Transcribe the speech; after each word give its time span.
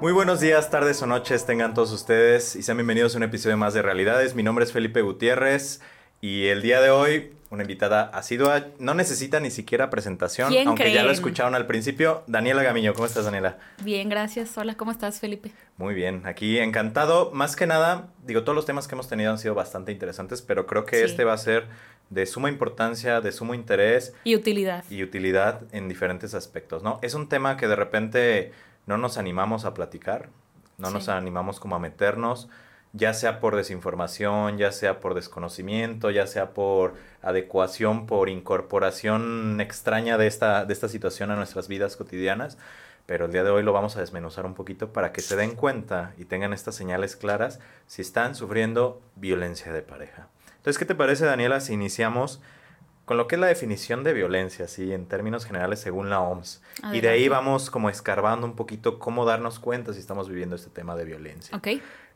Muy 0.00 0.12
buenos 0.12 0.40
días, 0.40 0.70
tardes 0.70 1.02
o 1.02 1.06
noches 1.06 1.44
tengan 1.44 1.74
todos 1.74 1.90
ustedes 1.92 2.54
y 2.54 2.62
sean 2.62 2.76
bienvenidos 2.76 3.14
a 3.14 3.18
un 3.18 3.24
episodio 3.24 3.56
más 3.56 3.74
de 3.74 3.82
Realidades. 3.82 4.34
Mi 4.34 4.42
nombre 4.44 4.64
es 4.64 4.72
Felipe 4.72 5.02
Gutiérrez 5.02 5.80
y 6.20 6.46
el 6.46 6.62
día 6.62 6.80
de 6.80 6.90
hoy 6.90 7.32
una 7.50 7.62
invitada 7.62 8.02
asidua, 8.12 8.66
no 8.78 8.92
necesita 8.94 9.40
ni 9.40 9.50
siquiera 9.50 9.88
presentación, 9.88 10.50
¿Quién 10.50 10.68
aunque 10.68 10.92
ya 10.92 11.02
lo 11.02 11.10
escucharon 11.10 11.54
al 11.54 11.66
principio. 11.66 12.22
Daniela 12.26 12.62
Gamiño, 12.62 12.92
¿cómo 12.92 13.06
estás 13.06 13.24
Daniela? 13.24 13.56
Bien, 13.82 14.08
gracias. 14.10 14.56
Hola, 14.58 14.76
¿cómo 14.76 14.90
estás, 14.92 15.18
Felipe? 15.18 15.50
Muy 15.78 15.94
bien, 15.94 16.22
aquí 16.26 16.58
encantado. 16.58 17.30
Más 17.32 17.56
que 17.56 17.66
nada, 17.66 18.08
digo, 18.24 18.42
todos 18.42 18.54
los 18.54 18.66
temas 18.66 18.86
que 18.86 18.94
hemos 18.94 19.08
tenido 19.08 19.30
han 19.32 19.38
sido 19.38 19.54
bastante 19.54 19.92
interesantes, 19.92 20.42
pero 20.42 20.66
creo 20.66 20.84
que 20.84 20.96
Sí. 20.98 21.04
este 21.06 21.24
va 21.24 21.32
a 21.32 21.38
ser 21.38 21.66
de 22.10 22.26
suma 22.26 22.50
importancia, 22.50 23.20
de 23.22 23.32
sumo 23.32 23.54
interés 23.54 24.12
Y 24.24 24.36
utilidad. 24.36 24.84
y 24.90 25.02
utilidad 25.02 25.62
en 25.72 25.88
diferentes 25.88 26.34
aspectos, 26.34 26.82
¿no? 26.82 26.98
Es 27.02 27.14
un 27.14 27.28
tema 27.30 27.56
que 27.56 27.66
de 27.66 27.76
repente 27.76 28.52
no 28.88 28.98
nos 28.98 29.18
animamos 29.18 29.64
a 29.64 29.74
platicar, 29.74 30.30
no 30.78 30.88
Sí. 30.88 30.94
nos 30.94 31.08
animamos 31.08 31.60
como 31.60 31.76
a 31.76 31.78
meternos, 31.78 32.48
ya 32.94 33.12
sea 33.12 33.38
por 33.38 33.54
desinformación, 33.54 34.56
ya 34.58 34.72
sea 34.72 34.98
por 34.98 35.14
desconocimiento, 35.14 36.10
ya 36.10 36.26
sea 36.26 36.54
por 36.54 36.94
adecuación, 37.22 38.06
por 38.06 38.28
incorporación 38.30 39.60
extraña 39.60 40.16
de 40.18 40.26
esta, 40.26 40.64
de 40.64 40.72
esta 40.72 40.88
situación 40.88 41.30
a 41.30 41.36
nuestras 41.36 41.68
vidas 41.68 41.96
cotidianas. 41.96 42.56
Pero 43.04 43.26
el 43.26 43.32
día 43.32 43.44
de 43.44 43.50
hoy 43.50 43.62
lo 43.62 43.72
vamos 43.72 43.96
a 43.96 44.00
desmenuzar 44.00 44.44
un 44.46 44.54
poquito 44.54 44.92
para 44.92 45.12
que 45.12 45.20
se 45.20 45.36
den 45.36 45.54
cuenta 45.54 46.12
y 46.18 46.24
tengan 46.24 46.52
estas 46.52 46.74
señales 46.74 47.16
claras 47.16 47.58
si 47.86 48.02
están 48.02 48.34
sufriendo 48.34 49.00
violencia 49.16 49.72
de 49.72 49.82
pareja. 49.82 50.28
Entonces, 50.56 50.78
¿qué 50.78 50.84
te 50.84 50.94
parece, 50.94 51.24
Daniela, 51.24 51.60
si 51.60 51.72
iniciamos 51.74 52.40
con 53.08 53.16
lo 53.16 53.26
que 53.26 53.36
es 53.36 53.40
la 53.40 53.46
definición 53.46 54.04
de 54.04 54.12
violencia, 54.12 54.66
así 54.66 54.92
en 54.92 55.06
términos 55.06 55.46
generales 55.46 55.80
según 55.80 56.10
la 56.10 56.20
OMS? 56.20 56.60
Y 56.92 57.00
de 57.00 57.08
ahí 57.08 57.26
vamos 57.26 57.70
como 57.70 57.88
escarbando 57.88 58.46
un 58.46 58.54
poquito 58.54 58.98
cómo 58.98 59.24
darnos 59.24 59.58
cuenta 59.58 59.94
si 59.94 59.98
estamos 59.98 60.28
viviendo 60.28 60.56
este 60.56 60.68
tema 60.68 60.94
de 60.94 61.06
violencia. 61.06 61.56
Ok. 61.56 61.68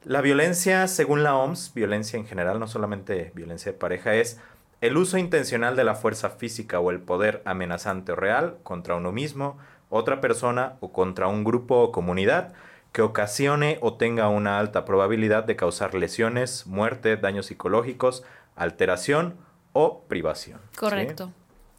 La 0.04 0.20
violencia, 0.20 0.86
según 0.88 1.22
la 1.22 1.34
OMS, 1.34 1.72
violencia 1.72 2.18
en 2.18 2.26
general, 2.26 2.60
no 2.60 2.68
solamente 2.68 3.32
violencia 3.34 3.72
de 3.72 3.78
pareja, 3.78 4.14
es 4.16 4.38
el 4.82 4.98
uso 4.98 5.16
intencional 5.16 5.76
de 5.76 5.84
la 5.84 5.94
fuerza 5.94 6.28
física 6.28 6.78
o 6.78 6.90
el 6.90 7.00
poder 7.00 7.40
amenazante 7.46 8.12
o 8.12 8.16
real 8.16 8.58
contra 8.62 8.94
uno 8.94 9.12
mismo, 9.12 9.56
otra 9.88 10.20
persona 10.20 10.74
o 10.80 10.92
contra 10.92 11.26
un 11.26 11.42
grupo 11.42 11.76
o 11.76 11.90
comunidad 11.90 12.52
que 12.92 13.00
ocasione 13.00 13.78
o 13.80 13.94
tenga 13.94 14.28
una 14.28 14.58
alta 14.58 14.84
probabilidad 14.84 15.44
de 15.44 15.56
causar 15.56 15.94
lesiones, 15.94 16.66
muerte, 16.66 17.16
daños 17.16 17.46
psicológicos, 17.46 18.24
alteración 18.56 19.36
o 19.72 20.02
privación. 20.08 20.60
¿sí? 20.72 20.78
Correcto. 20.78 21.32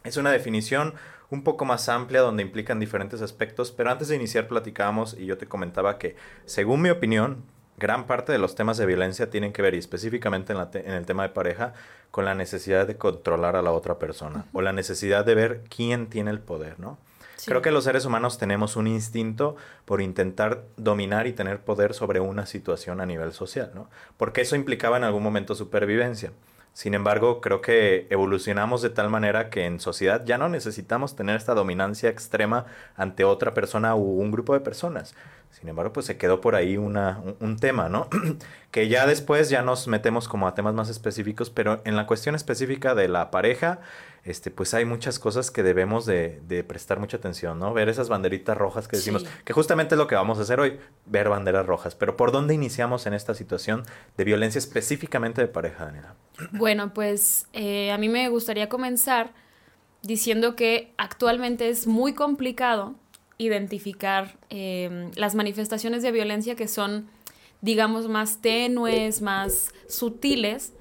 Es 0.04 0.16
una 0.16 0.30
definición 0.30 0.94
un 1.30 1.42
poco 1.42 1.64
más 1.64 1.88
amplia 1.88 2.20
donde 2.20 2.42
implican 2.42 2.78
diferentes 2.78 3.22
aspectos, 3.22 3.72
pero 3.72 3.90
antes 3.90 4.08
de 4.08 4.16
iniciar 4.16 4.46
platicábamos 4.46 5.14
y 5.18 5.26
yo 5.26 5.38
te 5.38 5.46
comentaba 5.46 5.98
que, 5.98 6.16
según 6.44 6.82
mi 6.82 6.90
opinión, 6.90 7.42
gran 7.76 8.06
parte 8.06 8.30
de 8.30 8.38
los 8.38 8.54
temas 8.54 8.76
de 8.76 8.86
violencia 8.86 9.30
tienen 9.30 9.52
que 9.52 9.62
ver, 9.62 9.74
y 9.74 9.78
específicamente 9.78 10.52
en, 10.52 10.58
la 10.58 10.70
te- 10.70 10.86
en 10.86 10.92
el 10.94 11.06
tema 11.06 11.22
de 11.24 11.30
pareja, 11.30 11.72
con 12.10 12.24
la 12.24 12.34
necesidad 12.34 12.86
de 12.86 12.96
controlar 12.96 13.56
a 13.56 13.62
la 13.62 13.72
otra 13.72 13.98
persona 13.98 14.44
o 14.52 14.62
la 14.62 14.72
necesidad 14.72 15.24
de 15.24 15.34
ver 15.34 15.62
quién 15.74 16.06
tiene 16.06 16.30
el 16.30 16.38
poder, 16.38 16.78
¿no? 16.78 16.98
Sí. 17.36 17.46
Creo 17.50 17.62
que 17.62 17.72
los 17.72 17.82
seres 17.84 18.04
humanos 18.04 18.38
tenemos 18.38 18.76
un 18.76 18.86
instinto 18.86 19.56
por 19.84 20.00
intentar 20.00 20.62
dominar 20.76 21.26
y 21.26 21.32
tener 21.32 21.58
poder 21.60 21.92
sobre 21.94 22.20
una 22.20 22.46
situación 22.46 23.00
a 23.00 23.06
nivel 23.06 23.32
social, 23.32 23.72
¿no? 23.74 23.90
Porque 24.16 24.42
eso 24.42 24.54
implicaba 24.54 24.96
en 24.98 25.04
algún 25.04 25.22
momento 25.24 25.56
supervivencia. 25.56 26.30
Sin 26.74 26.94
embargo, 26.94 27.40
creo 27.40 27.60
que 27.60 28.08
evolucionamos 28.10 28.82
de 28.82 28.90
tal 28.90 29.08
manera 29.08 29.48
que 29.48 29.64
en 29.64 29.78
sociedad 29.78 30.24
ya 30.24 30.38
no 30.38 30.48
necesitamos 30.48 31.14
tener 31.14 31.36
esta 31.36 31.54
dominancia 31.54 32.10
extrema 32.10 32.66
ante 32.96 33.24
otra 33.24 33.54
persona 33.54 33.94
u 33.94 34.20
un 34.20 34.32
grupo 34.32 34.54
de 34.54 34.60
personas. 34.60 35.14
Sin 35.52 35.68
embargo, 35.68 35.92
pues 35.92 36.06
se 36.06 36.18
quedó 36.18 36.40
por 36.40 36.56
ahí 36.56 36.76
una, 36.76 37.20
un, 37.24 37.36
un 37.38 37.56
tema, 37.58 37.88
¿no? 37.88 38.08
que 38.72 38.88
ya 38.88 39.06
después 39.06 39.50
ya 39.50 39.62
nos 39.62 39.86
metemos 39.86 40.26
como 40.26 40.48
a 40.48 40.56
temas 40.56 40.74
más 40.74 40.88
específicos, 40.88 41.48
pero 41.48 41.80
en 41.84 41.94
la 41.94 42.08
cuestión 42.08 42.34
específica 42.34 42.96
de 42.96 43.06
la 43.06 43.30
pareja, 43.30 43.78
este, 44.24 44.50
pues 44.50 44.72
hay 44.74 44.84
muchas 44.86 45.18
cosas 45.18 45.50
que 45.50 45.62
debemos 45.62 46.06
de, 46.06 46.40
de 46.48 46.64
prestar 46.64 46.98
mucha 46.98 47.18
atención, 47.18 47.58
¿no? 47.58 47.74
Ver 47.74 47.88
esas 47.88 48.08
banderitas 48.08 48.56
rojas 48.56 48.88
que 48.88 48.96
decimos, 48.96 49.22
Sí. 49.22 49.28
que 49.44 49.52
justamente 49.52 49.94
es 49.94 49.98
lo 49.98 50.06
que 50.06 50.14
vamos 50.14 50.38
a 50.38 50.42
hacer 50.42 50.60
hoy, 50.60 50.78
ver 51.06 51.28
banderas 51.28 51.66
rojas. 51.66 51.94
Pero 51.94 52.16
¿por 52.16 52.32
dónde 52.32 52.54
iniciamos 52.54 53.06
en 53.06 53.12
esta 53.14 53.34
situación 53.34 53.82
de 54.16 54.24
violencia 54.24 54.58
específicamente 54.58 55.40
de 55.42 55.48
pareja, 55.48 55.84
Daniela? 55.84 56.14
Bueno, 56.52 56.94
pues 56.94 57.46
eh, 57.52 57.92
a 57.92 57.98
mí 57.98 58.08
me 58.08 58.28
gustaría 58.30 58.68
comenzar 58.68 59.32
diciendo 60.02 60.56
que 60.56 60.92
actualmente 60.96 61.68
es 61.68 61.86
muy 61.86 62.14
complicado 62.14 62.94
identificar 63.38 64.36
eh, 64.50 65.10
las 65.16 65.34
manifestaciones 65.34 66.02
de 66.02 66.12
violencia 66.12 66.54
que 66.56 66.68
son, 66.68 67.08
digamos, 67.60 68.08
más 68.08 68.40
tenues, 68.40 69.22
más 69.22 69.72
sutiles, 69.88 70.72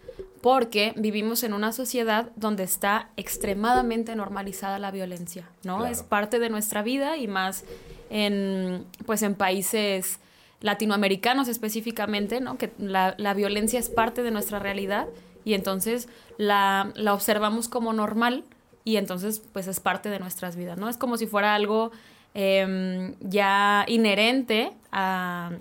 porque 0.44 0.94
vivimos 0.98 1.42
en 1.44 1.54
una 1.54 1.72
sociedad 1.72 2.30
donde 2.36 2.64
está 2.64 3.08
extremadamente 3.16 4.14
normalizada 4.14 4.78
la 4.78 4.92
violencia, 4.92 5.48
¿no? 5.64 5.78
Claro. 5.78 5.90
Es 5.90 6.04
parte 6.04 6.38
de 6.38 6.50
nuestra 6.50 6.84
vida 6.84 7.16
y 7.16 7.30
más 7.30 7.64
en, 8.10 8.86
pues 9.06 9.22
en 9.22 9.36
países 9.36 10.20
latinoamericanos 10.60 11.48
específicamente, 11.48 12.42
¿no? 12.42 12.58
Que 12.58 12.74
la, 12.78 13.16
la 13.18 13.34
violencia 13.34 13.80
es 13.80 13.88
parte 13.88 14.22
de 14.22 14.32
nuestra 14.32 14.60
realidad 14.60 15.08
y 15.46 15.54
entonces 15.54 16.10
la, 16.38 16.92
la 16.96 17.14
observamos 17.14 17.70
como 17.70 17.94
normal 17.94 18.44
y 18.84 18.98
entonces 18.98 19.42
pues 19.54 19.68
es 19.68 19.80
parte 19.80 20.10
de 20.10 20.20
nuestras 20.20 20.58
vidas, 20.58 20.78
¿no? 20.78 20.90
Es 20.90 20.98
como 20.98 21.16
si 21.16 21.26
fuera 21.26 21.56
algo 21.56 21.92
em, 22.34 23.16
ya 23.22 23.86
inherente 23.88 24.74
a, 24.92 25.52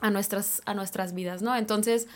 a, 0.00 0.10
nuestras, 0.10 0.60
a 0.66 0.74
nuestras 0.74 1.14
vidas, 1.14 1.40
¿no? 1.40 1.54
Entonces, 1.54 2.08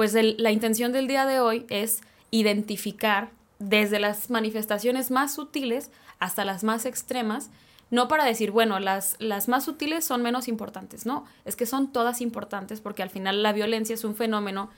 pues 0.00 0.14
la 0.14 0.50
intención 0.50 0.92
del 0.92 1.06
día 1.06 1.26
de 1.26 1.40
hoy 1.40 1.66
es 1.68 2.00
identificar 2.30 3.32
desde 3.58 4.00
las 4.00 4.30
manifestaciones 4.30 5.10
más 5.10 5.34
sutiles 5.34 5.90
hasta 6.18 6.46
las 6.46 6.64
más 6.64 6.86
extremas, 6.86 7.50
no 7.90 8.08
para 8.08 8.24
decir, 8.24 8.50
bueno, 8.50 8.80
las, 8.80 9.16
las 9.18 9.46
más 9.46 9.62
sutiles 9.62 10.02
son 10.06 10.22
menos 10.22 10.48
importantes, 10.48 11.04
no, 11.04 11.26
es 11.44 11.54
que 11.54 11.66
son 11.66 11.92
todas 11.92 12.22
importantes 12.22 12.80
porque 12.80 13.02
al 13.02 13.10
final 13.10 13.42
la 13.42 13.52
violencia 13.52 13.92
es 13.92 14.04
un 14.04 14.14
fenómeno 14.14 14.70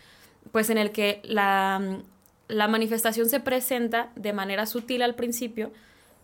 pues 0.50 0.70
en 0.70 0.78
el 0.78 0.90
que 0.90 1.20
la, 1.22 2.00
la 2.48 2.66
manifestación 2.66 3.28
se 3.28 3.38
presenta 3.38 4.10
de 4.16 4.32
manera 4.32 4.66
sutil 4.66 5.02
al 5.02 5.14
principio, 5.14 5.70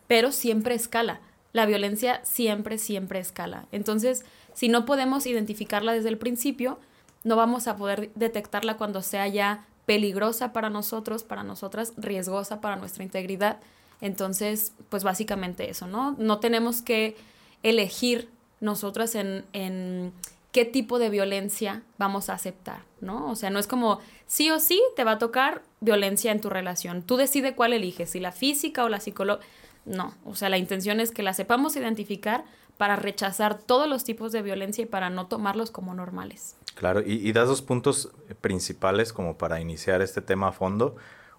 pero 0.09 0.33
siempre 0.33 0.75
escala. 0.75 1.21
La 1.53 1.67
violencia 1.67 2.21
siempre, 2.25 2.79
siempre 2.79 3.21
escala. 3.21 3.69
Entonces, 3.71 4.25
si 4.55 4.69
no 4.69 4.87
podemos 4.87 5.25
identificarla 5.25 5.93
desde 5.93 6.09
el 6.09 6.19
principio, 6.19 6.81
no 7.25 7.37
vamos 7.37 7.69
a 7.69 7.77
poder 7.77 8.11
detectarla 8.15 8.77
cuando 8.77 9.03
sea 9.03 9.27
ya 9.29 9.67
peligrosa 9.87 10.53
para 10.53 10.71
nosotros, 10.71 11.25
para 11.25 11.43
nosotras, 11.43 11.95
riesgosa 11.97 12.61
para 12.61 12.77
nuestra 12.77 13.05
integridad. 13.05 13.59
Entonces, 14.01 14.73
pues 14.91 15.03
básicamente 15.03 15.71
eso, 15.71 15.87
¿no? 15.87 16.15
No 16.19 16.39
tenemos 16.39 16.83
que 16.83 17.17
elegir 17.63 18.29
nosotras 18.61 19.15
en, 19.15 19.45
en 19.53 20.13
qué 20.53 20.65
tipo 20.65 20.99
de 20.99 21.11
violencia 21.11 21.83
vamos 21.99 22.29
a 22.29 22.35
aceptar, 22.35 22.83
¿no? 23.01 23.31
O 23.31 23.37
sea, 23.37 23.51
no 23.51 23.59
es 23.59 23.67
como 23.67 24.01
sí 24.27 24.51
o 24.51 24.61
sí 24.61 24.81
te 24.97 25.05
va 25.05 25.13
a 25.13 25.19
tocar 25.19 25.63
violencia 25.81 26.33
en 26.33 26.41
tu 26.41 26.51
relación. 26.51 27.03
Tú 27.03 27.17
decides 27.17 27.55
cuál 27.55 27.73
eliges, 27.73 28.11
si 28.11 28.21
la 28.21 28.33
física 28.33 28.85
o 28.85 28.89
la 28.89 29.01
psicológica. 29.01 29.47
No, 29.85 30.15
o 30.27 30.35
sea, 30.35 30.51
la 30.51 30.59
intención 30.59 31.01
es 31.01 31.13
que 31.13 31.23
la 31.23 31.33
sepamos 31.33 31.77
identificar 31.77 32.45
para 32.79 32.97
rechazar 32.97 33.59
todos 33.59 33.87
los 33.87 34.05
tipos 34.05 34.33
de 34.33 34.41
violencia 34.41 34.83
y 34.83 34.87
para 34.87 35.11
no 35.11 35.27
tomarlos 35.27 35.71
como 35.71 35.93
normales. 35.93 36.57
Claro, 36.75 37.03
y, 37.05 37.31
das 37.33 37.49
dos 37.49 37.61
puntos 37.61 38.11
principales 38.41 39.13
como 39.13 39.37
para 39.37 39.61
iniciar 39.61 40.01
este 40.01 40.23
tema 40.23 40.49
a 40.49 40.53
fondo. 40.53 40.97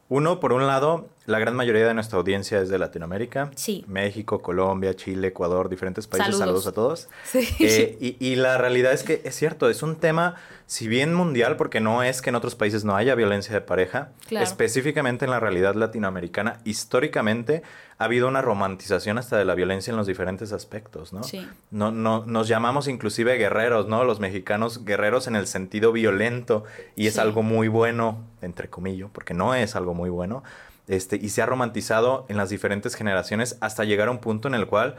Uno, 0.10 0.42
por 0.42 0.52
un 0.52 0.68
lado, 0.68 1.08
la 1.30 1.40
gran 1.40 1.56
mayoría 1.56 1.88
de 1.88 1.94
nuestra 1.94 2.18
audiencia 2.20 2.60
es 2.60 2.70
de 2.70 2.78
Latinoamérica. 2.80 3.52
Sí. 3.56 3.86
México, 3.88 4.42
Colombia, 4.42 4.96
Chile, 4.96 5.30
Ecuador, 5.30 5.70
diferentes 5.70 6.08
países. 6.08 6.38
Saludos. 6.38 6.64
Saludos, 6.64 6.68
a 6.68 6.72
todos. 6.74 7.10
Sí. 7.24 7.48
Eh, 7.60 7.98
y, 8.02 8.18
y 8.20 8.36
la 8.36 8.58
realidad 8.58 8.92
es 8.94 9.04
que 9.04 9.22
es 9.24 9.36
cierto, 9.36 9.70
es 9.70 9.84
un 9.84 9.96
tema, 9.96 10.36
si 10.66 10.88
bien 10.88 11.14
mundial, 11.14 11.56
porque 11.56 11.80
no 11.80 12.04
es 12.04 12.22
que 12.22 12.30
en 12.30 12.36
otros 12.36 12.56
países 12.56 12.84
no 12.84 12.96
haya 12.96 13.16
violencia 13.16 13.54
de 13.54 13.62
pareja, 13.62 14.10
Claro. 14.28 14.44
específicamente 14.46 15.26
en 15.26 15.32
la 15.32 15.40
realidad 15.40 15.76
latinoamericana, 15.76 16.60
históricamente 16.66 17.62
ha 18.00 18.06
habido 18.06 18.28
una 18.30 18.42
romantización 18.42 19.18
hasta 19.18 19.38
de 19.38 19.44
la 19.46 19.56
violencia 19.56 19.92
en 19.92 19.98
los 19.98 20.08
diferentes 20.08 20.54
aspectos, 20.54 21.12
¿no? 21.12 21.22
Sí. 21.24 21.46
No, 21.70 21.92
no, 21.92 22.26
nos 22.26 22.48
llamamos 22.48 22.88
inclusive 22.88 23.36
guerreros, 23.38 23.88
¿no? 23.90 24.06
Los 24.06 24.20
mexicanos 24.22 24.86
guerreros 24.86 25.28
en 25.28 25.36
el 25.36 25.48
sentido 25.48 25.92
violento 25.92 26.64
y 26.96 27.08
es 27.08 27.16
Sí. 27.16 27.20
algo 27.20 27.44
muy 27.44 27.68
bueno, 27.68 28.24
entre 28.42 28.70
comillas, 28.70 29.10
porque 29.12 29.34
no 29.34 29.54
es 29.54 29.76
algo 29.76 29.94
muy 29.94 30.10
bueno. 30.10 30.44
Este, 30.90 31.16
y 31.16 31.30
se 31.30 31.42
ha 31.42 31.46
romantizado 31.46 32.26
en 32.30 32.36
las 32.36 32.50
diferentes 32.50 32.96
generaciones 32.96 33.58
hasta 33.62 33.86
llegar 33.86 34.08
a 34.08 34.12
un 34.12 34.18
punto 34.18 34.48
en 34.48 34.56
el 34.56 34.66
cual 34.68 34.96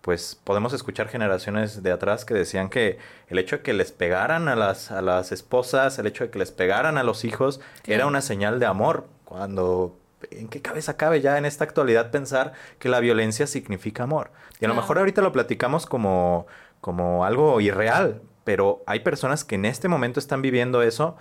pues 0.00 0.38
podemos 0.42 0.72
escuchar 0.72 1.08
generaciones 1.08 1.82
de 1.82 1.92
atrás 1.92 2.24
que 2.24 2.34
decían 2.34 2.68
que 2.68 2.98
el 3.28 3.38
hecho 3.38 3.56
de 3.56 3.62
que 3.62 3.72
les 3.72 3.92
pegaran 3.92 4.48
a 4.48 4.56
las, 4.56 4.90
a 4.90 5.00
las 5.00 5.32
esposas, 5.32 5.98
el 5.98 6.06
hecho 6.06 6.24
de 6.24 6.30
que 6.30 6.38
les 6.38 6.50
pegaran 6.50 6.98
a 6.98 7.02
los 7.02 7.24
hijos, 7.24 7.60
era 7.86 8.06
una 8.06 8.20
señal 8.20 8.58
de 8.58 8.66
amor, 8.66 9.06
cuando 9.24 9.96
¿en 10.30 10.48
qué 10.48 10.60
cabeza 10.60 10.96
cabe 10.96 11.20
ya 11.20 11.38
en 11.38 11.44
esta 11.44 11.64
actualidad 11.64 12.10
pensar 12.10 12.52
que 12.78 12.88
la 12.88 13.00
violencia 13.00 13.46
significa 13.46 14.02
amor? 14.02 14.30
Y 14.60 14.64
a 14.64 14.68
lo 14.68 14.74
mejor 14.74 14.98
ahorita 14.98 15.22
lo 15.22 15.32
platicamos 15.32 15.86
como 15.86 16.46
como 16.80 17.24
algo 17.24 17.62
irreal, 17.62 18.20
pero 18.44 18.82
hay 18.86 19.00
personas 19.00 19.42
que 19.42 19.54
en 19.54 19.64
este 19.64 19.88
momento 19.88 20.20
están 20.20 20.42
viviendo 20.42 20.82
eso 20.82 21.16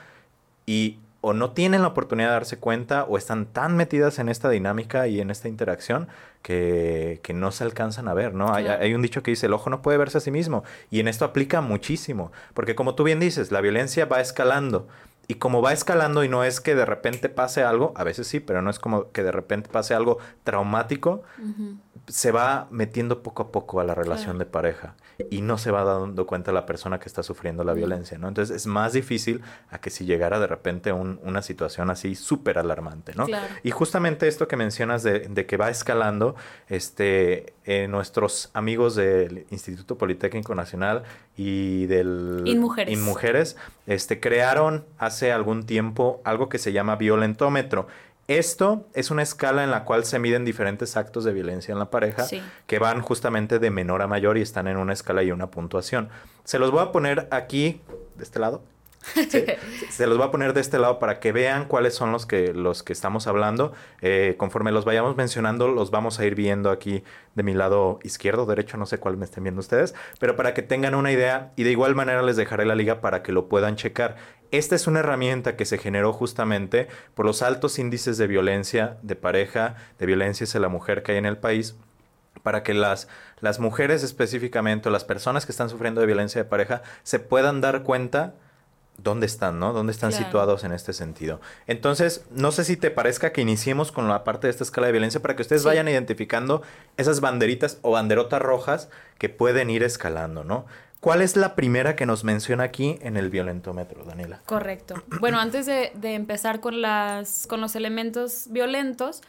y 0.66 1.00
o 1.26 1.32
no 1.32 1.52
tienen 1.52 1.84
la 1.84 1.88
oportunidad 1.88 2.28
de 2.28 2.34
darse 2.34 2.58
cuenta 2.58 3.06
o 3.06 3.18
están 3.18 3.46
tan 3.46 3.78
metidas 3.78 4.20
en 4.20 4.28
esta 4.28 4.50
dinámica 4.50 5.08
y 5.08 5.22
en 5.22 5.32
esta 5.32 5.48
interacción 5.48 6.10
que, 6.42 7.22
que 7.24 7.34
no 7.34 7.54
se 7.54 7.64
alcanzan 7.64 8.10
a 8.10 8.14
ver, 8.14 8.34
¿no? 8.34 8.54
Hay, 8.54 8.68
hay, 8.68 8.94
un 8.94 9.02
dicho 9.02 9.24
que 9.24 9.32
dice, 9.32 9.46
el 9.46 9.54
ojo 9.54 9.70
no 9.70 9.82
puede 9.82 9.98
verse 9.98 10.18
a 10.18 10.22
sí 10.22 10.32
mismo 10.32 10.66
y 10.92 11.00
en 11.00 11.08
esto 11.08 11.24
aplica 11.24 11.62
muchísimo, 11.62 12.34
porque 12.54 12.76
como 12.76 12.96
tú 12.96 13.06
bien 13.06 13.22
dices, 13.22 13.54
la 13.54 13.62
violencia 13.62 14.06
va 14.06 14.20
escalando 14.20 14.90
y 15.28 15.36
como 15.36 15.62
va 15.62 15.72
escalando 15.72 16.24
y 16.24 16.30
no 16.30 16.44
es 16.44 16.60
que 16.60 16.76
de 16.76 16.86
repente 16.86 17.30
pase 17.30 17.64
algo, 17.64 17.94
a 17.96 18.04
veces 18.04 18.28
sí, 18.28 18.40
pero 18.40 18.62
no 18.62 18.70
es 18.70 18.80
como 18.80 19.12
que 19.12 19.24
de 19.24 19.32
repente 19.32 19.70
pase 19.70 19.94
algo 19.94 20.18
traumático, 20.44 21.24
se 22.08 22.32
va 22.32 22.68
metiendo 22.72 23.24
poco 23.24 23.44
a 23.44 23.52
poco 23.52 23.80
a 23.80 23.86
la 23.86 23.96
relación 23.96 24.38
de 24.38 24.46
pareja 24.46 24.96
y 25.30 25.42
no 25.42 25.58
se 25.58 25.72
va 25.72 25.84
dando 25.84 26.26
cuenta 26.26 26.52
la 26.52 26.66
persona 26.66 27.00
que 27.00 27.08
está 27.08 27.24
sufriendo 27.24 27.64
la 27.64 27.74
violencia, 27.74 28.18
¿no? 28.18 28.28
Entonces 28.28 28.56
es 28.56 28.68
más 28.68 28.92
difícil 28.94 29.42
a 29.70 29.80
que 29.80 29.90
si 29.90 30.06
llegara 30.06 30.40
de 30.40 30.48
repente 30.48 30.92
una 30.92 31.42
situación 31.42 31.90
así 31.90 32.16
súper 32.16 32.58
alarmante, 32.58 33.14
¿no? 33.16 33.26
Y 33.64 33.72
justamente 33.72 34.28
esto 34.28 34.48
que 34.48 34.58
mencionas 34.58 35.04
de, 35.04 35.20
de 35.22 35.46
que 35.46 35.56
va 35.56 35.70
escalando, 35.70 36.36
este, 36.68 37.54
eh, 37.66 37.88
nuestros 37.88 38.50
amigos 38.54 38.96
del 38.96 39.46
Instituto 39.50 39.98
Politécnico 39.98 40.54
Nacional 40.54 41.04
y 41.38 41.86
del 41.86 42.44
Inmujeres. 42.46 42.94
Inmujeres 42.94 43.58
este, 43.88 44.20
crearon 44.20 44.86
hace 44.98 45.32
algún 45.32 45.66
tiempo 45.66 46.22
algo 46.26 46.50
que 46.50 46.58
se 46.58 46.74
llama 46.74 46.96
violentómetro. 46.98 47.88
Esto 48.28 48.86
es 48.94 49.12
una 49.12 49.22
escala 49.22 49.64
en 49.64 49.72
la 49.72 49.84
cual 49.84 50.06
se 50.06 50.18
miden 50.18 50.46
diferentes 50.46 50.96
actos 50.96 51.24
de 51.24 51.34
violencia 51.34 51.74
en 51.74 51.80
la 51.80 51.90
pareja 51.90 52.26
que 52.68 52.80
van 52.80 53.02
justamente 53.02 53.60
de 53.60 53.70
menor 53.70 54.02
a 54.02 54.08
mayor 54.08 54.38
y 54.38 54.42
están 54.42 54.68
en 54.68 54.78
una 54.78 54.94
escala 54.94 55.24
y 55.24 55.32
una 55.32 55.48
puntuación. 55.48 56.10
Se 56.46 56.58
los 56.58 56.72
voy 56.72 56.82
a 56.82 56.92
poner 56.92 57.28
aquí, 57.32 57.82
de 58.16 58.24
este 58.24 58.40
lado. 58.40 58.62
Se 59.90 60.08
los 60.08 60.18
voy 60.18 60.28
a 60.28 60.32
poner 60.32 60.54
de 60.54 60.62
este 60.62 60.80
lado 60.80 61.00
para 61.00 61.20
que 61.20 61.32
vean 61.32 61.66
cuáles 61.66 61.94
son 61.94 62.12
los 62.12 62.26
que, 62.26 62.54
los 62.54 62.84
que 62.84 62.94
estamos 62.94 63.28
hablando. 63.28 63.74
Eh, 64.02 64.36
conforme 64.38 64.72
los 64.72 64.86
vayamos 64.86 65.16
mencionando, 65.16 65.68
los 65.68 65.92
vamos 65.92 66.20
a 66.20 66.26
ir 66.26 66.36
viendo 66.36 66.70
aquí 66.70 67.04
de 67.36 67.44
mi 67.44 67.54
lado 67.54 68.00
izquierdo, 68.04 68.46
derecho, 68.46 68.78
no 68.78 68.86
sé 68.86 69.00
cuál 69.00 69.18
me 69.18 69.26
estén 69.26 69.44
viendo 69.44 69.60
ustedes, 69.60 69.94
pero 70.20 70.36
para 70.36 70.54
que 70.54 70.62
tengan 70.62 70.96
una 70.96 71.12
idea 71.12 71.52
y 71.56 71.64
de 71.64 71.72
igual 71.72 71.96
manera 71.96 72.22
les 72.22 72.38
dejaré 72.38 72.66
la 72.66 72.76
liga 72.76 73.02
para 73.02 73.24
que 73.24 73.32
lo 73.32 73.50
puedan 73.50 73.76
checar. 73.76 74.16
Esta 74.52 74.76
es 74.76 74.88
una 74.88 75.00
herramienta 75.00 75.56
que 75.56 75.66
se 75.66 75.80
generó 75.80 76.14
justamente 76.14 76.88
por 77.16 77.26
los 77.26 77.42
altos 77.42 77.80
índices 77.80 78.18
de 78.18 78.28
violencia 78.28 78.98
de 79.02 79.16
pareja, 79.16 79.76
de 79.98 80.06
violencia 80.06 80.46
hacia 80.46 80.60
la 80.60 80.70
mujer 80.70 81.04
que 81.04 81.14
hay 81.14 81.18
en 81.18 81.26
el 81.26 81.38
país 81.38 81.76
para 82.44 82.64
que 82.64 82.74
las, 82.74 83.08
las 83.40 83.60
mujeres 83.60 84.04
específicamente 84.04 84.90
o 84.90 84.92
las 84.92 85.06
personas 85.06 85.46
que 85.46 85.52
están 85.52 85.70
sufriendo 85.70 86.02
de 86.02 86.08
violencia 86.08 86.44
de 86.44 86.50
pareja 86.50 86.84
se 87.04 87.20
puedan 87.20 87.62
dar 87.62 87.84
cuenta 87.84 88.36
dónde 89.04 89.26
están, 89.26 89.60
¿no? 89.60 89.74
¿Dónde 89.74 89.92
están 89.92 90.12
situados 90.12 90.64
en 90.64 90.72
este 90.72 90.94
sentido? 90.94 91.42
Entonces, 91.68 92.26
no 92.32 92.52
sé 92.52 92.64
si 92.64 92.78
te 92.78 92.90
parezca 92.90 93.34
que 93.34 93.42
iniciemos 93.42 93.92
con 93.92 94.08
la 94.08 94.24
parte 94.24 94.48
de 94.48 94.52
esta 94.52 94.64
escala 94.64 94.88
de 94.88 94.94
violencia 94.94 95.22
para 95.22 95.36
que 95.36 95.42
ustedes 95.42 95.64
vayan 95.64 95.88
identificando 95.88 96.62
esas 96.98 97.20
banderitas 97.20 97.80
o 97.82 97.92
banderotas 97.92 98.42
rojas 98.42 98.90
que 99.18 99.30
pueden 99.30 99.70
ir 99.70 99.84
escalando, 99.84 100.44
¿no? 100.44 100.66
¿Cuál 101.00 101.22
es 101.22 101.36
la 101.36 101.54
primera 101.56 101.98
que 101.98 102.06
nos 102.06 102.24
menciona 102.24 102.64
aquí 102.64 102.98
en 103.02 103.18
el 103.18 103.30
violentómetro, 103.30 104.06
Daniela? 104.06 104.42
Correcto. 104.46 104.96
Bueno, 105.20 105.40
antes 105.40 105.66
de, 105.66 105.92
de 105.96 106.16
empezar 106.16 106.62
con, 106.62 106.82
las, 106.82 107.46
con 107.48 107.60
los 107.60 107.76
elementos 107.76 108.46
violentos, 108.50 109.22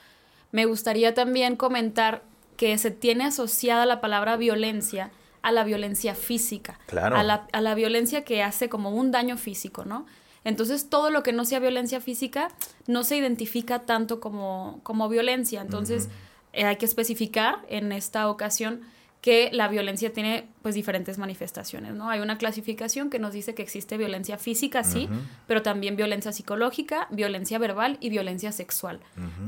me 0.52 0.66
gustaría 0.66 1.14
también 1.14 1.56
comentar 1.56 2.22
que 2.56 2.78
se 2.78 2.92
tiene 2.92 3.24
asociada 3.24 3.86
la 3.86 4.00
palabra 4.00 4.36
violencia 4.36 5.10
a 5.44 5.52
la 5.52 5.62
violencia 5.62 6.14
física, 6.14 6.79
claro. 6.87 7.17
a, 7.17 7.23
la, 7.23 7.46
a 7.52 7.61
la 7.61 7.75
violencia 7.75 8.25
que 8.25 8.43
hace 8.43 8.69
como 8.69 8.91
un 8.91 9.11
daño 9.11 9.37
físico, 9.37 9.85
¿no? 9.85 10.06
Entonces, 10.43 10.88
todo 10.91 11.11
lo 11.11 11.23
que 11.23 11.32
no 11.32 11.44
sea 11.44 11.58
violencia 11.58 12.00
física 12.00 12.49
no 12.87 13.05
se 13.05 13.17
identifica 13.17 13.81
tanto 13.81 14.20
como, 14.20 14.81
como 14.82 15.08
violencia. 15.08 15.61
Entonces, 15.61 16.08
eh, 16.52 16.64
hay 16.64 16.76
que 16.76 16.87
especificar 16.87 17.64
en 17.69 17.93
esta 17.93 18.29
ocasión 18.29 18.82
que 19.20 19.49
la 19.52 19.69
violencia 19.69 20.12
tiene 20.12 20.49
pues 20.61 20.75
diferentes 20.75 21.17
manifestaciones, 21.17 21.94
¿no? 21.94 22.11
Hay 22.11 22.20
una 22.20 22.37
clasificación 22.37 23.08
que 23.08 23.19
nos 23.19 23.32
dice 23.32 23.55
que 23.55 23.62
existe 23.62 23.96
violencia 23.96 24.37
física, 24.37 24.85
sí, 24.85 25.08
pero 25.46 25.62
también 25.62 25.96
violencia 25.96 26.31
psicológica, 26.31 27.08
violencia 27.11 27.58
verbal 27.58 27.96
y 28.00 28.11
violencia 28.11 28.52
sexual. 28.52 29.00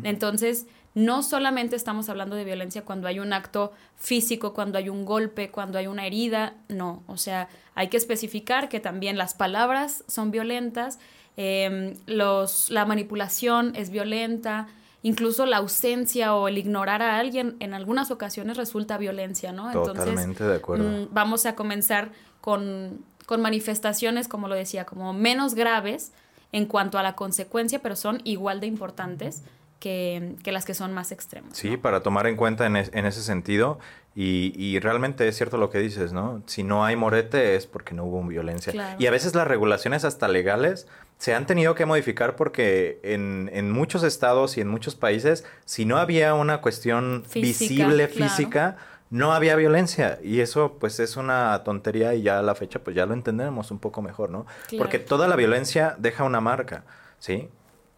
Entonces, 0.03 0.67
no 0.97 1.23
solamente 1.23 1.77
estamos 1.77 2.09
hablando 2.09 2.37
de 2.37 2.45
violencia 2.45 2.83
cuando 2.83 3.07
hay 3.07 3.19
un 3.19 3.35
acto 3.35 3.71
físico, 3.97 4.55
cuando 4.55 4.79
hay 4.79 4.89
un 4.89 5.05
golpe, 5.05 5.51
cuando 5.51 5.77
hay 5.77 5.89
una 5.89 6.07
herida, 6.07 6.55
no, 6.69 7.03
o 7.07 7.19
sea, 7.19 7.51
hay 7.75 7.89
que 7.89 7.99
especificar 7.99 8.71
que 8.71 8.81
también 8.81 9.19
las 9.19 9.35
palabras 9.35 10.05
son 10.09 10.31
violentas, 10.31 10.99
em, 11.37 11.93
los, 12.07 12.71
la 12.71 12.87
manipulación 12.87 13.77
es 13.77 13.91
violenta, 13.91 14.69
incluso 15.03 15.45
la 15.45 15.59
ausencia 15.59 16.35
o 16.35 16.49
el 16.49 16.57
ignorar 16.57 17.03
a 17.03 17.19
alguien 17.19 17.57
en 17.61 17.75
algunas 17.75 18.11
ocasiones 18.11 18.57
resulta 18.57 18.97
violencia, 18.97 19.53
¿no? 19.53 19.71
Totalmente 19.73 20.45
de 20.45 20.57
acuerdo. 20.57 20.89
Mm, 20.89 21.09
vamos 21.11 21.45
a 21.45 21.55
comenzar 21.55 22.11
con, 22.41 23.05
con 23.27 23.43
manifestaciones, 23.43 24.29
como 24.29 24.49
lo 24.49 24.55
decía, 24.55 24.87
como 24.87 25.13
menos 25.13 25.55
graves 25.55 26.13
en 26.53 26.65
cuanto 26.65 26.97
a 26.97 27.03
la 27.03 27.17
consecuencia, 27.17 27.81
pero 27.83 27.97
son 27.97 28.23
igual 28.25 28.61
de 28.61 28.67
importantes. 28.67 29.43
Que, 29.79 30.37
que, 30.43 30.53
las 30.53 30.65
que 30.65 30.73
son 30.73 30.95
más 30.95 31.13
extremas. 31.13 31.57
Sí, 31.57 31.77
para 31.77 32.01
tomar 32.01 32.27
en 32.27 32.37
cuenta 32.37 32.65
en, 32.67 32.77
en 32.77 33.07
ese 33.07 33.23
sentido, 33.23 33.79
y, 34.15 34.55
y, 34.57 34.81
realmente 34.81 35.29
es 35.29 35.37
cierto 35.37 35.59
lo 35.59 35.69
que 35.69 35.79
dices, 35.79 36.15
¿no? 36.15 36.43
Si 36.47 36.63
no 36.63 36.87
hay 36.87 36.97
morete 36.97 37.55
es 37.55 37.67
porque 37.67 37.95
no 37.95 38.05
hubo 38.05 38.23
violencia. 38.25 38.73
Claro. 38.73 38.97
Y 38.99 39.07
a 39.07 39.11
veces 39.11 39.35
las 39.35 39.47
regulaciones 39.47 40.07
hasta 40.07 40.27
legales 40.27 40.87
se 41.19 41.35
han 41.35 41.47
tenido 41.47 41.75
que 41.75 41.85
modificar 41.85 42.35
porque 42.35 42.99
en, 43.03 43.51
en, 43.53 43.71
muchos 43.71 44.03
estados 44.03 44.57
y 44.57 44.63
en 44.63 44.69
muchos 44.69 44.95
países, 44.95 45.45
si 45.67 45.85
no 45.85 45.99
había 45.99 46.33
una 46.33 46.63
cuestión 46.63 47.25
Física, 47.29 47.87
visible, 47.87 48.09
claro. 48.09 48.31
física, 48.31 48.77
no 49.11 49.33
había 49.33 49.57
violencia. 49.57 50.19
Y 50.23 50.41
eso 50.41 50.77
pues 50.79 51.01
es 51.01 51.17
una 51.17 51.63
tontería 51.65 52.15
y 52.15 52.23
ya 52.23 52.39
a 52.39 52.43
la 52.43 52.55
fecha 52.55 52.81
pues 52.81 52.97
ya 52.97 53.07
lo 53.07 53.15
entendemos 53.15 53.71
un 53.71 53.79
poco 53.79 54.03
mejor, 54.03 54.31
¿no? 54.31 54.47
Claro. 54.69 54.79
Porque 54.79 54.99
toda 54.99 55.29
la 55.29 55.37
violencia 55.37 55.95
deja 55.99 56.25
una 56.25 56.41
marca, 56.41 56.85
¿sí? 57.19 57.49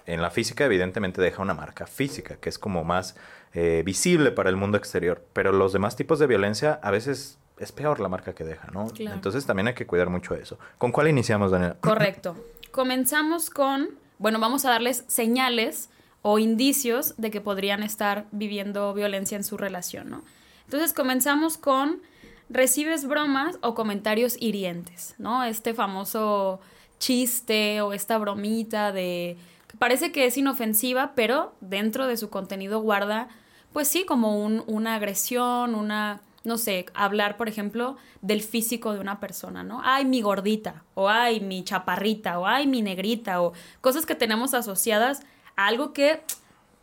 En 0.09 0.23
la 0.23 0.31
física 0.31 0.65
evidentemente 0.65 1.21
deja 1.21 1.43
una 1.43 1.53
marca 1.53 1.87
física, 1.87 2.37
que 2.37 2.49
es 2.49 2.59
como 2.59 2.83
más 2.83 3.15
eh, 3.53 3.83
visible 3.85 4.31
para 4.33 4.49
el 4.49 4.57
mundo 4.57 4.79
exterior. 4.79 5.23
Pero 5.35 5.53
los 5.53 5.75
demás 5.75 5.97
tipos 5.97 6.19
de 6.19 6.27
violencia 6.27 6.81
a 6.83 6.91
veces 6.91 7.39
es 7.59 7.73
peor 7.73 8.01
la 8.01 8.09
marca 8.09 8.35
que 8.35 8.43
deja, 8.43 8.71
¿no? 8.73 8.87
Claro. 8.87 9.15
Entonces 9.15 9.45
también 9.45 9.69
hay 9.69 9.75
que 9.75 9.87
cuidar 9.87 10.09
mucho 10.09 10.35
eso. 10.35 10.59
¿Con 10.79 10.93
cuál 10.93 11.09
iniciamos, 11.09 11.51
Daniela? 11.51 11.77
Correcto. 11.81 12.43
Comenzamos 12.71 13.51
con, 13.51 13.91
bueno, 14.19 14.41
vamos 14.41 14.65
a 14.65 14.71
darles 14.71 15.05
señales 15.09 15.91
o 16.23 16.39
indicios 16.39 17.15
de 17.19 17.31
que 17.31 17.43
podrían 17.43 17.83
estar 17.83 18.25
viviendo 18.33 18.95
violencia 18.95 19.37
en 19.37 19.45
su 19.45 19.59
relación, 19.59 20.09
¿no? 20.09 20.25
Entonces 20.65 20.95
comenzamos 20.95 21.59
con 21.59 22.01
recibes 22.49 23.07
bromas 23.07 23.59
o 23.61 23.75
comentarios 23.75 24.41
hirientes, 24.41 25.15
¿no? 25.19 25.45
Este 25.45 25.75
famoso 25.75 26.61
chiste 26.99 27.83
o 27.83 27.93
esta 27.93 28.17
bromita 28.17 28.91
de 28.91 29.37
parece 29.79 30.13
que 30.13 30.27
es 30.27 30.37
inofensiva, 30.37 31.13
pero 31.15 31.55
dentro 31.61 32.07
de 32.07 32.17
su 32.17 32.31
contenido 32.31 32.81
guarda, 32.81 33.29
pues 33.73 33.89
sí, 33.89 34.05
como 34.05 34.43
un, 34.43 34.65
una 34.67 34.95
agresión, 34.95 35.75
una, 35.75 36.21
no 36.45 36.59
sé, 36.59 36.87
hablar, 36.95 37.37
por 37.37 37.49
ejemplo, 37.49 37.97
del 38.23 38.43
físico 38.43 38.93
de 38.93 39.01
una 39.01 39.21
persona, 39.21 39.63
¿no? 39.63 39.81
Ay, 39.85 40.05
mi 40.05 40.23
gordita, 40.23 40.85
o 40.95 41.09
ay, 41.09 41.41
mi 41.41 41.65
chaparrita, 41.65 42.39
o 42.39 42.47
ay, 42.47 42.67
mi 42.67 42.83
negrita, 42.83 43.43
o 43.43 43.53
cosas 43.81 44.07
que 44.07 44.15
tenemos 44.15 44.55
asociadas 44.55 45.21
a 45.57 45.67
algo 45.67 45.93
que 45.93 46.23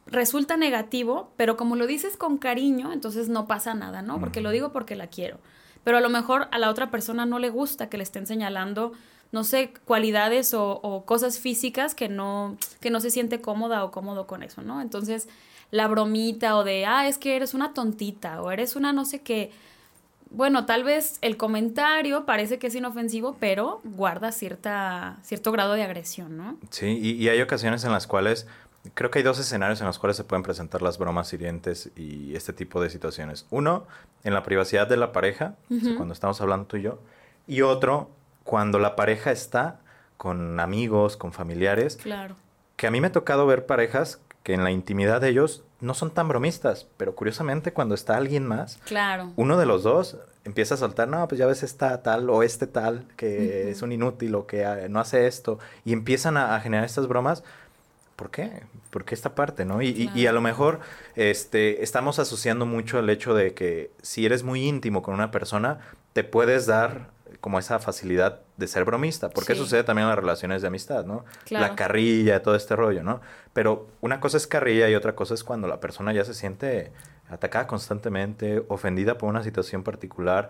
resulta 0.07 0.55
negativo, 0.57 1.31
pero 1.35 1.57
como 1.57 1.75
lo 1.75 1.87
dices 1.87 2.17
con 2.17 2.37
cariño, 2.37 2.93
entonces 2.93 3.27
no 3.29 3.47
pasa 3.47 3.73
nada, 3.73 4.01
¿no? 4.01 4.19
Porque 4.19 4.41
lo 4.41 4.51
digo 4.51 4.71
porque 4.71 4.95
la 4.95 5.07
quiero. 5.07 5.39
Pero 5.83 5.97
a 5.97 6.01
lo 6.01 6.09
mejor 6.09 6.47
a 6.51 6.59
la 6.59 6.69
otra 6.69 6.91
persona 6.91 7.25
no 7.25 7.39
le 7.39 7.49
gusta 7.49 7.89
que 7.89 7.97
le 7.97 8.03
estén 8.03 8.27
señalando, 8.27 8.93
no 9.35 9.43
sé, 9.43 9.73
cualidades 9.83 10.53
o, 10.53 10.79
o 10.81 11.03
cosas 11.03 11.39
físicas 11.39 11.93
que 11.93 12.07
no, 12.07 12.55
que 12.79 12.89
no 12.89 13.01
se 13.01 13.11
siente 13.11 13.41
cómoda 13.41 13.83
o 13.83 13.91
cómodo 13.91 14.27
con 14.27 14.43
eso, 14.43 14.61
¿no? 14.61 14.81
Entonces, 14.81 15.27
la 15.71 15.89
bromita 15.89 16.55
o 16.55 16.63
de, 16.63 16.85
ah, 16.85 17.05
es 17.05 17.17
que 17.17 17.35
eres 17.35 17.53
una 17.53 17.73
tontita 17.73 18.41
o 18.41 18.49
eres 18.49 18.77
una 18.77 18.93
no 18.93 19.03
sé 19.03 19.19
qué. 19.19 19.51
Bueno, 20.29 20.65
tal 20.65 20.85
vez 20.85 21.17
el 21.21 21.35
comentario 21.35 22.25
parece 22.25 22.59
que 22.59 22.67
es 22.67 22.75
inofensivo, 22.75 23.35
pero 23.37 23.81
guarda 23.83 24.31
cierta, 24.31 25.17
cierto 25.21 25.51
grado 25.51 25.73
de 25.73 25.83
agresión, 25.83 26.37
¿no? 26.37 26.57
Sí, 26.69 26.97
y, 27.01 27.11
y 27.21 27.27
hay 27.27 27.41
ocasiones 27.41 27.83
en 27.83 27.91
las 27.91 28.07
cuales 28.07 28.47
creo 28.93 29.11
que 29.11 29.19
hay 29.19 29.23
dos 29.23 29.39
escenarios 29.39 29.81
en 29.81 29.87
los 29.87 29.99
cuales 29.99 30.15
se 30.15 30.23
pueden 30.23 30.43
presentar 30.43 30.81
las 30.81 30.97
bromas 30.97 31.33
hirientes 31.33 31.91
y 31.97 32.35
este 32.35 32.53
tipo 32.53 32.81
de 32.81 32.89
situaciones. 32.89 33.45
Uno, 33.49 33.83
en 34.23 34.33
la 34.33 34.43
privacidad 34.43 34.87
de 34.87 34.95
la 34.95 35.11
pareja, 35.11 35.55
uh 35.69 35.73
-huh. 35.73 35.81
o 35.81 35.83
sea, 35.83 35.95
cuando 35.97 36.13
estamos 36.13 36.39
hablando 36.39 36.67
tú 36.67 36.77
y 36.77 36.83
yo. 36.83 36.99
Y 37.47 37.61
otro, 37.61 38.09
cuando 38.45 38.79
la 38.79 38.95
pareja 38.95 39.31
está 39.31 39.79
con 40.15 40.61
amigos, 40.61 41.17
con 41.17 41.33
familiares. 41.33 41.97
Claro. 41.97 42.35
Que 42.77 42.87
a 42.87 42.91
mí 42.91 43.01
me 43.01 43.07
ha 43.07 43.11
tocado 43.11 43.45
ver 43.45 43.65
parejas 43.65 44.21
que 44.43 44.53
en 44.53 44.63
la 44.63 44.71
intimidad 44.71 45.19
de 45.19 45.29
ellos 45.29 45.63
no 45.81 45.93
son 45.93 46.11
tan 46.11 46.27
bromistas, 46.27 46.87
pero 46.95 47.15
curiosamente 47.15 47.73
cuando 47.73 47.95
está 47.95 48.15
alguien 48.15 48.45
más, 48.45 48.77
claro. 48.85 49.33
uno 49.35 49.57
de 49.57 49.65
los 49.65 49.83
dos 49.83 50.17
empieza 50.45 50.75
a 50.75 50.77
soltar, 50.77 51.07
no, 51.07 51.27
pues 51.27 51.39
ya 51.39 51.47
ves 51.47 51.63
esta 51.63 52.01
tal 52.03 52.29
o 52.29 52.43
este 52.43 52.67
tal 52.67 53.07
que 53.17 53.71
es 53.71 53.81
un 53.81 53.91
inútil 53.91 54.35
o 54.35 54.45
que 54.45 54.63
ah, 54.63 54.87
no 54.87 54.99
hace 54.99 55.25
esto, 55.25 55.57
y 55.83 55.93
empiezan 55.93 56.37
a, 56.37 56.59
generar 56.59 56.85
estas 56.85 57.07
bromas. 57.07 57.43
¿Por 58.15 58.29
qué? 58.29 58.61
¿Por 58.91 59.03
qué 59.03 59.15
esta 59.15 59.35
parte, 59.35 59.65
no? 59.65 59.81
Y, 59.81 60.09
y, 60.15 60.27
a 60.27 60.31
lo 60.31 60.39
mejor 60.39 60.79
este, 61.15 61.83
estamos 61.83 62.17
asociando 62.17 62.65
mucho 62.65 62.97
el 62.99 63.09
hecho 63.09 63.33
de 63.33 63.53
que 63.53 63.91
si 64.01 64.25
eres 64.25 64.43
muy 64.43 64.65
íntimo 64.65 65.01
con 65.01 65.13
una 65.15 65.31
persona, 65.31 65.79
te 66.13 66.23
puedes 66.23 66.65
dar 66.65 67.09
como 67.45 67.59
esa 67.59 67.77
facilidad 67.77 68.39
de 68.57 68.67
ser 68.67 68.85
bromista, 68.85 69.29
porque 69.29 69.53
sucede 69.53 69.83
también 69.83 70.05
en 70.05 70.09
las 70.09 70.17
relaciones 70.17 70.63
de 70.63 70.67
amistad, 70.67 71.05
¿no? 71.05 71.25
La 71.51 71.75
carrilla, 71.75 72.41
todo 72.41 72.55
este 72.55 72.75
rollo, 72.75 73.03
¿no? 73.03 73.21
Pero 73.53 73.85
una 74.01 74.19
cosa 74.19 74.37
es 74.37 74.47
carrilla 74.47 74.89
y 74.89 74.95
otra 74.95 75.13
cosa 75.13 75.35
es 75.35 75.43
cuando 75.43 75.67
la 75.67 75.79
persona 75.79 76.11
ya 76.11 76.25
se 76.25 76.33
siente 76.33 76.91
atacada 77.29 77.67
constantemente, 77.67 78.63
ofendida 78.67 79.19
por 79.19 79.29
una 79.29 79.43
situación 79.43 79.83
particular, 79.83 80.49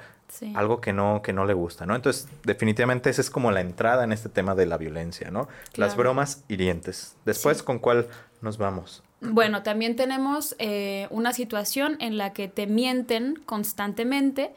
algo 0.54 0.80
que 0.80 0.94
no, 0.94 1.22
que 1.22 1.34
no 1.34 1.44
le 1.44 1.54
gusta, 1.54 1.86
¿no? 1.86 1.98
Entonces, 1.98 2.30
definitivamente 2.46 3.10
esa 3.10 3.20
es 3.20 3.30
como 3.30 3.52
la 3.52 3.60
entrada 3.60 4.06
en 4.06 4.14
este 4.14 4.30
tema 4.30 4.56
de 4.56 4.66
la 4.66 4.78
violencia, 4.78 5.32
¿no? 5.32 5.50
Las 5.76 5.98
bromas 5.98 6.46
hirientes. 6.48 7.18
Después, 7.26 7.62
¿con 7.62 7.80
cuál 7.80 8.08
nos 8.40 8.58
vamos? 8.58 9.04
Bueno, 9.20 9.64
también 9.64 9.98
tenemos 9.98 10.56
eh, 10.60 11.08
una 11.10 11.34
situación 11.34 11.98
en 12.00 12.18
la 12.18 12.32
que 12.32 12.48
te 12.48 12.68
mienten 12.68 13.36
constantemente 13.46 14.54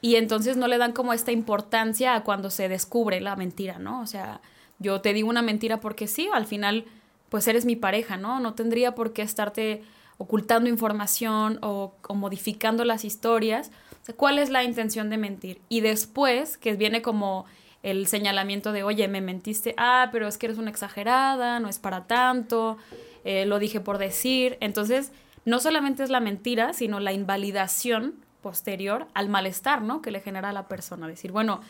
y 0.00 0.16
entonces 0.16 0.56
no 0.56 0.68
le 0.68 0.78
dan 0.78 0.92
como 0.92 1.12
esta 1.12 1.32
importancia 1.32 2.14
a 2.14 2.24
cuando 2.24 2.50
se 2.50 2.68
descubre 2.68 3.20
la 3.20 3.36
mentira, 3.36 3.78
¿no? 3.78 4.00
O 4.00 4.06
sea, 4.06 4.40
yo 4.78 5.00
te 5.00 5.12
digo 5.12 5.28
una 5.28 5.42
mentira 5.42 5.80
porque 5.80 6.06
sí, 6.06 6.28
al 6.32 6.46
final 6.46 6.84
pues 7.28 7.46
eres 7.48 7.64
mi 7.64 7.76
pareja, 7.76 8.16
¿no? 8.16 8.40
No 8.40 8.54
tendría 8.54 8.94
por 8.94 9.12
qué 9.12 9.22
estarte 9.22 9.82
ocultando 10.16 10.68
información 10.68 11.58
o, 11.62 11.94
modificando 12.14 12.84
las 12.84 13.04
historias. 13.04 13.70
¿cuál 14.16 14.38
es 14.38 14.48
la 14.48 14.64
intención 14.64 15.10
de 15.10 15.18
mentir? 15.18 15.60
Y 15.68 15.80
después, 15.80 16.56
que 16.56 16.72
viene 16.74 17.02
como 17.02 17.44
el 17.82 18.06
señalamiento 18.06 18.72
de, 18.72 18.82
oye, 18.82 19.06
me 19.06 19.20
mentiste, 19.20 19.74
ah, 19.76 20.08
pero 20.10 20.26
es 20.26 20.38
que 20.38 20.46
eres 20.46 20.56
una 20.56 20.70
exagerada, 20.70 21.60
no 21.60 21.68
es 21.68 21.78
para 21.78 22.06
tanto, 22.06 22.78
eh, 23.24 23.44
lo 23.44 23.58
dije 23.58 23.80
por 23.80 23.98
decir. 23.98 24.56
Entonces, 24.60 25.12
no 25.44 25.58
solamente 25.58 26.04
es 26.04 26.08
la 26.08 26.20
mentira, 26.20 26.72
sino 26.72 27.00
la 27.00 27.12
invalidación 27.12 28.14
posterior 28.42 29.06
al 29.14 29.28
malestar, 29.28 29.82
¿no? 29.82 30.02
Que 30.02 30.10
le 30.10 30.20
genera 30.20 30.50
a 30.50 30.52
la 30.52 30.68
persona. 30.68 31.06
Decir, 31.06 31.32
bueno, 31.32 31.60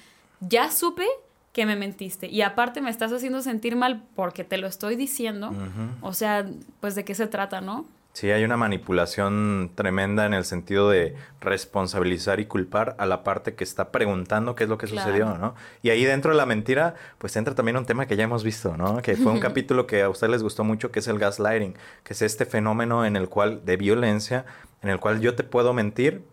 ya 0.40 0.70
supe 0.70 1.06
que 1.52 1.66
me 1.66 1.76
mentiste 1.76 2.28
y 2.28 2.42
aparte 2.42 2.80
me 2.80 2.90
estás 2.90 3.12
haciendo 3.12 3.42
sentir 3.42 3.74
mal 3.74 4.04
porque 4.14 4.44
te 4.44 4.58
lo 4.58 4.66
estoy 4.66 4.96
diciendo. 4.96 5.52
O 6.00 6.12
sea, 6.12 6.46
pues 6.80 6.94
de 6.94 7.04
qué 7.04 7.14
se 7.14 7.26
trata, 7.26 7.60
¿no? 7.60 7.86
Sí, 8.18 8.32
hay 8.32 8.42
una 8.42 8.56
manipulación 8.56 9.70
tremenda 9.76 10.26
en 10.26 10.34
el 10.34 10.44
sentido 10.44 10.90
de 10.90 11.14
responsabilizar 11.40 12.40
y 12.40 12.46
culpar 12.46 12.96
a 12.98 13.06
la 13.06 13.22
parte 13.22 13.54
que 13.54 13.62
está 13.62 13.92
preguntando 13.92 14.56
qué 14.56 14.64
es 14.64 14.70
lo 14.70 14.76
que 14.76 14.88
sucedió, 14.88 15.38
¿no? 15.38 15.54
Y 15.82 15.90
ahí 15.90 16.04
dentro 16.04 16.32
de 16.32 16.36
la 16.36 16.44
mentira, 16.44 16.96
pues 17.18 17.36
entra 17.36 17.54
también 17.54 17.76
un 17.76 17.86
tema 17.86 18.06
que 18.06 18.16
ya 18.16 18.24
hemos 18.24 18.42
visto, 18.42 18.76
¿no? 18.76 19.02
Que 19.02 19.14
fue 19.14 19.30
un 19.30 19.38
capítulo 19.40 19.86
que 19.86 20.02
a 20.02 20.08
ustedes 20.08 20.32
les 20.32 20.42
gustó 20.42 20.64
mucho, 20.64 20.90
que 20.90 20.98
es 20.98 21.06
el 21.06 21.20
gaslighting, 21.20 21.76
que 22.02 22.12
es 22.12 22.22
este 22.22 22.44
fenómeno 22.44 23.04
en 23.04 23.14
el 23.14 23.28
cual, 23.28 23.64
de 23.64 23.76
violencia, 23.76 24.46
en 24.82 24.90
el 24.90 24.98
cual 24.98 25.20
yo 25.20 25.36
te 25.36 25.44
puedo 25.44 25.72
mentir, 25.72 26.24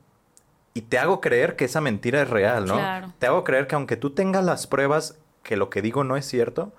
y 0.77 0.81
te 0.81 0.99
hago 0.99 1.21
creer 1.21 1.55
que 1.55 1.65
esa 1.65 1.79
mentira 1.79 2.21
es 2.21 2.29
real, 2.29 2.65
¿no? 2.65 2.75
Claro. 2.75 3.13
Te 3.17 3.27
hago 3.27 3.45
creer 3.45 3.65
que 3.65 3.75
aunque 3.75 3.95
tú 3.95 4.09
tengas 4.09 4.43
las 4.43 4.67
pruebas 4.67 5.17
que 5.41 5.55
lo 5.55 5.69
que 5.69 5.81
digo 5.81 6.03
no 6.03 6.17
es 6.17 6.25
cierto, 6.25 6.73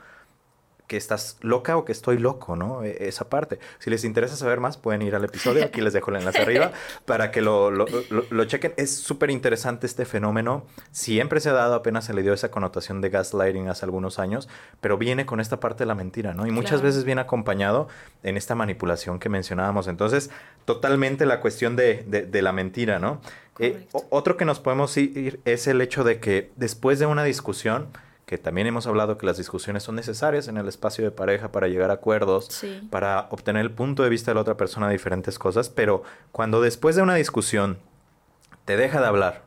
que 0.86 0.96
estás 0.96 1.38
loca 1.40 1.76
o 1.76 1.84
que 1.84 1.92
estoy 1.92 2.18
loco, 2.18 2.56
¿no? 2.56 2.84
E, 2.84 3.08
esa 3.08 3.28
parte. 3.28 3.58
Si 3.78 3.90
les 3.90 4.04
interesa 4.04 4.36
saber 4.36 4.60
más, 4.60 4.76
pueden 4.76 5.02
ir 5.02 5.14
al 5.14 5.24
episodio. 5.24 5.64
Aquí 5.64 5.80
les 5.80 5.92
dejo 5.92 6.10
el 6.10 6.18
enlace 6.18 6.42
arriba 6.42 6.72
para 7.06 7.30
que 7.30 7.40
lo, 7.40 7.70
lo, 7.70 7.86
lo, 8.10 8.44
chequen. 8.44 8.74
Es 8.76 8.96
súper 8.96 9.30
interesante 9.30 9.86
este 9.86 10.04
fenómeno. 10.04 10.64
Siempre 10.92 11.40
se 11.40 11.48
ha 11.48 11.52
dado, 11.52 11.74
apenas 11.74 12.04
se 12.04 12.14
le 12.14 12.22
dio 12.22 12.32
esa 12.32 12.50
connotación 12.50 13.00
de 13.00 13.08
gaslighting 13.08 13.68
hace 13.68 13.84
algunos 13.84 14.18
años, 14.18 14.48
pero 14.80 14.98
viene 14.98 15.26
con 15.26 15.40
esta 15.40 15.58
parte 15.58 15.84
de 15.84 15.86
la 15.86 15.94
mentira, 15.94 16.34
¿no? 16.34 16.46
Y 16.46 16.50
muchas 16.50 16.82
veces 16.82 17.04
viene 17.04 17.22
acompañado 17.22 17.88
en 18.22 18.36
esta 18.36 18.54
manipulación 18.54 19.18
que 19.18 19.28
mencionábamos. 19.28 19.88
Entonces, 19.88 20.30
totalmente 20.64 21.26
la 21.26 21.40
cuestión 21.40 21.76
de, 21.76 22.04
de, 22.04 22.42
la 22.42 22.52
mentira, 22.52 22.98
¿no? 22.98 23.20
Eh, 23.58 23.88
otro 24.10 24.36
que 24.36 24.44
nos 24.44 24.60
podemos 24.60 24.96
ir 24.96 25.40
es 25.44 25.66
el 25.66 25.80
hecho 25.80 26.04
de 26.04 26.20
que 26.20 26.52
después 26.56 26.98
de 26.98 27.06
una 27.06 27.24
discusión, 27.24 27.88
que 28.26 28.38
también 28.38 28.66
hemos 28.66 28.86
hablado 28.86 29.18
que 29.18 29.26
las 29.26 29.36
discusiones 29.36 29.84
son 29.84 29.94
necesarias 29.94 30.48
en 30.48 30.56
el 30.56 30.68
espacio 30.68 31.04
de 31.04 31.10
pareja 31.10 31.52
para 31.52 31.68
llegar 31.68 31.90
a 31.90 31.94
acuerdos, 31.94 32.50
para 32.90 33.28
obtener 33.30 33.62
el 33.62 33.70
punto 33.70 34.02
de 34.02 34.08
vista 34.08 34.32
de 34.32 34.34
la 34.34 34.40
otra 34.40 34.56
persona 34.56 34.88
de 34.88 34.94
diferentes 34.94 35.38
cosas, 35.38 35.68
pero 35.68 36.02
cuando 36.32 36.60
después 36.60 36.96
de 36.96 37.02
una 37.02 37.14
discusión 37.14 37.78
te 38.64 38.76
deja 38.76 39.00
de 39.00 39.06
hablar, 39.06 39.44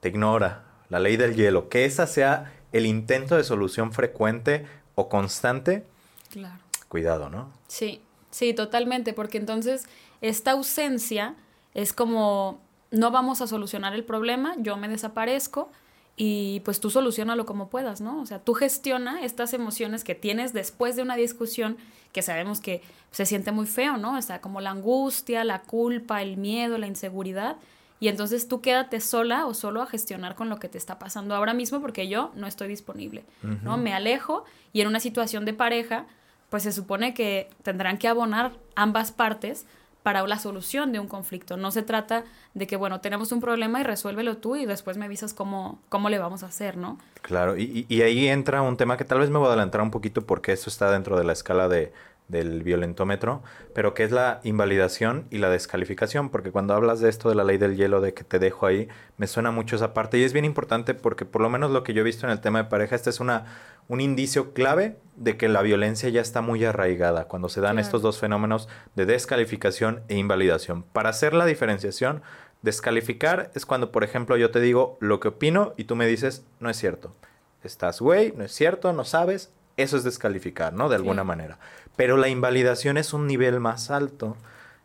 te 0.00 0.08
ignora, 0.08 0.62
la 0.88 1.00
ley 1.00 1.16
del 1.16 1.34
hielo, 1.34 1.68
que 1.68 1.84
esa 1.84 2.06
sea 2.06 2.52
el 2.72 2.86
intento 2.86 3.36
de 3.36 3.42
solución 3.42 3.92
frecuente 3.92 4.66
o 4.94 5.08
constante, 5.08 5.84
claro. 6.30 6.60
cuidado, 6.88 7.28
¿no? 7.28 7.50
Sí, 7.66 8.02
sí, 8.30 8.54
totalmente, 8.54 9.12
porque 9.12 9.38
entonces 9.38 9.84
esta 10.20 10.52
ausencia 10.52 11.34
es 11.74 11.92
como 11.92 12.60
no 12.90 13.10
vamos 13.10 13.40
a 13.40 13.46
solucionar 13.46 13.94
el 13.94 14.04
problema, 14.04 14.54
yo 14.58 14.76
me 14.76 14.88
desaparezco, 14.88 15.70
y 16.16 16.60
pues 16.60 16.80
tú 16.80 16.88
solucionalo 16.88 17.44
como 17.44 17.68
puedas, 17.68 18.00
¿no? 18.00 18.20
O 18.22 18.26
sea, 18.26 18.38
tú 18.38 18.54
gestiona 18.54 19.22
estas 19.22 19.52
emociones 19.52 20.02
que 20.02 20.14
tienes 20.14 20.54
después 20.54 20.96
de 20.96 21.02
una 21.02 21.14
discusión 21.14 21.76
que 22.12 22.22
sabemos 22.22 22.60
que 22.60 22.80
se 23.10 23.26
siente 23.26 23.52
muy 23.52 23.66
feo, 23.66 23.98
¿no? 23.98 24.16
O 24.16 24.22
sea, 24.22 24.40
como 24.40 24.62
la 24.62 24.70
angustia, 24.70 25.44
la 25.44 25.60
culpa, 25.62 26.22
el 26.22 26.38
miedo, 26.38 26.78
la 26.78 26.86
inseguridad. 26.86 27.56
Y 28.00 28.08
entonces 28.08 28.48
tú 28.48 28.62
quédate 28.62 29.00
sola 29.00 29.44
o 29.46 29.52
solo 29.52 29.82
a 29.82 29.86
gestionar 29.86 30.34
con 30.34 30.48
lo 30.48 30.58
que 30.58 30.68
te 30.68 30.78
está 30.78 30.98
pasando 30.98 31.34
ahora 31.34 31.52
mismo 31.52 31.82
porque 31.82 32.08
yo 32.08 32.32
no 32.34 32.46
estoy 32.46 32.68
disponible, 32.68 33.24
¿no? 33.62 33.76
Me 33.76 33.92
alejo 33.92 34.44
y 34.72 34.80
en 34.80 34.88
una 34.88 35.00
situación 35.00 35.44
de 35.44 35.52
pareja, 35.52 36.06
pues 36.48 36.62
se 36.62 36.72
supone 36.72 37.12
que 37.12 37.50
tendrán 37.62 37.98
que 37.98 38.08
abonar 38.08 38.52
ambas 38.74 39.12
partes 39.12 39.66
para 40.06 40.24
la 40.24 40.38
solución 40.38 40.92
de 40.92 41.00
un 41.00 41.08
conflicto. 41.08 41.56
No 41.56 41.72
se 41.72 41.82
trata 41.82 42.22
de 42.54 42.68
que, 42.68 42.76
bueno, 42.76 43.00
tenemos 43.00 43.32
un 43.32 43.40
problema 43.40 43.80
y 43.80 43.82
resuélvelo 43.82 44.36
tú 44.36 44.54
y 44.54 44.64
después 44.64 44.96
me 44.96 45.04
avisas 45.04 45.34
cómo, 45.34 45.80
cómo 45.88 46.10
le 46.10 46.20
vamos 46.20 46.44
a 46.44 46.46
hacer, 46.46 46.76
¿no? 46.76 46.96
Claro, 47.22 47.56
y, 47.56 47.86
y 47.88 48.02
ahí 48.02 48.28
entra 48.28 48.62
un 48.62 48.76
tema 48.76 48.96
que 48.96 49.04
tal 49.04 49.18
vez 49.18 49.30
me 49.30 49.38
voy 49.38 49.46
a 49.46 49.48
adelantar 49.48 49.80
un 49.80 49.90
poquito 49.90 50.24
porque 50.24 50.52
eso 50.52 50.70
está 50.70 50.92
dentro 50.92 51.18
de 51.18 51.24
la 51.24 51.32
escala 51.32 51.66
de, 51.66 51.92
del 52.28 52.64
violentómetro, 52.64 53.42
pero 53.72 53.94
que 53.94 54.02
es 54.02 54.10
la 54.10 54.40
invalidación 54.42 55.26
y 55.30 55.38
la 55.38 55.48
descalificación, 55.48 56.30
porque 56.30 56.50
cuando 56.50 56.74
hablas 56.74 57.00
de 57.00 57.08
esto 57.08 57.28
de 57.28 57.36
la 57.36 57.44
ley 57.44 57.56
del 57.56 57.76
hielo, 57.76 58.00
de 58.00 58.14
que 58.14 58.24
te 58.24 58.38
dejo 58.38 58.66
ahí, 58.66 58.88
me 59.16 59.26
suena 59.26 59.52
mucho 59.52 59.76
esa 59.76 59.94
parte 59.94 60.18
y 60.18 60.24
es 60.24 60.32
bien 60.32 60.44
importante 60.44 60.94
porque 60.94 61.24
por 61.24 61.40
lo 61.40 61.50
menos 61.50 61.70
lo 61.70 61.84
que 61.84 61.94
yo 61.94 62.00
he 62.00 62.04
visto 62.04 62.26
en 62.26 62.32
el 62.32 62.40
tema 62.40 62.62
de 62.62 62.68
pareja, 62.68 62.96
este 62.96 63.10
es 63.10 63.20
una, 63.20 63.44
un 63.88 64.00
indicio 64.00 64.52
clave 64.52 64.96
de 65.14 65.36
que 65.36 65.48
la 65.48 65.62
violencia 65.62 66.08
ya 66.08 66.20
está 66.20 66.40
muy 66.40 66.64
arraigada 66.64 67.26
cuando 67.26 67.48
se 67.48 67.60
dan 67.60 67.78
estos 67.78 68.02
dos 68.02 68.18
fenómenos 68.18 68.68
de 68.96 69.06
descalificación 69.06 70.02
e 70.08 70.16
invalidación. 70.16 70.82
Para 70.82 71.10
hacer 71.10 71.32
la 71.32 71.46
diferenciación, 71.46 72.22
descalificar 72.62 73.50
es 73.54 73.66
cuando, 73.66 73.92
por 73.92 74.02
ejemplo, 74.02 74.36
yo 74.36 74.50
te 74.50 74.60
digo 74.60 74.98
lo 75.00 75.20
que 75.20 75.28
opino 75.28 75.74
y 75.76 75.84
tú 75.84 75.94
me 75.94 76.06
dices, 76.06 76.44
no 76.58 76.70
es 76.70 76.76
cierto. 76.76 77.14
Estás 77.62 78.00
güey, 78.00 78.32
no 78.36 78.44
es 78.44 78.52
cierto, 78.52 78.92
no 78.92 79.04
sabes, 79.04 79.52
eso 79.76 79.96
es 79.96 80.04
descalificar, 80.04 80.72
¿no? 80.72 80.88
De 80.88 80.96
alguna 80.96 81.24
manera. 81.24 81.58
Pero 81.96 82.16
la 82.16 82.28
invalidación 82.28 82.96
es 82.96 83.12
un 83.12 83.26
nivel 83.26 83.60
más 83.60 83.90
alto 83.90 84.36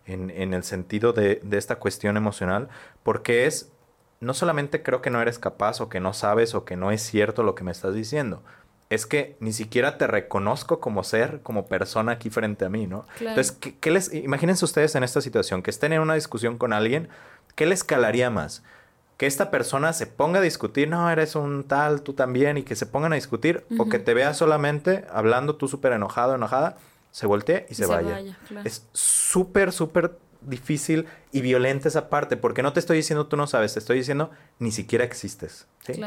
en, 0.05 0.29
en 0.29 0.53
el 0.53 0.63
sentido 0.63 1.13
de, 1.13 1.41
de, 1.43 1.57
esta 1.57 1.75
cuestión 1.77 2.17
emocional, 2.17 2.69
porque 3.03 3.45
es, 3.45 3.71
no 4.19 4.33
solamente 4.33 4.81
creo 4.81 5.01
que 5.01 5.09
no 5.09 5.21
eres 5.21 5.39
capaz 5.39 5.81
o 5.81 5.89
que 5.89 5.99
no 5.99 6.13
sabes 6.13 6.55
o 6.55 6.65
que 6.65 6.77
no 6.77 6.91
es 6.91 7.01
cierto 7.01 7.43
lo 7.43 7.55
que 7.55 7.63
me 7.63 7.71
estás 7.71 7.93
diciendo, 7.93 8.41
es 8.89 9.05
que 9.05 9.37
ni 9.39 9.53
siquiera 9.53 9.97
te 9.97 10.07
reconozco 10.07 10.79
como 10.79 11.03
ser, 11.03 11.41
como 11.43 11.67
persona 11.67 12.13
aquí 12.13 12.29
frente 12.29 12.65
a 12.65 12.69
mí, 12.69 12.87
¿no? 12.87 13.05
Entonces, 13.19 13.51
¿qué, 13.53 13.77
¿qué, 13.77 13.91
les, 13.91 14.13
imagínense 14.13 14.65
ustedes 14.65 14.95
en 14.95 15.03
esta 15.03 15.21
situación, 15.21 15.61
que 15.61 15.69
estén 15.71 15.93
en 15.93 16.01
una 16.01 16.15
discusión 16.15 16.57
con 16.57 16.73
alguien, 16.73 17.07
¿qué 17.55 17.65
les 17.65 17.83
calaría 17.83 18.29
más? 18.29 18.63
que 19.21 19.27
esta 19.27 19.51
persona 19.51 19.93
se 19.93 20.07
ponga 20.07 20.39
a 20.39 20.41
discutir, 20.41 20.89
no, 20.89 21.07
eres 21.11 21.35
un 21.35 21.63
tal, 21.65 22.01
tú 22.01 22.13
también, 22.13 22.57
y 22.57 22.63
que 22.63 22.75
se 22.75 22.87
pongan 22.87 23.11
a 23.13 23.17
discutir, 23.17 23.63
o 23.77 23.87
que 23.87 23.99
te 23.99 24.15
vea 24.15 24.33
solamente 24.33 25.05
hablando 25.13 25.57
tú 25.57 25.67
súper 25.67 25.93
enojado, 25.93 26.33
enojada, 26.33 26.77
se 27.11 27.27
voltee 27.27 27.65
y 27.69 27.75
se, 27.75 27.85
vaya. 27.85 28.21
Es 28.63 28.87
súper, 28.93 29.71
súper 29.71 30.17
difícil 30.41 31.05
y 31.31 31.41
violenta 31.41 31.87
esa 31.87 32.09
parte, 32.09 32.37
porque 32.37 32.63
no 32.63 32.73
te 32.73 32.79
estoy 32.79 32.97
diciendo 32.97 33.27
tú 33.27 33.37
no 33.37 33.47
sabes, 33.47 33.73
te 33.73 33.79
estoy 33.79 33.97
diciendo 33.97 34.31
ni 34.59 34.71
siquiera 34.71 35.03
existes. 35.03 35.67
¿sí? 35.85 36.01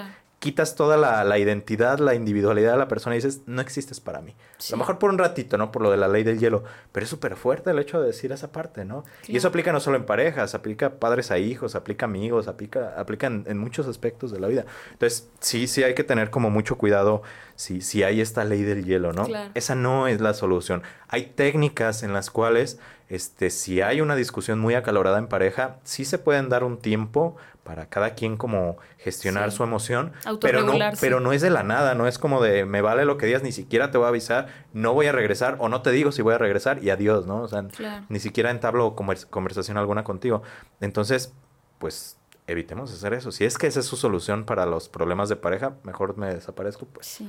quitas 0.44 0.74
toda 0.74 0.98
la, 0.98 1.38
identidad, 1.38 2.00
la 2.00 2.14
individualidad 2.14 2.72
de 2.72 2.78
la 2.78 2.86
persona 2.86 3.16
y 3.16 3.18
dices, 3.18 3.40
no 3.46 3.62
existes 3.62 3.98
para 3.98 4.20
mí. 4.20 4.36
A 4.58 4.72
lo 4.72 4.76
mejor 4.76 4.98
por 4.98 5.08
un 5.08 5.16
ratito, 5.16 5.56
¿no? 5.56 5.72
Por 5.72 5.80
lo 5.80 5.90
de 5.90 5.96
la 5.96 6.06
ley 6.06 6.22
del 6.22 6.38
hielo, 6.38 6.64
pero 6.92 7.04
es 7.04 7.08
súper 7.08 7.34
fuerte 7.36 7.70
el 7.70 7.78
hecho 7.78 7.98
de 7.98 8.08
decir 8.08 8.30
esa 8.30 8.52
parte, 8.52 8.84
¿no? 8.84 9.04
Y 9.26 9.38
eso 9.38 9.48
aplica 9.48 9.72
no 9.72 9.80
solo 9.80 9.96
en 9.96 10.04
parejas, 10.04 10.54
aplica 10.54 10.96
padres 10.96 11.30
a 11.30 11.38
hijos, 11.38 11.74
aplica 11.74 12.04
amigos, 12.04 12.46
aplica, 12.46 12.92
aplica 13.00 13.26
en, 13.26 13.56
muchos 13.56 13.86
aspectos 13.86 14.32
de 14.32 14.40
la 14.40 14.48
vida. 14.48 14.66
Entonces, 14.92 15.30
sí, 15.40 15.66
sí 15.66 15.82
hay 15.82 15.94
que 15.94 16.04
tener 16.04 16.28
como 16.28 16.50
mucho 16.50 16.76
cuidado 16.76 17.22
si, 17.56 17.80
si 17.80 18.02
hay 18.02 18.20
esta 18.20 18.44
ley 18.44 18.62
del 18.62 18.84
hielo, 18.84 19.12
¿no? 19.12 19.26
Esa 19.54 19.74
no 19.74 20.08
es 20.08 20.20
la 20.20 20.34
solución. 20.34 20.82
Hay 21.08 21.26
técnicas 21.26 22.02
en 22.02 22.12
las 22.12 22.30
cuales 22.30 22.78
este, 23.08 23.50
si 23.50 23.80
hay 23.80 24.00
una 24.00 24.16
discusión 24.16 24.58
muy 24.58 24.74
acalorada 24.74 25.18
en 25.18 25.28
pareja, 25.28 25.76
sí 25.84 26.04
se 26.04 26.18
pueden 26.18 26.48
dar 26.48 26.64
un 26.64 26.78
tiempo 26.78 27.36
para 27.62 27.86
cada 27.86 28.14
quien 28.14 28.36
como 28.36 28.76
gestionar 28.98 29.50
su 29.50 29.62
emoción, 29.62 30.12
pero 30.40 30.62
no, 30.62 30.74
pero 31.00 31.20
no 31.20 31.32
es 31.32 31.40
de 31.40 31.48
la 31.48 31.62
nada, 31.62 31.94
no 31.94 32.06
es 32.06 32.18
como 32.18 32.42
de 32.42 32.66
me 32.66 32.82
vale 32.82 33.04
lo 33.06 33.16
que 33.16 33.26
digas, 33.26 33.42
ni 33.42 33.52
siquiera 33.52 33.90
te 33.90 33.98
voy 33.98 34.06
a 34.06 34.08
avisar, 34.08 34.48
no 34.74 34.92
voy 34.92 35.06
a 35.06 35.12
regresar 35.12 35.56
o 35.60 35.68
no 35.68 35.80
te 35.80 35.90
digo 35.90 36.12
si 36.12 36.20
voy 36.22 36.34
a 36.34 36.38
regresar 36.38 36.82
y 36.82 36.90
adiós, 36.90 37.26
¿no? 37.26 37.40
O 37.42 37.48
sea, 37.48 37.64
ni 38.08 38.20
siquiera 38.20 38.50
entablo 38.50 38.94
conversación 38.94 39.78
alguna 39.78 40.04
contigo. 40.04 40.42
Entonces, 40.80 41.32
pues 41.78 42.18
evitemos 42.46 42.92
hacer 42.92 43.14
eso. 43.14 43.32
Si 43.32 43.44
es 43.44 43.58
que 43.58 43.66
esa 43.66 43.80
es 43.80 43.86
su 43.86 43.96
solución 43.96 44.44
para 44.44 44.66
los 44.66 44.88
problemas 44.88 45.28
de 45.28 45.36
pareja, 45.36 45.76
mejor 45.82 46.16
me 46.16 46.34
desaparezco, 46.34 46.86
pues, 46.86 47.20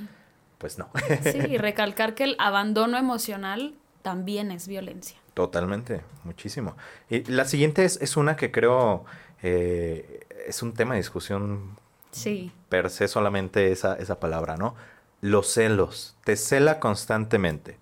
pues 0.57 0.77
no. 0.77 0.89
sí, 1.23 1.39
y 1.49 1.57
recalcar 1.59 2.15
que 2.15 2.23
el 2.23 2.35
abandono 2.39 2.97
emocional 2.97 3.75
también 4.01 4.51
es 4.51 4.67
violencia. 4.67 5.17
Totalmente, 5.33 6.01
muchísimo. 6.23 6.77
Y 7.09 7.23
la 7.25 7.45
siguiente 7.45 7.83
es, 7.83 8.01
es 8.01 8.15
una 8.17 8.35
que 8.35 8.51
creo 8.51 9.05
eh, 9.47 10.25
es 10.47 10.63
un 10.63 10.73
tema 10.73 10.93
de 10.93 11.01
discusión 11.01 11.77
sí. 12.11 12.51
per 12.69 12.89
se 12.89 13.07
solamente 13.07 13.71
esa, 13.71 13.95
esa 13.95 14.19
palabra, 14.19 14.57
¿no? 14.57 14.75
Los 15.21 15.53
celos, 15.53 16.15
te 16.23 16.35
cela 16.35 16.79
constantemente. 16.79 17.77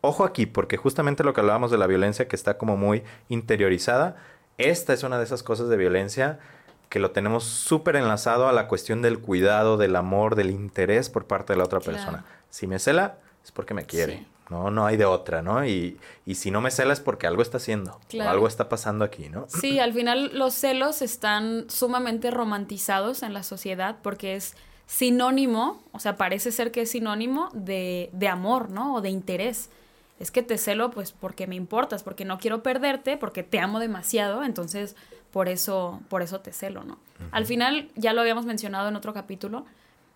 Ojo 0.00 0.24
aquí, 0.24 0.46
porque 0.46 0.76
justamente 0.76 1.24
lo 1.24 1.32
que 1.32 1.40
hablábamos 1.40 1.70
de 1.70 1.78
la 1.78 1.86
violencia 1.86 2.28
que 2.28 2.36
está 2.36 2.58
como 2.58 2.76
muy 2.76 3.02
interiorizada, 3.28 4.16
esta 4.58 4.92
es 4.92 5.02
una 5.02 5.18
de 5.18 5.24
esas 5.24 5.42
cosas 5.42 5.68
de 5.68 5.76
violencia 5.76 6.38
que 6.88 6.98
lo 6.98 7.10
tenemos 7.10 7.44
súper 7.44 7.96
enlazado 7.96 8.48
a 8.48 8.52
la 8.52 8.66
cuestión 8.66 9.02
del 9.02 9.18
cuidado, 9.18 9.76
del 9.76 9.96
amor, 9.96 10.34
del 10.34 10.50
interés 10.50 11.10
por 11.10 11.26
parte 11.26 11.52
de 11.52 11.58
la 11.58 11.64
otra 11.64 11.80
persona. 11.80 12.24
Si 12.50 12.66
me 12.66 12.78
cela, 12.78 13.18
es 13.44 13.52
porque 13.52 13.74
me 13.74 13.84
quiere. 13.84 14.26
No, 14.48 14.70
no 14.70 14.86
hay 14.86 14.96
de 14.96 15.04
otra, 15.04 15.42
¿no? 15.42 15.66
Y, 15.66 15.98
y 16.24 16.36
si 16.36 16.50
no 16.50 16.62
me 16.62 16.70
cela 16.70 16.94
es 16.94 17.00
porque 17.00 17.26
algo 17.26 17.42
está 17.42 17.58
haciendo, 17.58 18.00
algo 18.20 18.48
está 18.48 18.70
pasando 18.70 19.04
aquí, 19.04 19.28
¿no? 19.28 19.44
Sí, 19.48 19.78
al 19.78 19.92
final 19.92 20.30
los 20.32 20.54
celos 20.54 21.02
están 21.02 21.66
sumamente 21.68 22.30
romantizados 22.30 23.22
en 23.22 23.34
la 23.34 23.42
sociedad 23.42 23.96
porque 24.02 24.36
es 24.36 24.54
sinónimo, 24.86 25.82
o 25.92 26.00
sea, 26.00 26.16
parece 26.16 26.50
ser 26.50 26.72
que 26.72 26.82
es 26.82 26.90
sinónimo 26.92 27.50
de, 27.52 28.08
de 28.14 28.28
amor, 28.28 28.70
¿no? 28.70 28.94
O 28.94 29.00
de 29.02 29.10
interés. 29.10 29.68
Es 30.18 30.30
que 30.30 30.42
te 30.42 30.56
celo 30.56 30.90
pues 30.90 31.12
porque 31.12 31.46
me 31.46 31.54
importas, 31.54 32.02
porque 32.02 32.24
no 32.24 32.38
quiero 32.38 32.62
perderte, 32.62 33.18
porque 33.18 33.42
te 33.42 33.60
amo 33.60 33.80
demasiado, 33.80 34.42
entonces 34.42 34.96
por 35.30 35.48
eso, 35.48 36.00
por 36.08 36.22
eso 36.22 36.40
te 36.40 36.52
celo, 36.52 36.84
¿no? 36.84 36.98
Al 37.32 37.46
final, 37.46 37.90
ya 37.96 38.12
lo 38.12 38.20
habíamos 38.20 38.46
mencionado 38.46 38.88
en 38.88 38.96
otro 38.96 39.12
capítulo, 39.12 39.66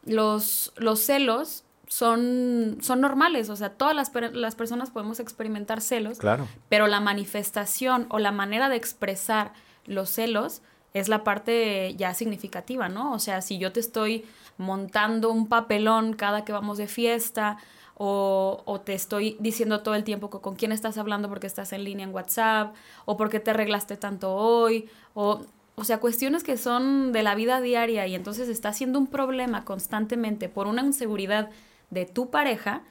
los, 0.04 0.72
los 0.76 1.00
celos 1.00 1.64
son, 1.88 2.78
son 2.80 3.00
normales, 3.00 3.50
o 3.50 3.56
sea, 3.56 3.70
todas 3.70 3.94
las, 3.94 4.12
las, 4.32 4.54
personas 4.54 4.90
podemos 4.90 5.20
experimentar 5.20 5.80
celos, 5.80 6.18
claro. 6.18 6.48
pero 6.68 6.86
la 6.86 7.00
manifestación 7.00 8.06
o 8.08 8.18
la 8.18 8.32
manera 8.32 8.68
de 8.68 8.76
expresar 8.76 9.52
los 9.84 10.10
celos 10.10 10.62
es 10.94 11.08
la 11.08 11.24
parte 11.24 11.94
ya 11.96 12.14
significativa, 12.14 12.88
¿no? 12.88 13.12
O 13.12 13.18
sea, 13.18 13.42
si 13.42 13.58
yo 13.58 13.72
te 13.72 13.80
estoy 13.80 14.24
montando 14.58 15.30
un 15.30 15.48
papelón 15.48 16.14
cada 16.14 16.44
que 16.44 16.52
vamos 16.52 16.78
de 16.78 16.86
fiesta 16.86 17.58
o, 18.04 18.80
te 18.84 18.94
estoy 18.94 19.36
diciendo 19.38 19.80
todo 19.82 19.94
el 19.94 20.02
tiempo 20.02 20.28
con 20.28 20.56
quién 20.56 20.72
estás 20.72 20.98
hablando 20.98 21.28
porque 21.28 21.46
estás 21.46 21.72
en 21.72 21.84
línea 21.84 22.04
en 22.04 22.12
WhatsApp 22.12 22.74
o 23.04 23.16
porque 23.16 23.38
te 23.38 23.50
arreglaste 23.52 23.96
tanto 23.96 24.34
hoy 24.34 24.88
o 25.14 25.42
o 25.74 25.84
sea, 25.84 26.00
cuestiones 26.00 26.44
que 26.44 26.58
son 26.58 27.12
de 27.12 27.22
la 27.22 27.34
vida 27.34 27.60
diaria 27.62 28.06
y 28.06 28.14
entonces 28.14 28.48
está 28.48 28.72
siendo 28.74 28.98
un 28.98 29.06
problema 29.06 29.64
constantemente 29.64 30.50
por 30.50 30.66
una 30.66 30.82
inseguridad 30.82 31.48
de 31.88 32.04
tu 32.04 32.28
pareja, 32.30 32.82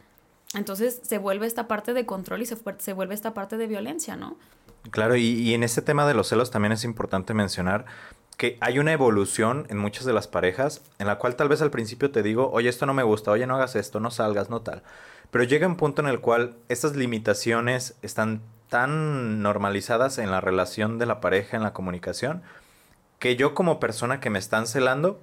entonces 0.56 1.00
se 1.03 1.20
vuelve 1.20 1.46
esta 1.46 1.68
parte 1.68 1.94
de 1.94 2.08
control 2.08 2.41
y 2.41 2.48
se, 2.48 2.58
se 2.80 2.94
vuelve 2.94 3.13
esta 3.13 3.36
parte 3.36 3.58
de 3.58 3.68
violencia, 3.68 4.15
¿no? 4.15 4.36
Claro, 4.89 5.15
y, 5.15 5.25
y, 5.25 5.53
en 5.53 5.62
este 5.62 5.84
tema 5.84 6.08
de 6.08 6.15
los 6.15 6.27
celos 6.27 6.50
también 6.50 6.72
es 6.72 6.84
importante 6.84 7.36
mencionar 7.36 7.86
que 8.38 8.58
hay 8.60 8.79
una 8.79 8.94
evolución 8.94 9.68
en 9.70 9.77
muchas 9.77 10.05
de 10.05 10.14
las 10.14 10.27
parejas 10.27 10.82
en 11.00 11.08
la 11.08 11.18
cual 11.18 11.36
tal 11.36 11.50
vez 11.50 11.62
al 11.62 11.72
principio 11.72 12.12
te 12.12 12.24
digo, 12.24 12.50
oye, 12.51 12.70
esto 12.70 12.86
no 12.86 12.94
me 12.94 13.03
gusta, 13.03 13.32
oye, 13.32 13.46
no 13.46 13.55
hagas 13.55 13.75
esto, 13.75 14.00
no 14.00 14.12
salgas, 14.12 14.50
no 14.50 14.62
tal. 14.62 14.84
Pero 15.29 15.44
llega 15.44 15.68
un 15.68 15.77
punto 15.77 16.01
en 16.01 16.08
el 16.08 16.20
cual 16.20 16.55
estas 16.68 16.96
limitaciones 16.96 17.96
están 18.01 18.42
tan 18.70 19.42
normalizadas 19.42 20.18
en 20.18 20.32
la 20.32 20.42
relación 20.42 20.98
de 20.98 21.05
la 21.05 21.22
pareja, 21.22 21.58
en 21.58 21.64
la 21.64 21.74
comunicación, 21.74 22.42
que 23.20 23.36
yo 23.36 23.53
como 23.53 23.79
persona 23.79 24.20
que 24.20 24.29
me 24.29 24.40
están 24.40 24.66
celando, 24.66 25.20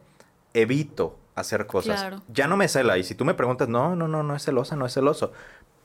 evito 0.55 1.17
hacer 1.35 1.67
cosas. 1.67 2.21
Ya 2.29 2.47
no 2.47 2.57
me 2.57 2.69
cela. 2.69 2.99
Y 2.99 3.05
si 3.05 3.15
tú 3.15 3.25
me 3.25 3.35
preguntas, 3.35 3.69
no, 3.69 3.97
no, 3.97 4.09
no, 4.09 4.23
no 4.23 4.35
es 4.37 4.45
celosa, 4.45 4.77
no 4.77 4.87
es 4.87 4.95
celoso. 4.95 5.33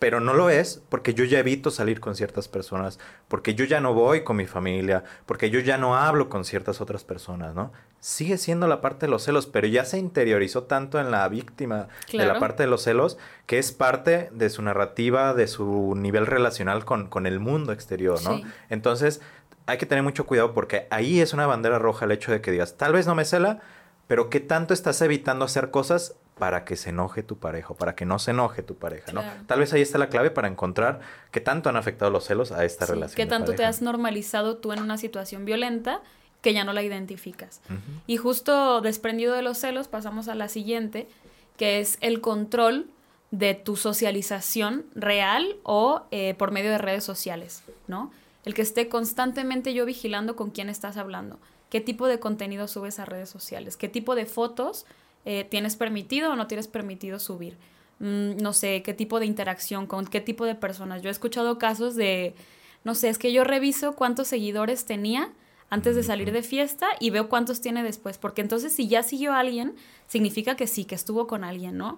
Pero 0.04 0.20
no 0.20 0.34
lo 0.34 0.50
es 0.50 0.84
porque 0.90 1.14
yo 1.14 1.24
ya 1.24 1.40
evito 1.40 1.72
salir 1.72 2.02
con 2.02 2.14
ciertas 2.14 2.50
personas, 2.50 3.00
porque 3.30 3.56
yo 3.56 3.64
ya 3.64 3.80
no 3.80 3.94
voy 3.94 4.26
con 4.26 4.36
mi 4.36 4.46
familia, 4.46 5.06
porque 5.26 5.50
yo 5.50 5.62
ya 5.62 5.78
no 5.78 5.96
hablo 5.96 6.28
con 6.28 6.44
ciertas 6.44 6.82
otras 6.82 7.06
personas, 7.06 7.56
¿no? 7.56 7.72
Sigue 8.02 8.38
siendo 8.38 8.68
la 8.68 8.82
parte 8.82 9.06
de 9.06 9.10
los 9.10 9.24
celos, 9.24 9.48
pero 9.48 9.66
ya 9.66 9.86
se 9.86 9.98
interiorizó 9.98 10.64
tanto 10.64 11.00
en 11.00 11.10
la 11.10 11.26
víctima 11.30 11.88
de 12.12 12.26
la 12.26 12.38
parte 12.38 12.64
de 12.64 12.68
los 12.68 12.84
celos 12.84 13.18
que 13.46 13.60
es 13.60 13.72
parte 13.72 14.30
de 14.34 14.50
su 14.50 14.62
narrativa, 14.62 15.34
de 15.34 15.48
su 15.48 15.94
nivel 15.96 16.28
relacional 16.28 16.84
con, 16.84 17.08
con 17.08 17.26
el 17.26 17.40
mundo 17.40 17.72
exterior, 17.72 18.22
¿no? 18.24 18.42
Entonces, 18.70 19.22
hay 19.68 19.78
que 19.78 19.86
tener 19.86 20.04
mucho 20.04 20.26
cuidado 20.26 20.54
porque 20.54 20.86
ahí 20.90 21.22
es 21.22 21.32
una 21.32 21.48
bandera 21.48 21.80
roja 21.80 22.04
el 22.04 22.12
hecho 22.12 22.34
de 22.34 22.42
que 22.42 22.52
digas, 22.52 22.76
tal 22.76 22.92
vez 22.92 23.08
no 23.08 23.16
me 23.16 23.24
cela, 23.24 23.62
pero 24.08 24.30
¿qué 24.30 24.42
tanto 24.42 24.74
estás 24.74 25.02
evitando 25.02 25.46
hacer 25.46 25.72
cosas 25.72 26.18
para 26.38 26.66
que 26.66 26.76
se 26.76 26.90
enoje 26.90 27.24
tu 27.24 27.38
pareja 27.38 27.74
para 27.74 27.96
que 27.96 28.06
no 28.06 28.20
se 28.20 28.32
enoje 28.32 28.64
tu 28.64 28.76
pareja, 28.76 29.12
¿no? 29.12 29.24
Tal 29.46 29.60
vez 29.60 29.72
ahí 29.74 29.82
está 29.82 29.98
la 29.98 30.10
clave 30.10 30.32
para 30.32 30.48
encontrar 30.48 31.00
qué 31.32 31.42
tanto 31.42 31.70
han 31.70 31.76
afectado 31.76 32.12
los 32.12 32.26
celos 32.26 32.52
a 32.52 32.66
esta 32.66 32.86
relación. 32.86 33.16
Qué 33.16 33.26
tanto 33.26 33.54
te 33.54 33.66
has 33.66 33.82
normalizado 33.82 34.58
tú 34.58 34.74
en 34.74 34.82
una 34.82 34.98
situación 34.98 35.46
violenta 35.46 36.02
que 36.42 36.54
ya 36.54 36.64
no 36.64 36.74
la 36.74 36.84
identificas. 36.84 37.62
Y 38.08 38.18
justo 38.18 38.82
desprendido 38.82 39.34
de 39.34 39.42
los 39.42 39.58
celos 39.58 39.88
pasamos 39.88 40.28
a 40.28 40.36
la 40.36 40.50
siguiente, 40.50 41.08
que 41.56 41.80
es 41.80 41.98
el 42.02 42.20
control 42.20 42.88
de 43.32 43.54
tu 43.54 43.76
socialización 43.76 44.86
real 44.94 45.56
o 45.64 46.04
eh, 46.12 46.36
por 46.38 46.52
medio 46.52 46.72
de 46.72 46.78
redes 46.78 47.04
sociales, 47.04 47.64
¿no? 47.88 48.12
El 48.44 48.54
que 48.54 48.62
esté 48.62 48.90
constantemente 48.90 49.74
yo 49.74 49.86
vigilando 49.86 50.36
con 50.36 50.52
quién 50.52 50.70
estás 50.70 50.98
hablando 50.98 51.40
qué 51.74 51.82
tipo 51.82 52.06
de 52.06 52.20
contenido 52.20 52.68
subes 52.68 53.00
a 53.00 53.06
redes 53.06 53.32
sociales, 53.32 53.78
qué 53.78 53.90
tipo 53.90 54.14
de 54.14 54.28
fotos 54.28 54.86
eh, 55.26 55.46
tienes 55.50 55.76
permitido 55.76 56.32
o 56.32 56.36
no 56.36 56.48
tienes 56.48 56.68
permitido 56.68 57.20
subir. 57.20 57.58
Mm, 58.00 58.38
no 58.42 58.54
sé, 58.54 58.84
qué 58.84 58.94
tipo 58.94 59.20
de 59.20 59.26
interacción, 59.26 59.88
con 59.88 60.06
qué 60.06 60.22
tipo 60.22 60.46
de 60.46 60.56
personas. 60.56 61.02
Yo 61.02 61.10
he 61.10 61.12
escuchado 61.12 61.58
casos 61.58 61.96
de, 61.96 62.36
no 62.84 62.96
sé, 62.96 63.10
es 63.10 63.18
que 63.18 63.32
yo 63.32 63.44
reviso 63.44 63.96
cuántos 63.96 64.28
seguidores 64.28 64.86
tenía 64.86 65.32
antes 65.70 65.96
de 65.96 66.04
salir 66.04 66.32
de 66.32 66.44
fiesta 66.44 66.88
y 67.00 67.10
veo 67.10 67.30
cuántos 67.30 67.62
tiene 67.62 67.82
después, 67.82 68.18
porque 68.18 68.42
entonces 68.42 68.74
si 68.74 68.88
ya 68.88 69.02
siguió 69.02 69.34
a 69.34 69.40
alguien, 69.40 69.76
significa 70.08 70.56
que 70.56 70.68
sí, 70.68 70.86
que 70.86 70.96
estuvo 70.96 71.26
con 71.26 71.44
alguien, 71.44 71.78
¿no? 71.78 71.98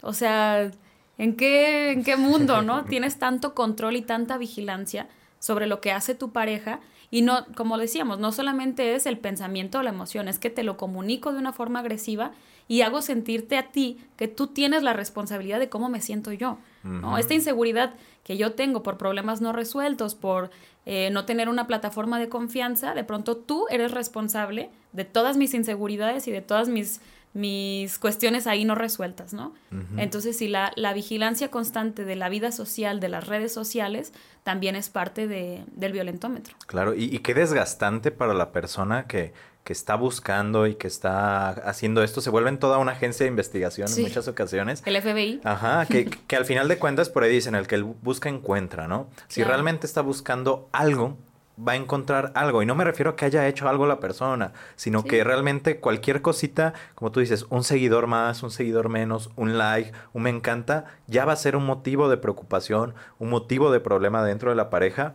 O 0.00 0.12
sea, 0.12 0.70
¿en 1.18 1.36
qué, 1.36 1.92
en 1.92 2.02
qué 2.02 2.16
mundo, 2.16 2.62
no? 2.62 2.84
Tienes 2.88 3.18
tanto 3.18 3.54
control 3.54 3.96
y 3.96 4.02
tanta 4.02 4.38
vigilancia 4.38 5.08
sobre 5.38 5.66
lo 5.66 5.80
que 5.80 5.92
hace 5.92 6.14
tu 6.14 6.32
pareja 6.32 6.80
y 7.12 7.20
no, 7.20 7.44
como 7.54 7.76
decíamos, 7.76 8.18
no 8.18 8.32
solamente 8.32 8.94
es 8.94 9.04
el 9.04 9.18
pensamiento 9.18 9.78
o 9.78 9.82
la 9.82 9.90
emoción, 9.90 10.28
es 10.28 10.38
que 10.38 10.48
te 10.48 10.62
lo 10.62 10.78
comunico 10.78 11.30
de 11.30 11.38
una 11.38 11.52
forma 11.52 11.80
agresiva 11.80 12.32
y 12.72 12.80
hago 12.80 13.02
sentirte 13.02 13.58
a 13.58 13.70
ti 13.70 13.98
que 14.16 14.28
tú 14.28 14.46
tienes 14.46 14.82
la 14.82 14.94
responsabilidad 14.94 15.58
de 15.58 15.68
cómo 15.68 15.90
me 15.90 16.00
siento 16.00 16.32
yo. 16.32 16.56
¿no? 16.82 17.18
Esta 17.18 17.34
inseguridad 17.34 17.92
que 18.24 18.38
yo 18.38 18.52
tengo 18.52 18.82
por 18.82 18.96
problemas 18.96 19.42
no 19.42 19.52
resueltos, 19.52 20.14
por 20.14 20.50
eh, 20.86 21.10
no 21.12 21.26
tener 21.26 21.50
una 21.50 21.66
plataforma 21.66 22.18
de 22.18 22.30
confianza, 22.30 22.94
de 22.94 23.04
pronto 23.04 23.36
tú 23.36 23.66
eres 23.68 23.90
responsable 23.90 24.70
de 24.92 25.04
todas 25.04 25.36
mis 25.36 25.52
inseguridades 25.52 26.26
y 26.28 26.30
de 26.30 26.40
todas 26.40 26.70
mis 26.70 27.02
mis 27.34 27.98
cuestiones 27.98 28.46
ahí 28.46 28.64
no 28.64 28.74
resueltas, 28.74 29.32
¿no? 29.32 29.54
Entonces, 29.96 30.36
si 30.36 30.48
la, 30.48 30.70
la, 30.76 30.92
vigilancia 30.92 31.50
constante 31.50 32.04
de 32.04 32.14
la 32.14 32.28
vida 32.28 32.52
social, 32.52 33.00
de 33.00 33.08
las 33.08 33.26
redes 33.26 33.54
sociales, 33.54 34.12
también 34.42 34.76
es 34.76 34.90
parte 34.90 35.26
de, 35.26 35.64
del 35.74 35.92
violentómetro. 35.92 36.54
Claro, 36.66 36.94
y, 36.94 37.18
qué 37.20 37.32
desgastante 37.32 38.10
para 38.10 38.34
la 38.34 38.52
persona 38.52 39.06
que, 39.06 39.32
que, 39.64 39.72
está 39.72 39.94
buscando 39.94 40.66
y 40.66 40.74
que 40.74 40.86
está 40.86 41.50
haciendo 41.50 42.02
esto. 42.02 42.20
Se 42.20 42.30
vuelve 42.30 42.50
en 42.50 42.58
toda 42.58 42.78
una 42.78 42.92
agencia 42.92 43.24
de 43.24 43.30
investigación 43.30 43.88
en 43.90 44.02
muchas 44.02 44.28
ocasiones. 44.28 44.82
El 44.84 45.00
FBI. 45.00 45.40
Ajá, 45.44 45.86
que, 45.90 46.06
que, 46.06 46.36
al 46.36 46.44
final 46.44 46.68
de 46.68 46.78
cuentas, 46.78 47.08
por 47.08 47.22
ahí 47.22 47.32
dicen, 47.32 47.54
el 47.54 47.66
que 47.66 47.80
busca 47.80 48.28
encuentra, 48.28 48.88
¿no? 48.88 49.08
Si 49.28 49.42
realmente 49.42 49.86
está 49.86 50.02
buscando 50.02 50.68
algo, 50.72 51.16
va 51.56 51.72
a 51.72 51.76
encontrar 51.76 52.32
algo. 52.34 52.62
Y 52.62 52.66
no 52.66 52.74
me 52.74 52.84
refiero 52.84 53.10
a 53.10 53.16
que 53.16 53.24
haya 53.24 53.46
hecho 53.48 53.68
algo 53.68 53.86
la 53.86 54.00
persona, 54.00 54.52
sino 54.76 55.04
que 55.04 55.22
realmente 55.24 55.78
cualquier 55.78 56.22
cosita, 56.22 56.74
como 56.94 57.12
tú 57.12 57.20
dices, 57.20 57.46
un 57.50 57.64
seguidor 57.64 58.06
más, 58.06 58.42
un 58.42 58.50
seguidor 58.50 58.88
menos, 58.88 59.30
un 59.36 59.58
like, 59.58 59.92
un 60.12 60.22
me 60.22 60.30
encanta, 60.30 60.86
ya 61.06 61.24
va 61.24 61.32
a 61.32 61.36
ser 61.36 61.56
un 61.56 61.64
motivo 61.64 62.08
de 62.08 62.16
preocupación, 62.16 62.94
un 63.18 63.30
motivo 63.30 63.70
de 63.70 63.80
problema 63.80 64.24
dentro 64.24 64.50
de 64.50 64.56
la 64.56 64.70
pareja. 64.70 65.14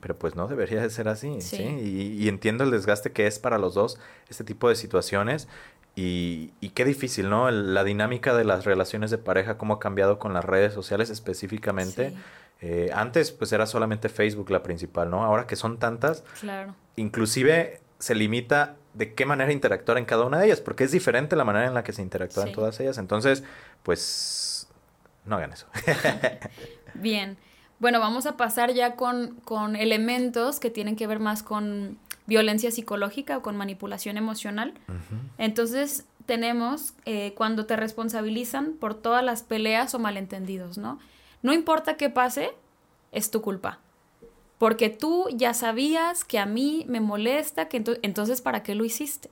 Pero 0.00 0.18
pues 0.18 0.36
no 0.36 0.46
debería 0.46 0.80
de 0.80 0.90
ser 0.90 1.08
así, 1.08 1.40
¿sí? 1.40 1.62
Y, 1.62 2.28
entiendo 2.28 2.64
el 2.64 2.70
desgaste 2.70 3.12
que 3.12 3.26
es 3.26 3.38
para 3.38 3.58
los 3.58 3.74
dos 3.74 3.98
este 4.28 4.44
tipo 4.44 4.68
de 4.68 4.76
situaciones. 4.76 5.48
Y, 5.96 6.52
y 6.60 6.70
qué 6.70 6.84
difícil, 6.84 7.28
¿no? 7.28 7.50
la 7.50 7.82
dinámica 7.82 8.32
de 8.36 8.44
las 8.44 8.64
relaciones 8.64 9.10
de 9.10 9.18
pareja, 9.18 9.58
cómo 9.58 9.74
ha 9.74 9.80
cambiado 9.80 10.20
con 10.20 10.32
las 10.32 10.44
redes 10.44 10.72
sociales 10.72 11.10
específicamente. 11.10 12.14
Eh, 12.60 12.90
antes 12.92 13.30
pues 13.30 13.52
era 13.52 13.66
solamente 13.66 14.08
Facebook 14.08 14.50
la 14.50 14.62
principal, 14.62 15.10
¿no? 15.10 15.24
Ahora 15.24 15.46
que 15.46 15.56
son 15.56 15.78
tantas, 15.78 16.24
claro. 16.40 16.74
inclusive 16.96 17.80
se 17.98 18.14
limita 18.14 18.76
de 18.94 19.14
qué 19.14 19.26
manera 19.26 19.52
interactuar 19.52 19.98
en 19.98 20.04
cada 20.04 20.24
una 20.24 20.38
de 20.38 20.46
ellas, 20.46 20.60
porque 20.60 20.84
es 20.84 20.90
diferente 20.90 21.36
la 21.36 21.44
manera 21.44 21.66
en 21.66 21.74
la 21.74 21.84
que 21.84 21.92
se 21.92 22.02
interactúa 22.02 22.46
en 22.46 22.52
todas 22.52 22.78
ellas. 22.80 22.98
Entonces, 22.98 23.44
pues 23.84 24.68
no 25.24 25.36
hagan 25.36 25.52
eso. 25.52 25.66
Bien. 26.94 27.36
Bueno, 27.80 28.00
vamos 28.00 28.26
a 28.26 28.36
pasar 28.36 28.72
ya 28.72 28.96
con, 28.96 29.36
con, 29.44 29.76
elementos 29.76 30.58
que 30.58 30.70
tienen 30.70 30.96
que 30.96 31.06
ver 31.06 31.20
más 31.20 31.42
con 31.42 31.98
violencia 32.26 32.70
psicológica 32.70 33.38
o 33.38 33.42
con 33.42 33.56
manipulación 33.56 34.16
emocional. 34.16 34.74
Entonces, 35.38 36.04
tenemos 36.26 36.92
eh, 37.06 37.32
cuando 37.36 37.64
te 37.64 37.76
responsabilizan 37.76 38.74
por 38.74 38.94
todas 38.94 39.24
las 39.24 39.42
peleas 39.42 39.94
o 39.94 39.98
malentendidos, 39.98 40.76
¿no? 40.76 40.98
No 41.40 41.54
importa 41.54 41.96
qué 41.96 42.10
pase, 42.10 42.50
es 43.12 43.30
tu 43.30 43.40
culpa. 43.40 43.78
Porque 44.58 44.90
tú 44.90 45.26
ya 45.32 45.54
sabías 45.54 46.24
que 46.24 46.38
a 46.38 46.44
mí 46.44 46.84
me 46.88 47.00
molesta, 47.00 47.68
que 47.68 47.82
entonces 48.02 48.42
¿para 48.42 48.62
qué 48.62 48.74
lo 48.74 48.84
hiciste? 48.84 49.30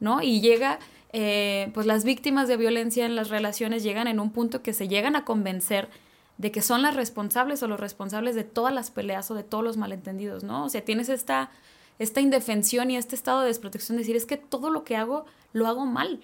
¿No? 0.00 0.20
Y 0.20 0.40
llega, 0.40 0.80
eh, 1.12 1.70
pues 1.72 1.86
las 1.86 2.04
víctimas 2.04 2.48
de 2.48 2.56
violencia 2.56 3.06
en 3.06 3.14
las 3.14 3.30
relaciones 3.30 3.82
llegan 3.82 4.08
en 4.08 4.20
un 4.20 4.30
punto 4.30 4.62
que 4.62 4.72
se 4.74 4.88
llegan 4.88 5.16
a 5.16 5.24
convencer 5.24 5.88
de 6.38 6.50
que 6.50 6.62
son 6.62 6.82
las 6.82 6.96
responsables 6.96 7.62
o 7.62 7.68
los 7.68 7.80
responsables 7.80 8.34
de 8.34 8.44
todas 8.44 8.74
las 8.74 8.90
peleas 8.90 9.30
o 9.30 9.34
de 9.34 9.44
todos 9.44 9.62
los 9.62 9.76
malentendidos, 9.76 10.42
¿no? 10.42 10.64
O 10.64 10.68
sea, 10.68 10.84
tienes 10.84 11.08
esta, 11.08 11.50
esta 11.98 12.20
indefensión 12.20 12.90
y 12.90 12.96
este 12.96 13.14
estado 13.14 13.42
de 13.42 13.48
desprotección 13.48 13.96
de 13.96 14.02
decir, 14.02 14.16
es 14.16 14.26
que 14.26 14.36
todo 14.36 14.70
lo 14.70 14.84
que 14.84 14.96
hago 14.96 15.26
lo 15.52 15.66
hago 15.66 15.86
mal. 15.86 16.20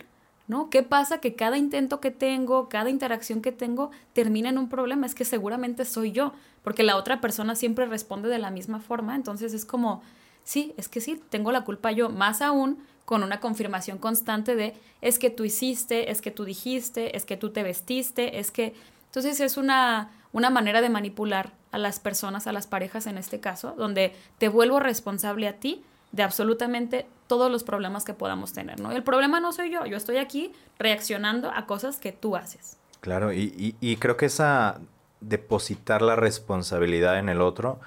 ¿no? 0.50 0.68
¿Qué 0.68 0.82
pasa? 0.82 1.18
Que 1.18 1.36
cada 1.36 1.58
intento 1.58 2.00
que 2.00 2.10
tengo, 2.10 2.68
cada 2.68 2.90
interacción 2.90 3.40
que 3.40 3.52
tengo 3.52 3.92
termina 4.14 4.48
en 4.48 4.58
un 4.58 4.68
problema. 4.68 5.06
Es 5.06 5.14
que 5.14 5.24
seguramente 5.24 5.84
soy 5.84 6.10
yo, 6.10 6.32
porque 6.64 6.82
la 6.82 6.96
otra 6.96 7.20
persona 7.20 7.54
siempre 7.54 7.86
responde 7.86 8.28
de 8.28 8.38
la 8.38 8.50
misma 8.50 8.80
forma. 8.80 9.14
Entonces 9.14 9.54
es 9.54 9.64
como, 9.64 10.02
sí, 10.42 10.74
es 10.76 10.88
que 10.88 11.00
sí, 11.00 11.22
tengo 11.30 11.52
la 11.52 11.62
culpa 11.62 11.92
yo, 11.92 12.10
más 12.10 12.42
aún 12.42 12.78
con 13.04 13.22
una 13.22 13.38
confirmación 13.38 13.98
constante 13.98 14.56
de 14.56 14.74
es 15.00 15.20
que 15.20 15.30
tú 15.30 15.44
hiciste, 15.44 16.10
es 16.10 16.20
que 16.20 16.32
tú 16.32 16.44
dijiste, 16.44 17.16
es 17.16 17.24
que 17.24 17.36
tú 17.36 17.50
te 17.50 17.62
vestiste, 17.62 18.40
es 18.40 18.50
que... 18.50 18.74
Entonces 19.10 19.40
es 19.40 19.56
una, 19.56 20.10
una 20.32 20.50
manera 20.50 20.80
de 20.80 20.88
manipular 20.88 21.52
a 21.72 21.78
las 21.78 21.98
personas, 21.98 22.46
a 22.46 22.52
las 22.52 22.68
parejas 22.68 23.06
en 23.06 23.18
este 23.18 23.40
caso, 23.40 23.74
donde 23.76 24.14
te 24.38 24.48
vuelvo 24.48 24.78
responsable 24.78 25.48
a 25.48 25.54
ti 25.54 25.84
de 26.12 26.22
absolutamente 26.22 27.06
todos 27.26 27.50
los 27.50 27.64
problemas 27.64 28.04
que 28.04 28.14
podamos 28.14 28.52
tener, 28.52 28.80
¿no? 28.80 28.92
El 28.92 29.02
problema 29.02 29.40
no 29.40 29.52
soy 29.52 29.70
yo, 29.70 29.86
yo 29.86 29.96
estoy 29.96 30.18
aquí 30.18 30.52
reaccionando 30.78 31.50
a 31.50 31.66
cosas 31.66 31.98
que 31.98 32.12
tú 32.12 32.36
haces. 32.36 32.76
Claro, 33.00 33.32
y, 33.32 33.76
y, 33.80 33.96
creo 33.96 34.16
que 34.16 34.26
esa 34.26 34.78
depositar 35.20 36.02
la 36.02 36.16
responsabilidad 36.16 37.18
en 37.18 37.28
el 37.28 37.40
otro 37.40 37.80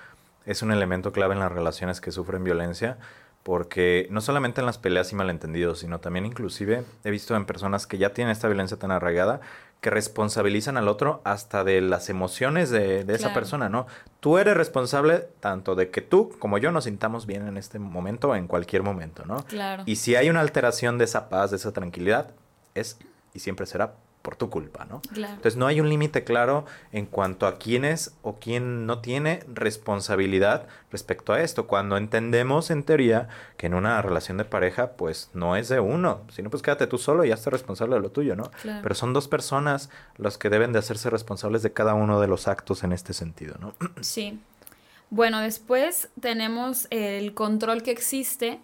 es 0.45 0.61
un 0.61 0.71
elemento 0.71 1.11
clave 1.11 1.35
en 1.35 1.39
las 1.39 1.51
relaciones 1.51 2.01
que 2.01 2.11
sufren 2.11 2.43
violencia, 2.43 2.97
porque 3.43 4.07
no 4.09 4.21
solamente 4.21 4.61
en 4.61 4.65
las 4.65 4.77
peleas 4.77 5.11
y 5.11 5.15
malentendidos, 5.15 5.79
sino 5.79 5.99
también 5.99 6.25
inclusive 6.25 6.83
he 7.03 7.11
visto 7.11 7.35
en 7.35 7.45
personas 7.45 7.85
que 7.85 7.97
ya 7.97 8.13
tienen 8.13 8.31
esta 8.31 8.47
violencia 8.47 8.77
tan 8.77 8.91
arraigada 8.91 9.41
que 9.81 9.89
responsabilizan 9.89 10.77
al 10.77 10.87
otro 10.87 11.21
hasta 11.25 11.65
de 11.65 11.81
las 11.81 12.09
emociones 12.09 12.69
de, 12.69 13.05
esa 13.09 13.33
persona, 13.33 13.67
¿no? 13.67 13.85
Tú 14.21 14.37
eres 14.37 14.55
responsable 14.55 15.27
tanto 15.41 15.75
de 15.75 15.89
que 15.89 15.99
tú 15.99 16.31
como 16.39 16.57
yo 16.57 16.71
nos 16.71 16.85
sintamos 16.85 17.25
bien 17.25 17.45
en 17.45 17.57
este 17.57 17.79
momento 17.79 18.29
o 18.29 18.35
en 18.35 18.47
cualquier 18.47 18.81
momento, 18.81 19.25
¿no? 19.25 19.43
Claro. 19.43 19.83
Y 19.85 19.97
si 19.97 20.15
hay 20.15 20.29
una 20.29 20.39
alteración 20.39 20.97
de 20.97 21.03
esa 21.03 21.27
paz, 21.27 21.51
de 21.51 21.57
esa 21.57 21.73
tranquilidad, 21.73 22.31
es 22.75 22.97
y 23.33 23.39
siempre 23.39 23.65
será 23.65 23.95
por 24.23 24.37
tu 24.37 24.49
culpa, 24.49 24.85
¿no? 24.85 25.01
Entonces 25.13 25.57
no 25.57 25.67
hay 25.67 25.81
un 25.81 25.89
límite 25.89 26.23
claro 26.23 26.65
en 26.93 27.05
cuanto 27.05 27.45
a 27.45 27.59
quién 27.59 27.83
es 27.83 28.15
o 28.21 28.39
quién 28.39 28.85
no 28.85 28.99
tiene 28.99 29.43
responsabilidad 29.53 30.65
respecto 30.91 31.33
a 31.33 31.41
esto. 31.41 31.67
Cuando 31.67 31.97
entendemos 31.97 32.71
en 32.71 32.83
teoría 32.83 33.27
que 33.57 33.67
en 33.67 33.73
una 33.73 34.01
relación 34.01 34.37
de 34.37 34.45
pareja 34.45 34.93
pues 34.93 35.29
no 35.33 35.57
es 35.57 35.67
de 35.67 35.81
uno, 35.81 36.21
sino 36.31 36.49
pues 36.49 36.63
quédate 36.63 36.87
tú 36.87 36.97
solo 36.97 37.25
y 37.25 37.31
estás 37.31 37.51
responsable 37.51 37.95
de 37.95 38.01
lo 38.01 38.11
tuyo, 38.11 38.37
¿no? 38.37 38.49
Pero 38.63 38.95
son 38.95 39.11
dos 39.11 39.27
personas 39.27 39.89
las 40.15 40.37
que 40.37 40.49
deben 40.49 40.71
de 40.71 40.79
hacerse 40.79 41.09
responsables 41.09 41.61
de 41.61 41.73
cada 41.73 41.93
uno 41.93 42.21
de 42.21 42.27
los 42.27 42.47
actos 42.47 42.85
en 42.85 42.93
este 42.93 43.11
sentido, 43.11 43.55
¿no? 43.59 43.75
Sí. 43.99 44.39
Bueno, 45.09 45.41
después 45.41 46.07
tenemos 46.21 46.87
el 46.91 47.33
control 47.33 47.83
que 47.83 47.91
existe 47.91 48.61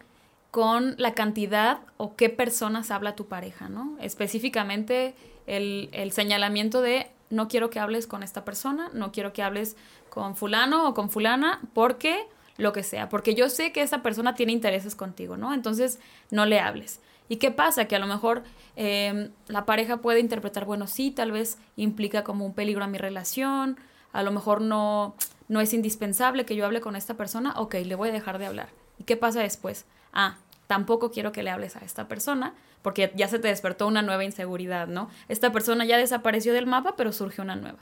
con 0.51 0.95
la 0.97 1.13
cantidad 1.13 1.79
o 1.97 2.15
qué 2.15 2.29
personas 2.29 2.91
habla 2.91 3.15
tu 3.15 3.27
pareja, 3.27 3.69
¿no? 3.69 3.97
Específicamente 4.01 5.13
el, 5.45 5.89
el, 5.91 6.11
señalamiento 6.11 6.81
de 6.81 7.07
no 7.29 7.47
quiero 7.47 7.69
que 7.69 7.79
hables 7.79 8.07
con 8.07 8.23
esta 8.23 8.45
persona, 8.45 8.89
no 8.93 9.11
quiero 9.11 9.33
que 9.33 9.43
hables 9.43 9.75
con 10.09 10.35
fulano 10.35 10.87
o 10.89 10.93
con 10.93 11.09
fulana, 11.09 11.61
porque 11.73 12.25
lo 12.57 12.73
que 12.73 12.83
sea, 12.83 13.09
porque 13.09 13.35
yo 13.35 13.49
sé 13.49 13.71
que 13.71 13.81
esa 13.81 14.01
persona 14.01 14.35
tiene 14.35 14.51
intereses 14.51 14.95
contigo, 14.95 15.37
¿no? 15.37 15.53
Entonces 15.53 15.99
no 16.29 16.45
le 16.45 16.59
hables. 16.59 16.99
¿Y 17.29 17.37
qué 17.37 17.51
pasa? 17.51 17.85
Que 17.85 17.95
a 17.95 17.99
lo 17.99 18.07
mejor 18.07 18.43
em, 18.75 19.31
la 19.47 19.65
pareja 19.65 19.97
puede 19.97 20.19
interpretar, 20.19 20.65
bueno, 20.65 20.87
sí, 20.87 21.11
tal 21.11 21.31
vez 21.31 21.57
implica 21.77 22.23
como 22.23 22.45
un 22.45 22.53
peligro 22.53 22.83
a 22.83 22.87
mi 22.87 22.97
relación, 22.97 23.77
a 24.11 24.23
lo 24.23 24.31
mejor 24.31 24.61
no, 24.61 25.15
no 25.47 25.61
es 25.61 25.73
indispensable 25.73 26.45
que 26.45 26.55
yo 26.55 26.65
hable 26.65 26.81
con 26.81 26.95
esta 26.95 27.13
persona, 27.13 27.53
ok, 27.57 27.75
le 27.85 27.95
voy 27.95 28.09
a 28.09 28.13
dejar 28.13 28.39
de 28.39 28.47
hablar. 28.47 28.69
¿Y 28.97 29.03
qué 29.03 29.15
pasa 29.15 29.41
después? 29.41 29.85
Ah, 30.13 30.37
tampoco 30.67 31.11
quiero 31.11 31.31
que 31.31 31.43
le 31.43 31.49
hables 31.49 31.75
a 31.75 31.79
esta 31.79 32.07
persona, 32.07 32.53
porque 32.81 33.11
ya 33.15 33.27
se 33.27 33.39
te 33.39 33.47
despertó 33.47 33.87
una 33.87 34.01
nueva 34.01 34.23
inseguridad, 34.23 34.87
¿no? 34.87 35.09
Esta 35.27 35.51
persona 35.51 35.85
ya 35.85 35.97
desapareció 35.97 36.53
del 36.53 36.67
mapa, 36.67 36.95
pero 36.95 37.11
surge 37.11 37.41
una 37.41 37.55
nueva. 37.55 37.79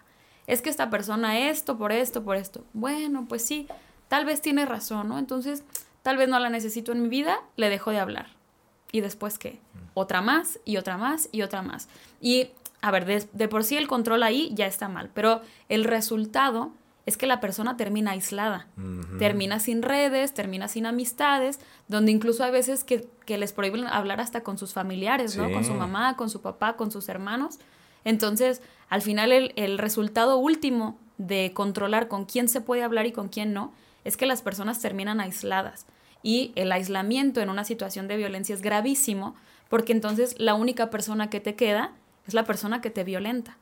Es 0.47 0.61
que 0.61 0.69
esta 0.69 0.89
persona 0.89 1.37
esto, 1.49 1.77
por 1.77 1.91
esto, 1.91 2.23
por 2.23 2.37
esto. 2.37 2.63
Bueno, 2.73 3.25
pues 3.27 3.45
sí, 3.45 3.67
tal 4.07 4.25
vez 4.25 4.41
tiene 4.41 4.65
razón, 4.65 5.09
¿no? 5.09 5.19
Entonces, 5.19 5.63
tal 6.01 6.15
vez 6.17 6.29
no 6.29 6.39
la 6.39 6.49
necesito 6.49 6.93
en 6.93 7.01
mi 7.01 7.09
vida, 7.09 7.41
le 7.57 7.69
dejo 7.69 7.91
de 7.91 7.99
hablar. 7.99 8.27
¿Y 8.91 9.01
después 9.01 9.37
qué? 9.37 9.59
Otra 9.93 10.21
más 10.21 10.59
y 10.63 10.77
otra 10.77 10.97
más 10.97 11.27
y 11.33 11.41
otra 11.41 11.61
más. 11.61 11.89
Y, 12.21 12.51
a 12.81 12.91
ver, 12.91 13.03
de, 13.03 13.27
de 13.33 13.47
por 13.49 13.65
sí 13.65 13.75
el 13.75 13.89
control 13.89 14.23
ahí 14.23 14.51
ya 14.53 14.65
está 14.65 14.87
mal, 14.87 15.09
pero 15.13 15.41
el 15.67 15.83
resultado 15.83 16.71
es 17.07 17.15
que 17.15 17.25
la 17.25 17.39
persona 17.39 17.77
termina 17.77 18.11
aislada, 18.11 18.67
termina 19.17 19.61
sin 19.61 19.81
redes, 19.81 20.33
termina 20.33 20.67
sin 20.67 20.85
amistades, 20.85 21.57
donde 21.87 22.11
incluso 22.11 22.43
hay 22.43 22.51
veces 22.51 22.83
que, 22.83 23.07
les 23.25 23.53
prohíben 23.53 23.87
hablar 23.87 24.19
hasta 24.19 24.43
con 24.43 24.57
sus 24.57 24.73
familiares, 24.73 25.37
¿no? 25.37 25.49
Con 25.49 25.63
su 25.63 25.73
mamá, 25.73 26.17
con 26.17 26.29
su 26.29 26.41
papá, 26.41 26.75
con 26.75 26.91
sus 26.91 27.07
hermanos. 27.07 27.59
Entonces, 28.03 28.61
al 28.89 29.01
final 29.01 29.31
el, 29.31 29.53
el 29.55 29.77
resultado 29.77 30.37
último 30.37 30.99
de 31.17 31.53
controlar 31.53 32.09
con 32.09 32.25
quién 32.25 32.49
se 32.49 32.59
puede 32.59 32.83
hablar 32.83 33.05
y 33.05 33.13
con 33.13 33.29
quién 33.29 33.53
no, 33.53 33.71
es 34.03 34.17
que 34.17 34.25
las 34.25 34.41
personas 34.41 34.81
terminan 34.81 35.21
aisladas. 35.21 35.85
Y 36.23 36.51
el 36.55 36.73
aislamiento 36.73 37.39
en 37.39 37.49
una 37.49 37.63
situación 37.63 38.09
de 38.09 38.17
violencia 38.17 38.53
es 38.53 38.61
gravísimo, 38.61 39.33
porque 39.69 39.93
entonces 39.93 40.35
la 40.39 40.55
única 40.55 40.89
persona 40.89 41.29
que 41.29 41.39
te 41.39 41.55
queda 41.55 41.93
es 42.27 42.33
la 42.33 42.43
persona 42.43 42.81
que 42.81 42.89
te 42.89 43.05
violenta. 43.05 43.57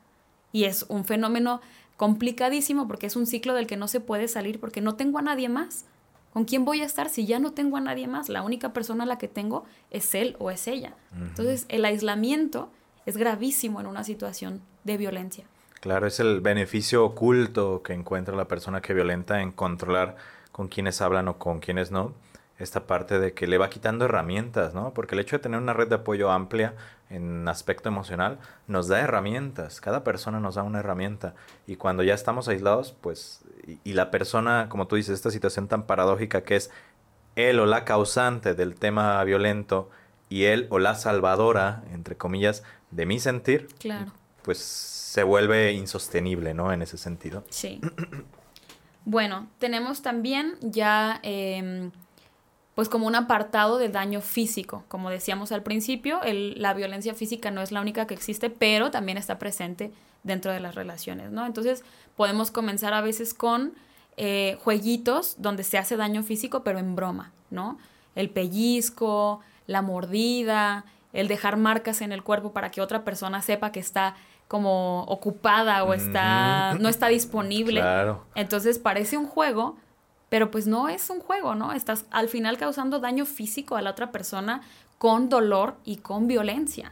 Y 0.50 0.64
es 0.64 0.84
un 0.88 1.04
fenómeno 1.04 1.60
complicadísimo 1.96 2.86
porque 2.86 3.06
es 3.06 3.16
un 3.16 3.26
ciclo 3.26 3.54
del 3.54 3.66
que 3.66 3.76
no 3.76 3.88
se 3.88 4.00
puede 4.00 4.28
salir 4.28 4.60
porque 4.60 4.80
no 4.80 4.94
tengo 4.94 5.18
a 5.18 5.22
nadie 5.22 5.48
más. 5.48 5.84
¿Con 6.32 6.44
quién 6.44 6.66
voy 6.66 6.82
a 6.82 6.84
estar 6.84 7.08
si 7.08 7.24
ya 7.24 7.38
no 7.38 7.52
tengo 7.52 7.78
a 7.78 7.80
nadie 7.80 8.08
más? 8.08 8.28
La 8.28 8.42
única 8.42 8.74
persona 8.74 9.04
a 9.04 9.06
la 9.06 9.16
que 9.16 9.28
tengo 9.28 9.64
es 9.90 10.14
él 10.14 10.36
o 10.38 10.50
es 10.50 10.66
ella. 10.68 10.94
Entonces, 11.18 11.64
el 11.70 11.84
aislamiento 11.86 12.70
es 13.06 13.16
gravísimo 13.16 13.80
en 13.80 13.86
una 13.86 14.04
situación 14.04 14.60
de 14.84 14.98
violencia. 14.98 15.46
Claro, 15.80 16.06
es 16.06 16.20
el 16.20 16.42
beneficio 16.42 17.06
oculto 17.06 17.82
que 17.82 17.94
encuentra 17.94 18.36
la 18.36 18.48
persona 18.48 18.82
que 18.82 18.92
violenta 18.92 19.40
en 19.40 19.50
controlar 19.50 20.16
con 20.52 20.68
quienes 20.68 21.00
hablan 21.00 21.28
o 21.28 21.38
con 21.38 21.60
quienes 21.60 21.90
no 21.90 22.12
esta 22.58 22.86
parte 22.86 23.18
de 23.18 23.34
que 23.34 23.46
le 23.46 23.58
va 23.58 23.68
quitando 23.68 24.06
herramientas, 24.06 24.74
¿no? 24.74 24.94
Porque 24.94 25.14
el 25.14 25.20
hecho 25.20 25.36
de 25.36 25.42
tener 25.42 25.60
una 25.60 25.74
red 25.74 25.88
de 25.88 25.96
apoyo 25.96 26.30
amplia 26.30 26.74
en 27.08 27.46
aspecto 27.48 27.88
emocional 27.88 28.38
nos 28.66 28.88
da 28.88 29.00
herramientas, 29.00 29.80
cada 29.80 30.02
persona 30.02 30.40
nos 30.40 30.56
da 30.56 30.62
una 30.62 30.80
herramienta 30.80 31.34
y 31.66 31.76
cuando 31.76 32.02
ya 32.02 32.14
estamos 32.14 32.48
aislados, 32.48 32.94
pues, 33.00 33.44
y, 33.84 33.92
la 33.92 34.10
persona, 34.10 34.68
como 34.68 34.86
tú 34.86 34.96
dices, 34.96 35.14
esta 35.14 35.30
situación 35.30 35.68
tan 35.68 35.84
paradójica 35.84 36.42
que 36.42 36.56
es 36.56 36.70
él 37.36 37.60
o 37.60 37.66
la 37.66 37.84
causante 37.84 38.54
del 38.54 38.74
tema 38.74 39.22
violento 39.24 39.90
y 40.28 40.44
él 40.44 40.66
o 40.70 40.78
la 40.78 40.94
salvadora, 40.94 41.84
entre 41.92 42.16
comillas, 42.16 42.64
de 42.90 43.06
mi 43.06 43.20
sentir, 43.20 43.68
claro. 43.78 44.12
pues 44.42 44.58
se 44.58 45.22
vuelve 45.22 45.72
insostenible, 45.72 46.54
¿no? 46.54 46.72
En 46.72 46.82
ese 46.82 46.98
sentido. 46.98 47.44
Sí. 47.50 47.80
Bueno, 49.08 49.48
tenemos 49.60 50.02
también 50.02 50.56
ya 50.60 51.20
em, 51.22 51.92
pues 52.76 52.90
como 52.90 53.06
un 53.06 53.14
apartado 53.14 53.78
de 53.78 53.88
daño 53.88 54.20
físico. 54.20 54.84
Como 54.88 55.08
decíamos 55.08 55.50
al 55.50 55.62
principio, 55.62 56.20
la 56.22 56.74
violencia 56.74 57.14
física 57.14 57.50
no 57.50 57.62
es 57.62 57.72
la 57.72 57.80
única 57.80 58.06
que 58.06 58.12
existe, 58.12 58.50
pero 58.50 58.90
también 58.90 59.16
está 59.16 59.38
presente 59.38 59.92
dentro 60.24 60.52
de 60.52 60.60
las 60.60 60.74
relaciones, 60.74 61.32
¿no? 61.32 61.46
Entonces 61.46 61.84
podemos 62.16 62.50
comenzar 62.50 62.92
a 62.92 63.00
veces 63.00 63.32
con 63.32 63.72
eh, 64.18 64.58
jueguitos 64.62 65.36
donde 65.38 65.62
se 65.62 65.78
hace 65.78 65.96
daño 65.96 66.22
físico, 66.22 66.64
pero 66.64 66.78
en 66.78 66.94
broma, 66.94 67.32
¿no? 67.48 67.78
El 68.14 68.28
pellizco, 68.28 69.40
la 69.66 69.80
mordida, 69.80 70.84
el 71.14 71.28
dejar 71.28 71.56
marcas 71.56 72.02
en 72.02 72.12
el 72.12 72.22
cuerpo 72.22 72.52
para 72.52 72.70
que 72.70 72.82
otra 72.82 73.04
persona 73.04 73.40
sepa 73.40 73.72
que 73.72 73.80
está 73.80 74.16
como 74.48 75.04
ocupada 75.04 75.82
o 75.82 75.94
está 75.94 76.74
no 76.78 76.90
está 76.90 77.06
disponible. 77.06 77.80
Claro. 77.80 78.26
Entonces 78.34 78.78
parece 78.78 79.16
un 79.16 79.26
juego, 79.26 79.78
pero 80.28 80.50
pues 80.50 80.66
no 80.66 80.88
es 80.88 81.08
un 81.10 81.20
juego, 81.20 81.54
¿no? 81.54 81.72
Estás 81.72 82.06
al 82.10 82.28
final 82.28 82.58
causando 82.58 82.98
daño 82.98 83.26
físico 83.26 83.76
a 83.76 83.82
la 83.82 83.90
otra 83.90 84.12
persona 84.12 84.62
con 84.98 85.28
dolor 85.28 85.76
y 85.84 85.98
con 85.98 86.26
violencia. 86.26 86.90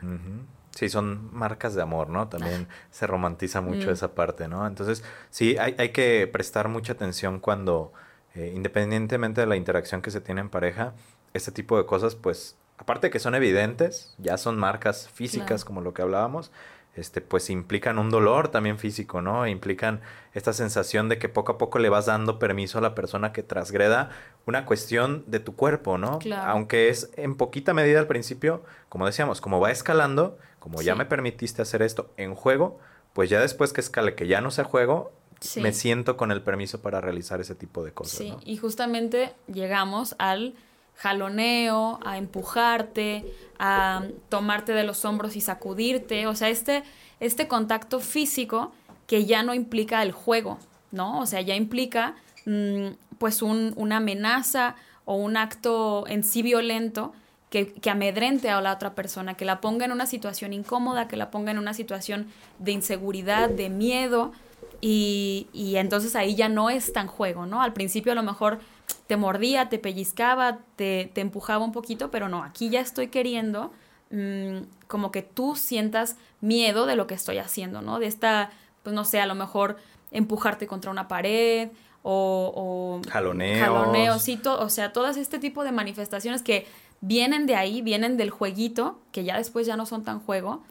Sí, 0.70 0.88
son 0.88 1.30
marcas 1.32 1.74
de 1.74 1.82
amor, 1.82 2.08
¿no? 2.08 2.28
También 2.28 2.68
se 2.90 3.06
romantiza 3.06 3.60
mucho 3.60 3.88
mm. 3.88 3.92
esa 3.92 4.14
parte, 4.14 4.48
¿no? 4.48 4.66
Entonces, 4.66 5.04
sí, 5.30 5.56
hay, 5.58 5.74
hay 5.78 5.90
que 5.90 6.28
prestar 6.30 6.68
mucha 6.68 6.92
atención 6.92 7.38
cuando, 7.38 7.92
eh, 8.34 8.52
independientemente 8.54 9.40
de 9.40 9.46
la 9.46 9.56
interacción 9.56 10.02
que 10.02 10.10
se 10.10 10.20
tiene 10.20 10.40
en 10.40 10.48
pareja, 10.48 10.92
este 11.32 11.52
tipo 11.52 11.78
de 11.78 11.86
cosas, 11.86 12.16
pues, 12.16 12.56
aparte 12.76 13.06
de 13.06 13.10
que 13.12 13.20
son 13.20 13.34
evidentes, 13.34 14.14
ya 14.18 14.36
son 14.36 14.58
marcas 14.58 15.08
físicas 15.08 15.64
como 15.64 15.80
lo 15.80 15.94
que 15.94 16.02
hablábamos, 16.02 16.50
este, 16.96 17.20
pues 17.20 17.50
implican 17.50 17.98
un 17.98 18.10
dolor 18.10 18.48
también 18.48 18.78
físico, 18.78 19.20
¿no? 19.20 19.46
Implican 19.46 20.00
esta 20.32 20.52
sensación 20.52 21.08
de 21.08 21.18
que 21.18 21.28
poco 21.28 21.52
a 21.52 21.58
poco 21.58 21.78
le 21.78 21.88
vas 21.88 22.06
dando 22.06 22.38
permiso 22.38 22.78
a 22.78 22.80
la 22.80 22.94
persona 22.94 23.32
que 23.32 23.42
transgreda 23.42 24.10
una 24.46 24.64
cuestión 24.64 25.24
de 25.26 25.40
tu 25.40 25.56
cuerpo, 25.56 25.98
¿no? 25.98 26.18
Aunque 26.42 26.88
es 26.88 27.10
en 27.16 27.36
poquita 27.36 27.74
medida 27.74 27.98
al 27.98 28.06
principio, 28.06 28.62
como 28.88 29.06
decíamos, 29.06 29.40
como 29.40 29.60
va 29.60 29.70
escalando, 29.70 30.38
como 30.58 30.82
ya 30.82 30.94
me 30.94 31.04
permitiste 31.04 31.62
hacer 31.62 31.82
esto 31.82 32.12
en 32.16 32.34
juego, 32.34 32.78
pues 33.12 33.28
ya 33.30 33.40
después 33.40 33.72
que 33.72 33.80
escale, 33.80 34.14
que 34.14 34.26
ya 34.26 34.40
no 34.40 34.50
sea 34.50 34.64
juego, 34.64 35.12
me 35.56 35.72
siento 35.72 36.16
con 36.16 36.30
el 36.30 36.42
permiso 36.42 36.80
para 36.80 37.00
realizar 37.00 37.40
ese 37.40 37.54
tipo 37.54 37.84
de 37.84 37.92
cosas. 37.92 38.18
Sí, 38.18 38.34
y 38.44 38.56
justamente 38.56 39.34
llegamos 39.46 40.14
al 40.18 40.54
jaloneo, 40.96 41.98
a 42.04 42.18
empujarte, 42.18 43.24
a 43.58 44.04
tomarte 44.28 44.72
de 44.72 44.84
los 44.84 45.04
hombros 45.04 45.36
y 45.36 45.40
sacudirte, 45.40 46.26
o 46.26 46.34
sea, 46.34 46.48
este, 46.48 46.82
este 47.20 47.48
contacto 47.48 48.00
físico 48.00 48.72
que 49.06 49.26
ya 49.26 49.42
no 49.42 49.54
implica 49.54 50.02
el 50.02 50.12
juego, 50.12 50.58
¿no? 50.92 51.20
O 51.20 51.26
sea, 51.26 51.40
ya 51.40 51.54
implica 51.54 52.14
mm, 52.46 52.88
pues 53.18 53.42
un, 53.42 53.72
una 53.76 53.98
amenaza 53.98 54.76
o 55.04 55.16
un 55.16 55.36
acto 55.36 56.06
en 56.08 56.24
sí 56.24 56.42
violento 56.42 57.12
que, 57.50 57.72
que, 57.72 57.90
amedrente 57.90 58.50
a 58.50 58.60
la 58.60 58.72
otra 58.72 58.94
persona, 58.94 59.34
que 59.34 59.44
la 59.44 59.60
ponga 59.60 59.84
en 59.84 59.92
una 59.92 60.06
situación 60.06 60.52
incómoda, 60.52 61.06
que 61.06 61.16
la 61.16 61.30
ponga 61.30 61.52
en 61.52 61.58
una 61.58 61.74
situación 61.74 62.26
de 62.58 62.72
inseguridad, 62.72 63.48
de 63.48 63.68
miedo, 63.68 64.32
y, 64.80 65.46
y 65.52 65.76
entonces 65.76 66.16
ahí 66.16 66.34
ya 66.34 66.48
no 66.48 66.68
es 66.68 66.92
tan 66.92 67.06
juego, 67.06 67.46
¿no? 67.46 67.62
Al 67.62 67.72
principio 67.72 68.12
a 68.12 68.14
lo 68.14 68.22
mejor 68.22 68.58
te 69.06 69.16
mordía, 69.16 69.68
te 69.68 69.78
pellizcaba, 69.78 70.58
te, 70.76 71.10
te 71.14 71.20
empujaba 71.20 71.64
un 71.64 71.72
poquito, 71.72 72.10
pero 72.10 72.28
no, 72.28 72.42
aquí 72.42 72.70
ya 72.70 72.80
estoy 72.80 73.08
queriendo 73.08 73.72
mm, 74.10 74.58
como 74.86 75.12
que 75.12 75.22
tú 75.22 75.56
sientas 75.56 76.16
miedo 76.40 76.86
de 76.86 76.96
lo 76.96 77.06
que 77.06 77.14
estoy 77.14 77.38
haciendo, 77.38 77.82
¿no? 77.82 77.98
De 77.98 78.06
esta, 78.06 78.50
pues 78.82 78.94
no 78.94 79.04
sé, 79.04 79.20
a 79.20 79.26
lo 79.26 79.34
mejor 79.34 79.76
empujarte 80.10 80.66
contra 80.66 80.90
una 80.90 81.08
pared 81.08 81.70
o... 82.02 83.00
o 83.04 83.10
jaloneos. 83.10 84.22
sí, 84.22 84.40
o 84.44 84.68
sea, 84.68 84.92
todas 84.92 85.16
este 85.16 85.38
tipo 85.38 85.64
de 85.64 85.72
manifestaciones 85.72 86.42
que 86.42 86.66
vienen 87.00 87.46
de 87.46 87.56
ahí, 87.56 87.82
vienen 87.82 88.16
del 88.16 88.30
jueguito, 88.30 88.98
que 89.12 89.24
ya 89.24 89.36
después 89.36 89.66
ya 89.66 89.76
no 89.76 89.84
son 89.84 90.04
tan 90.04 90.20
juego. 90.20 90.62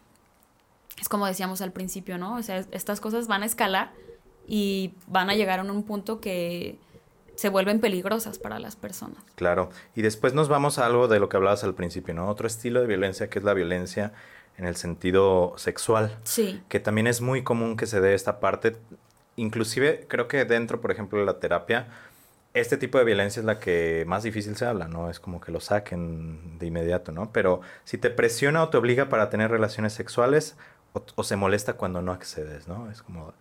Es 1.00 1.10
como 1.10 1.26
decíamos 1.28 1.62
al 1.62 1.72
principio, 1.72 2.18
¿no? 2.18 2.36
O 2.36 2.44
sea, 2.44 2.66
estas 2.72 3.00
cosas 3.00 3.28
van 3.28 3.44
a 3.44 3.46
escalar 3.46 3.92
y 4.48 4.94
van 5.08 5.30
a 5.30 5.36
llegar 5.36 5.60
a 5.60 5.64
un 5.64 5.84
punto 5.84 6.20
que 6.22 6.80
se 7.44 7.50
vuelven 7.50 7.82
peligrosas 7.82 8.40
para 8.40 8.58
las 8.58 8.78
personas. 8.78 9.22
Claro, 9.36 9.70
y 9.96 10.02
después 10.02 10.34
nos 10.34 10.48
vamos 10.48 10.80
a 10.80 10.86
algo 10.86 11.10
de 11.10 11.20
lo 11.20 11.28
que 11.28 11.36
hablabas 11.36 11.66
al 11.66 11.76
principio, 11.76 12.14
¿no? 12.14 12.30
Otro 12.30 12.48
estilo 12.48 12.80
de 12.80 12.88
violencia 12.88 13.30
que 13.30 13.38
es 13.38 13.44
la 13.44 13.54
violencia 13.54 14.14
en 14.58 14.64
el 14.64 14.78
sentido 14.78 15.54
sexual. 15.58 16.18
Sí. 16.24 16.64
Que 16.70 16.80
también 16.80 17.06
es 17.06 17.20
muy 17.20 17.44
común 17.44 17.76
que 17.76 17.86
se 17.86 18.00
dé 18.00 18.14
esta 18.14 18.40
parte, 18.40 18.78
inclusive 19.36 20.06
creo 20.08 20.30
que 20.30 20.46
dentro, 20.46 20.80
por 20.80 20.90
ejemplo, 20.90 21.20
de 21.20 21.26
la 21.26 21.40
terapia, 21.40 21.90
este 22.54 22.78
tipo 22.78 22.98
de 22.98 23.04
violencia 23.04 23.42
es 23.42 23.46
la 23.46 23.60
que 23.60 24.06
más 24.08 24.24
difícil 24.24 24.56
se 24.56 24.66
habla, 24.66 24.88
¿no? 24.88 25.10
Es 25.10 25.20
como 25.20 25.42
que 25.42 25.52
lo 25.52 25.60
saquen 25.60 26.58
de 26.60 26.68
inmediato, 26.68 27.12
¿no? 27.12 27.34
Pero 27.34 27.60
si 27.84 27.98
te 27.98 28.10
presiona 28.10 28.64
o 28.64 28.70
te 28.70 28.78
obliga 28.78 29.10
para 29.10 29.30
tener 29.30 29.52
relaciones 29.52 29.92
sexuales 29.92 30.56
o, 30.94 31.04
o 31.16 31.24
se 31.26 31.36
molesta 31.36 31.74
cuando 31.74 32.02
no 32.02 32.14
accedes, 32.14 32.70
¿no? 32.70 32.90
Es 32.90 33.04
como 33.04 33.34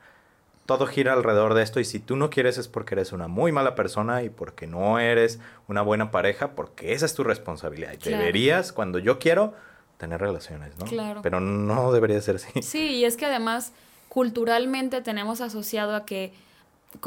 todo 0.66 0.86
gira 0.86 1.12
alrededor 1.12 1.54
de 1.54 1.62
esto 1.62 1.80
y 1.80 1.84
si 1.84 1.98
tú 1.98 2.16
no 2.16 2.30
quieres 2.30 2.58
es 2.58 2.68
porque 2.68 2.94
eres 2.94 3.12
una 3.12 3.28
muy 3.28 3.52
mala 3.52 3.74
persona 3.74 4.22
y 4.22 4.30
porque 4.30 4.66
no 4.66 4.98
eres 4.98 5.40
una 5.68 5.82
buena 5.82 6.10
pareja, 6.10 6.52
porque 6.52 6.92
esa 6.92 7.06
es 7.06 7.14
tu 7.14 7.24
responsabilidad. 7.24 7.94
Y 7.94 8.08
deberías, 8.10 8.72
cuando 8.72 8.98
yo 8.98 9.18
quiero, 9.18 9.54
tener 9.98 10.20
relaciones, 10.20 10.76
¿no? 10.78 10.86
Claro. 10.86 11.20
Pero 11.22 11.40
no 11.40 11.92
debería 11.92 12.20
ser 12.20 12.36
así. 12.36 12.62
Sí, 12.62 12.96
y 12.96 13.04
es 13.04 13.16
que 13.16 13.26
además 13.26 13.72
culturalmente 14.08 15.00
tenemos 15.00 15.40
asociado 15.40 15.94
a 15.94 16.04
que 16.04 16.32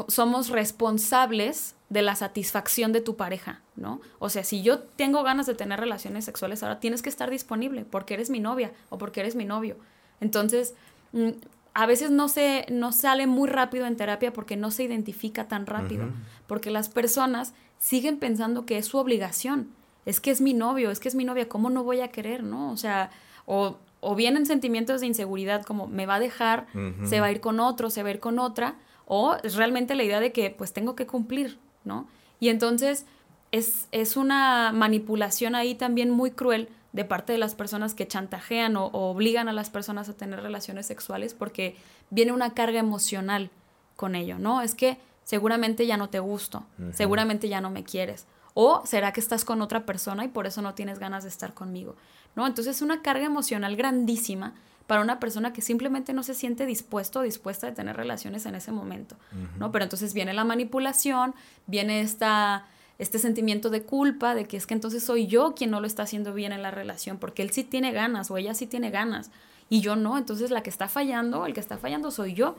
somos 0.08 0.48
responsables 0.48 1.74
de 1.88 2.02
la 2.02 2.16
satisfacción 2.16 2.92
de 2.92 3.00
tu 3.00 3.16
pareja, 3.16 3.60
¿no? 3.76 4.00
O 4.18 4.28
sea, 4.28 4.42
si 4.42 4.62
yo 4.62 4.80
tengo 4.80 5.22
ganas 5.22 5.46
de 5.46 5.54
tener 5.54 5.78
relaciones 5.78 6.24
sexuales, 6.24 6.62
ahora 6.62 6.80
tienes 6.80 7.02
que 7.02 7.08
estar 7.08 7.30
disponible 7.30 7.84
porque 7.84 8.14
eres 8.14 8.30
mi 8.30 8.40
novia 8.40 8.72
o 8.88 8.98
porque 8.98 9.20
eres 9.20 9.36
mi 9.36 9.44
novio. 9.44 9.76
Entonces, 10.20 10.74
mm, 11.12 11.30
a 11.76 11.84
veces 11.84 12.10
no 12.10 12.28
se 12.30 12.64
no 12.70 12.90
sale 12.90 13.26
muy 13.26 13.50
rápido 13.50 13.84
en 13.84 13.96
terapia 13.96 14.32
porque 14.32 14.56
no 14.56 14.70
se 14.70 14.84
identifica 14.84 15.46
tan 15.46 15.66
rápido, 15.66 16.06
porque 16.46 16.70
las 16.70 16.88
personas 16.88 17.52
siguen 17.76 18.18
pensando 18.18 18.64
que 18.64 18.78
es 18.78 18.86
su 18.86 18.96
obligación, 18.96 19.68
es 20.06 20.18
que 20.18 20.30
es 20.30 20.40
mi 20.40 20.54
novio, 20.54 20.90
es 20.90 21.00
que 21.00 21.08
es 21.08 21.14
mi 21.14 21.26
novia, 21.26 21.50
¿cómo 21.50 21.68
no 21.68 21.84
voy 21.84 22.00
a 22.00 22.08
querer, 22.08 22.44
no? 22.44 22.72
O 22.72 22.78
sea, 22.78 23.10
o, 23.44 23.76
o 24.00 24.14
vienen 24.14 24.46
sentimientos 24.46 25.02
de 25.02 25.08
inseguridad 25.08 25.64
como 25.64 25.86
me 25.86 26.06
va 26.06 26.14
a 26.14 26.18
dejar, 26.18 26.66
se 27.04 27.20
va 27.20 27.26
a 27.26 27.30
ir 27.30 27.42
con 27.42 27.60
otro, 27.60 27.90
se 27.90 28.02
va 28.02 28.08
a 28.08 28.12
ir 28.12 28.20
con 28.20 28.38
otra, 28.38 28.76
o 29.04 29.36
es 29.42 29.54
realmente 29.54 29.94
la 29.94 30.02
idea 30.02 30.18
de 30.18 30.32
que 30.32 30.48
pues 30.48 30.72
tengo 30.72 30.96
que 30.96 31.06
cumplir, 31.06 31.58
¿no? 31.84 32.08
Y 32.40 32.48
entonces 32.48 33.04
es, 33.52 33.88
es 33.92 34.16
una 34.16 34.72
manipulación 34.72 35.54
ahí 35.54 35.74
también 35.74 36.08
muy 36.08 36.30
cruel 36.30 36.70
de 36.96 37.04
parte 37.04 37.34
de 37.34 37.38
las 37.38 37.54
personas 37.54 37.92
que 37.92 38.08
chantajean 38.08 38.74
o, 38.76 38.86
obligan 38.86 39.48
a 39.48 39.52
las 39.52 39.68
personas 39.68 40.08
a 40.08 40.14
tener 40.14 40.40
relaciones 40.40 40.86
sexuales 40.86 41.34
porque 41.34 41.76
viene 42.08 42.32
una 42.32 42.54
carga 42.54 42.80
emocional 42.80 43.50
con 43.96 44.14
ello, 44.14 44.38
¿no? 44.38 44.62
Es 44.62 44.74
que 44.74 44.96
seguramente 45.22 45.86
ya 45.86 45.98
no 45.98 46.08
te 46.08 46.20
gusto, 46.20 46.64
seguramente 46.92 47.50
ya 47.50 47.60
no 47.60 47.68
me 47.68 47.84
quieres. 47.84 48.26
O 48.54 48.80
será 48.86 49.12
que 49.12 49.20
estás 49.20 49.44
con 49.44 49.60
otra 49.60 49.84
persona 49.84 50.24
y 50.24 50.28
por 50.28 50.46
eso 50.46 50.62
no 50.62 50.72
tienes 50.72 50.98
ganas 50.98 51.24
de 51.24 51.28
estar 51.28 51.52
conmigo, 51.52 51.96
¿no? 52.34 52.46
Entonces 52.46 52.76
es 52.76 52.82
una 52.82 53.02
carga 53.02 53.26
emocional 53.26 53.76
grandísima 53.76 54.54
para 54.86 55.02
una 55.02 55.20
persona 55.20 55.52
que 55.52 55.60
simplemente 55.60 56.14
no 56.14 56.22
se 56.22 56.32
siente 56.32 56.64
dispuesto 56.64 57.18
o 57.18 57.22
dispuesta 57.22 57.66
de 57.66 57.74
tener 57.74 57.94
relaciones 57.94 58.46
en 58.46 58.54
ese 58.54 58.72
momento, 58.72 59.16
¿no? 59.58 59.70
Pero 59.70 59.84
entonces 59.84 60.14
viene 60.14 60.32
la 60.32 60.44
manipulación, 60.44 61.34
viene 61.66 62.00
esta 62.00 62.64
este 62.98 63.18
sentimiento 63.18 63.70
de 63.70 63.82
culpa, 63.82 64.34
de 64.34 64.46
que 64.46 64.56
es 64.56 64.66
que 64.66 64.74
entonces 64.74 65.04
soy 65.04 65.26
yo 65.26 65.54
quien 65.54 65.70
no 65.70 65.80
lo 65.80 65.86
está 65.86 66.04
haciendo 66.04 66.32
bien 66.32 66.52
en 66.52 66.62
la 66.62 66.70
relación, 66.70 67.18
porque 67.18 67.42
él 67.42 67.50
sí 67.50 67.64
tiene 67.64 67.92
ganas 67.92 68.30
o 68.30 68.36
ella 68.36 68.54
sí 68.54 68.66
tiene 68.66 68.90
ganas 68.90 69.30
y 69.68 69.80
yo 69.80 69.96
no, 69.96 70.16
entonces 70.16 70.50
la 70.50 70.62
que 70.62 70.70
está 70.70 70.88
fallando, 70.88 71.46
el 71.46 71.52
que 71.52 71.60
está 71.60 71.76
fallando 71.76 72.10
soy 72.10 72.34
yo. 72.34 72.56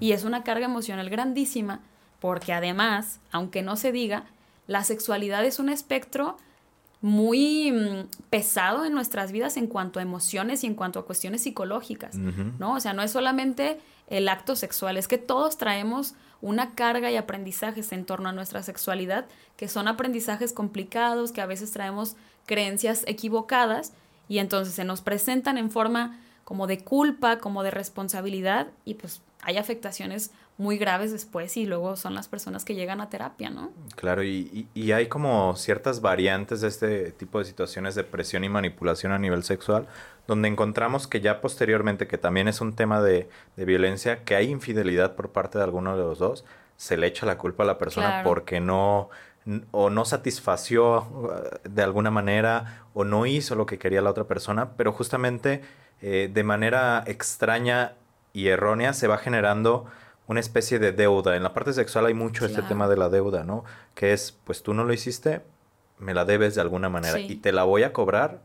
Y 0.00 0.12
es 0.12 0.24
una 0.24 0.44
carga 0.44 0.66
emocional 0.66 1.08
grandísima, 1.08 1.80
porque 2.20 2.52
además, 2.52 3.20
aunque 3.30 3.62
no 3.62 3.76
se 3.76 3.90
diga, 3.90 4.26
la 4.66 4.84
sexualidad 4.84 5.44
es 5.44 5.58
un 5.58 5.70
espectro 5.70 6.36
muy 7.00 7.72
mm, 7.72 8.28
pesado 8.28 8.84
en 8.84 8.92
nuestras 8.92 9.32
vidas 9.32 9.56
en 9.56 9.66
cuanto 9.66 9.98
a 9.98 10.02
emociones 10.02 10.62
y 10.62 10.66
en 10.66 10.74
cuanto 10.74 11.00
a 11.00 11.06
cuestiones 11.06 11.42
psicológicas, 11.42 12.16
¿no? 12.16 12.74
O 12.74 12.80
sea, 12.80 12.92
no 12.92 13.02
es 13.02 13.10
solamente 13.10 13.80
el 14.08 14.28
acto 14.28 14.54
sexual, 14.54 14.96
es 14.96 15.08
que 15.08 15.18
todos 15.18 15.56
traemos 15.56 16.14
una 16.42 16.74
carga 16.74 17.10
y 17.10 17.16
aprendizajes 17.16 17.92
en 17.92 18.04
torno 18.04 18.28
a 18.28 18.32
nuestra 18.32 18.62
sexualidad, 18.62 19.24
que 19.56 19.68
son 19.68 19.88
aprendizajes 19.88 20.52
complicados, 20.52 21.32
que 21.32 21.40
a 21.40 21.46
veces 21.46 21.70
traemos 21.70 22.16
creencias 22.44 23.04
equivocadas 23.06 23.92
y 24.28 24.38
entonces 24.38 24.74
se 24.74 24.84
nos 24.84 25.00
presentan 25.00 25.56
en 25.56 25.70
forma 25.70 26.20
como 26.44 26.66
de 26.66 26.80
culpa, 26.80 27.38
como 27.38 27.62
de 27.62 27.70
responsabilidad 27.70 28.66
y 28.84 28.94
pues 28.94 29.22
hay 29.42 29.56
afectaciones 29.56 30.32
muy 30.58 30.78
graves 30.78 31.12
después 31.12 31.56
y 31.56 31.66
luego 31.66 31.96
son 31.96 32.14
las 32.14 32.28
personas 32.28 32.64
que 32.64 32.74
llegan 32.74 33.00
a 33.00 33.08
terapia, 33.08 33.50
¿no? 33.50 33.72
Claro, 33.96 34.22
y, 34.22 34.68
y, 34.74 34.92
hay 34.92 35.08
como 35.08 35.56
ciertas 35.56 36.00
variantes 36.00 36.60
de 36.60 36.68
este 36.68 37.12
tipo 37.12 37.38
de 37.38 37.46
situaciones 37.46 37.94
de 37.94 38.04
presión 38.04 38.44
y 38.44 38.48
manipulación 38.48 39.12
a 39.12 39.18
nivel 39.18 39.42
sexual, 39.42 39.86
donde 40.26 40.48
encontramos 40.48 41.06
que 41.06 41.20
ya 41.20 41.40
posteriormente, 41.40 42.06
que 42.06 42.18
también 42.18 42.48
es 42.48 42.60
un 42.60 42.74
tema 42.74 43.02
de, 43.02 43.28
de 43.56 43.64
violencia, 43.64 44.24
que 44.24 44.36
hay 44.36 44.50
infidelidad 44.50 45.14
por 45.14 45.30
parte 45.30 45.58
de 45.58 45.64
alguno 45.64 45.96
de 45.96 46.02
los 46.02 46.18
dos, 46.18 46.44
se 46.76 46.96
le 46.96 47.06
echa 47.06 47.26
la 47.26 47.38
culpa 47.38 47.64
a 47.64 47.66
la 47.66 47.78
persona 47.78 48.22
porque 48.24 48.60
no 48.60 49.10
o 49.72 49.90
no 49.90 50.04
satisfació 50.04 51.02
uh, 51.02 51.68
de 51.68 51.82
alguna 51.82 52.10
manera 52.10 52.84
o 52.94 53.04
no 53.04 53.26
hizo 53.26 53.54
lo 53.54 53.66
que 53.66 53.78
quería 53.78 54.02
la 54.02 54.10
otra 54.10 54.24
persona, 54.24 54.70
pero 54.76 54.92
justamente 54.92 55.62
eh, 56.00 56.30
de 56.32 56.44
manera 56.44 57.02
extraña 57.06 57.94
y 58.32 58.48
errónea 58.48 58.92
se 58.92 59.08
va 59.08 59.18
generando 59.18 59.86
una 60.26 60.40
especie 60.40 60.78
de 60.78 60.92
deuda. 60.92 61.36
En 61.36 61.42
la 61.42 61.54
parte 61.54 61.72
sexual 61.72 62.06
hay 62.06 62.14
mucho 62.14 62.46
este 62.46 62.62
tema 62.62 62.88
de 62.88 62.96
la 62.96 63.08
deuda, 63.08 63.44
¿no? 63.44 63.64
Que 63.94 64.12
es, 64.12 64.32
pues 64.44 64.62
tú 64.62 64.72
no 64.72 64.84
lo 64.84 64.92
hiciste, 64.92 65.42
me 65.98 66.14
la 66.14 66.24
debes 66.24 66.54
de 66.54 66.60
alguna 66.60 66.88
manera 66.88 67.18
y 67.18 67.36
te 67.36 67.52
la 67.52 67.64
voy 67.64 67.82
a 67.82 67.92
cobrar 67.92 68.40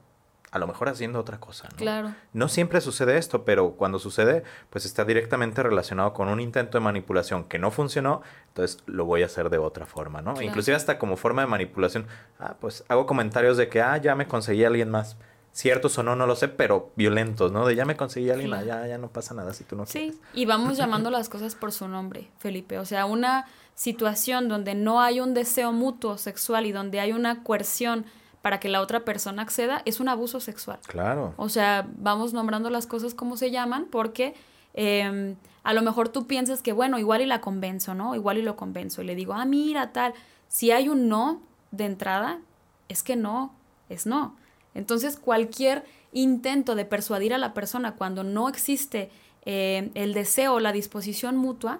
a 0.51 0.59
lo 0.59 0.67
mejor 0.67 0.89
haciendo 0.89 1.19
otra 1.19 1.39
cosa, 1.39 1.67
¿no? 1.71 1.77
Claro. 1.77 2.15
No 2.33 2.47
siempre 2.47 2.79
sucede 2.79 3.17
esto, 3.17 3.43
pero 3.43 3.71
cuando 3.71 3.99
sucede, 3.99 4.43
pues 4.69 4.85
está 4.85 5.03
directamente 5.03 5.61
relacionado 5.61 6.13
con 6.13 6.29
un 6.29 6.39
intento 6.39 6.77
de 6.77 6.83
manipulación 6.83 7.43
que 7.43 7.59
no 7.59 7.69
funcionó, 7.69 8.21
entonces 8.49 8.81
lo 8.85 9.05
voy 9.05 9.23
a 9.23 9.25
hacer 9.25 9.49
de 9.49 9.57
otra 9.57 9.85
forma, 9.85 10.21
¿no? 10.21 10.41
Inclusive 10.41 10.75
hasta 10.75 10.97
como 10.97 11.17
forma 11.17 11.41
de 11.41 11.47
manipulación, 11.47 12.07
ah, 12.39 12.55
pues 12.59 12.85
hago 12.87 13.05
comentarios 13.05 13.57
de 13.57 13.67
que, 13.67 13.81
ah, 13.81 13.97
ya 13.97 14.15
me 14.15 14.27
conseguí 14.27 14.63
a 14.63 14.67
alguien 14.67 14.89
más. 14.89 15.17
Ciertos 15.51 15.97
o 15.97 16.03
no, 16.03 16.15
no 16.15 16.27
lo 16.27 16.35
sé, 16.35 16.49
pero 16.49 16.91
violentos, 16.95 17.51
¿no? 17.51 17.65
De 17.65 17.75
ya 17.75 17.83
me 17.83 17.97
conseguí 17.97 18.29
a 18.29 18.33
alguien, 18.35 18.53
ah, 18.53 18.63
ya, 18.63 18.87
ya 18.87 18.97
no 18.99 19.09
pasa 19.09 19.33
nada 19.33 19.53
si 19.53 19.63
tú 19.63 19.75
no 19.75 19.85
sí. 19.85 20.11
Sí, 20.11 20.19
y 20.33 20.45
vamos 20.45 20.77
llamando 20.77 21.09
las 21.09 21.29
cosas 21.29 21.55
por 21.55 21.71
su 21.71 21.87
nombre, 21.87 22.29
Felipe. 22.37 22.77
O 22.77 22.85
sea, 22.85 23.05
una 23.05 23.47
situación 23.73 24.49
donde 24.49 24.75
no 24.75 25.01
hay 25.01 25.19
un 25.19 25.33
deseo 25.33 25.73
mutuo 25.73 26.17
sexual 26.17 26.67
y 26.67 26.71
donde 26.71 26.99
hay 26.99 27.11
una 27.11 27.43
coerción 27.43 28.05
para 28.41 28.59
que 28.59 28.69
la 28.69 28.81
otra 28.81 29.03
persona 29.03 29.41
acceda, 29.41 29.81
es 29.85 29.99
un 29.99 30.09
abuso 30.09 30.39
sexual. 30.39 30.79
Claro. 30.87 31.33
O 31.37 31.49
sea, 31.49 31.87
vamos 31.97 32.33
nombrando 32.33 32.69
las 32.69 32.87
cosas 32.87 33.13
como 33.13 33.37
se 33.37 33.51
llaman 33.51 33.87
porque 33.89 34.35
em, 34.73 35.35
a 35.63 35.73
lo 35.73 35.81
mejor 35.81 36.09
tú 36.09 36.27
piensas 36.27 36.61
que, 36.61 36.71
bueno, 36.71 36.99
igual 36.99 37.21
y 37.21 37.25
la 37.25 37.41
convenzo, 37.41 37.93
¿no? 37.93 38.15
Igual 38.15 38.37
y 38.37 38.41
lo 38.41 38.55
convenzo. 38.55 39.01
Y 39.01 39.05
le 39.05 39.15
digo, 39.15 39.33
ah, 39.33 39.45
mira, 39.45 39.91
tal. 39.91 40.13
Si 40.47 40.71
hay 40.71 40.87
un 40.87 41.09
no 41.09 41.41
de 41.71 41.85
entrada, 41.85 42.39
es 42.87 43.03
que 43.03 43.15
no, 43.15 43.53
es 43.89 44.05
no. 44.05 44.35
Entonces, 44.73 45.17
cualquier 45.17 45.83
intento 46.13 46.75
de 46.75 46.85
persuadir 46.85 47.33
a 47.33 47.37
la 47.37 47.53
persona 47.53 47.95
cuando 47.95 48.23
no 48.23 48.47
existe 48.47 49.09
eh, 49.45 49.91
el 49.93 50.13
deseo 50.13 50.53
o 50.53 50.59
la 50.59 50.71
disposición 50.71 51.35
mutua, 51.35 51.79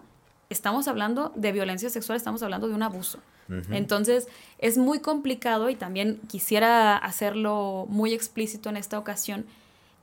estamos 0.50 0.88
hablando 0.88 1.32
de 1.36 1.52
violencia 1.52 1.90
sexual, 1.90 2.18
estamos 2.18 2.44
hablando 2.44 2.68
de 2.68 2.74
un 2.74 2.84
abuso. 2.84 3.20
Entonces, 3.70 4.28
es 4.58 4.78
muy 4.78 5.00
complicado 5.00 5.70
y 5.70 5.76
también 5.76 6.20
quisiera 6.28 6.98
hacerlo 6.98 7.86
muy 7.90 8.14
explícito 8.14 8.70
en 8.70 8.78
esta 8.78 9.00
ocasión, 9.00 9.46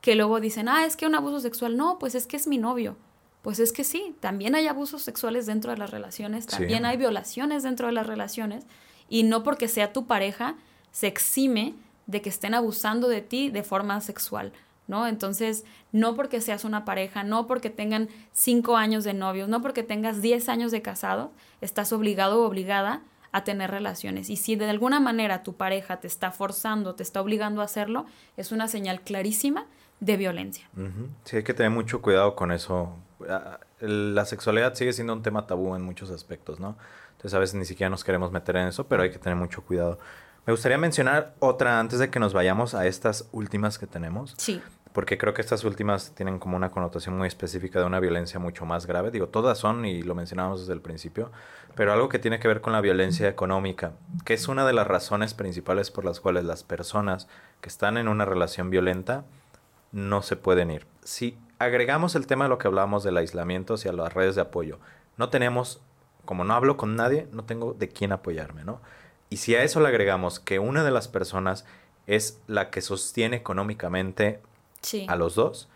que 0.00 0.14
luego 0.14 0.40
dicen, 0.40 0.68
ah, 0.68 0.87
es 0.87 0.96
que 0.96 1.07
un 1.07 1.14
abuso 1.14 1.40
sexual, 1.40 1.76
no, 1.76 1.98
pues 1.98 2.14
es 2.14 2.26
que 2.26 2.37
es 2.37 2.46
mi 2.46 2.59
novio. 2.59 2.96
Pues 3.42 3.59
es 3.59 3.72
que 3.72 3.85
sí, 3.85 4.16
también 4.20 4.54
hay 4.54 4.66
abusos 4.66 5.02
sexuales 5.02 5.44
dentro 5.44 5.70
de 5.70 5.76
las 5.76 5.90
relaciones, 5.90 6.46
también 6.46 6.87
hay 6.87 6.96
violaciones 6.96 7.62
dentro 7.62 7.88
de 7.88 7.92
las 7.92 8.07
relaciones, 8.07 8.64
y 9.09 9.22
no 9.22 9.42
porque 9.42 9.68
sea 9.68 9.92
tu 9.92 10.07
pareja, 10.07 10.57
se 10.92 11.07
exime 11.07 11.74
de 12.07 12.22
que 12.22 12.30
estén 12.30 12.54
abusando 12.54 13.09
de 13.09 13.20
ti 13.20 13.50
de 13.50 13.62
forma 13.62 14.00
sexual. 14.00 14.52
¿no? 14.87 15.07
Entonces, 15.07 15.64
no 15.92 16.14
porque 16.14 16.40
seas 16.40 16.64
una 16.64 16.85
pareja, 16.85 17.24
no 17.24 17.46
porque 17.46 17.70
tengan 17.70 18.09
cinco 18.33 18.76
años 18.76 19.04
de 19.04 19.14
novios, 19.14 19.48
no 19.48 19.62
porque 19.62 19.83
tengas 19.83 20.20
diez 20.20 20.48
años 20.48 20.72
de 20.72 20.83
casado, 20.83 21.33
estás 21.61 21.92
obligado 21.92 22.42
o 22.42 22.46
obligada 22.46 23.02
a 23.35 23.42
tener 23.42 23.68
relaciones. 23.73 24.31
Y 24.31 24.37
si 24.37 24.55
de 24.55 24.70
alguna 24.70 25.01
manera 25.01 25.42
tu 25.42 25.57
pareja 25.57 25.99
te 25.99 26.07
está 26.07 26.31
forzando, 26.31 26.94
te 26.94 27.03
está 27.03 27.20
obligando 27.20 27.62
a 27.62 27.64
hacerlo, 27.64 28.07
es 28.37 28.53
una 28.53 28.68
señal 28.68 29.01
clarísima 29.01 29.66
de 29.99 30.16
violencia. 30.16 30.70
Sí, 31.25 31.38
hay 31.38 31.42
que 31.42 31.53
tener 31.53 31.73
mucho 31.73 32.01
cuidado 32.01 32.37
con 32.37 32.53
eso. 32.53 32.97
Ah, 33.29 33.59
la 33.81 34.25
sexualidad 34.25 34.75
sigue 34.75 34.92
siendo 34.92 35.12
un 35.12 35.23
tema 35.23 35.49
tabú 35.49 35.75
en 35.75 35.83
muchos 35.83 36.11
aspectos, 36.11 36.61
¿no? 36.61 36.79
Entonces 37.11 37.35
a 37.35 37.40
veces 37.40 37.57
ni 37.57 37.64
siquiera 37.64 37.90
nos 37.90 38.05
queremos 38.05 38.31
meter 38.31 38.55
en 38.55 38.68
eso, 38.68 38.87
pero 38.87 39.03
hay 39.03 39.11
que 39.11 39.18
tener 39.18 39.37
mucho 39.37 39.62
cuidado. 39.62 39.99
Me 40.47 40.53
gustaría 40.53 40.79
mencionar 40.79 41.35
otra 41.40 41.81
antes 41.81 41.99
de 41.99 42.11
que 42.11 42.20
nos 42.20 42.35
vayamos 42.35 42.77
a 42.77 42.87
estas 42.87 43.29
últimas 43.33 43.81
que 43.81 43.88
tenemos. 43.88 44.35
Sí 44.37 44.62
porque 44.94 45.18
creo 45.18 45.35
que 45.35 45.42
estas 45.42 45.64
últimas 45.64 46.14
tienen 46.14 46.38
como 46.38 46.57
una 46.57 46.70
connotación 46.70 47.18
muy 47.18 47.26
específica 47.26 47.80
de 47.80 47.85
una 47.85 47.98
violencia 47.98 48.38
mucho 48.38 48.64
más 48.64 48.87
grave. 48.87 49.11
Digo, 49.11 49.26
todas 49.26 49.59
son 49.59 49.85
y 49.85 50.04
lo 50.04 50.14
mencionamos 50.14 50.61
desde 50.61 50.72
el 50.72 50.80
principio, 50.80 51.33
pero 51.74 51.92
algo 51.92 52.09
que 52.09 52.20
tiene 52.20 52.38
que 52.38 52.46
ver 52.46 52.61
con 52.61 52.72
la 52.72 52.80
violencia 52.80 53.28
económica, 53.28 53.94
que 54.24 54.35
es 54.35 54.46
una 54.46 54.64
de 54.64 54.72
las 54.72 54.87
razones 54.87 55.35
principales 55.35 55.90
por 55.90 56.04
las 56.04 56.20
cuales 56.20 56.44
las 56.44 56.62
personas 56.62 57.26
que 57.61 57.70
están 57.70 57.98
en 57.98 58.07
una 58.07 58.24
relación 58.24 58.70
violenta 58.70 59.24
no 59.90 60.22
se 60.22 60.37
pueden 60.37 60.70
ir. 60.70 60.87
Si 61.02 61.37
agregamos 61.59 62.14
el 62.14 62.28
tema 62.28 62.44
de 62.44 62.50
lo 62.50 62.59
que 62.59 62.68
hablábamos 62.68 63.02
del 63.02 63.16
aislamiento 63.16 63.74
hacia 63.74 63.92
las 63.92 64.14
redes 64.14 64.37
de 64.37 64.42
apoyo, 64.42 64.78
no 65.16 65.28
tenemos, 65.28 65.80
como 66.24 66.44
no 66.44 66.54
hablo 66.54 66.76
con 66.76 66.94
nadie, 66.94 67.26
no 67.33 67.42
tengo 67.42 67.74
de 67.74 67.88
quién 67.88 68.12
apoyarme, 68.12 68.62
¿no? 68.62 68.80
Y 69.28 69.38
si 69.38 69.57
a 69.57 69.64
eso 69.64 69.80
le 69.80 69.88
agregamos 69.88 70.38
que 70.38 70.61
una 70.61 70.85
de 70.85 70.92
las 70.92 71.09
personas 71.09 71.64
es 72.07 72.40
la 72.46 72.70
que 72.70 72.80
sostiene 72.80 73.35
económicamente 73.35 74.40
a 75.09 75.16
los 75.16 75.35
dos, 75.35 75.68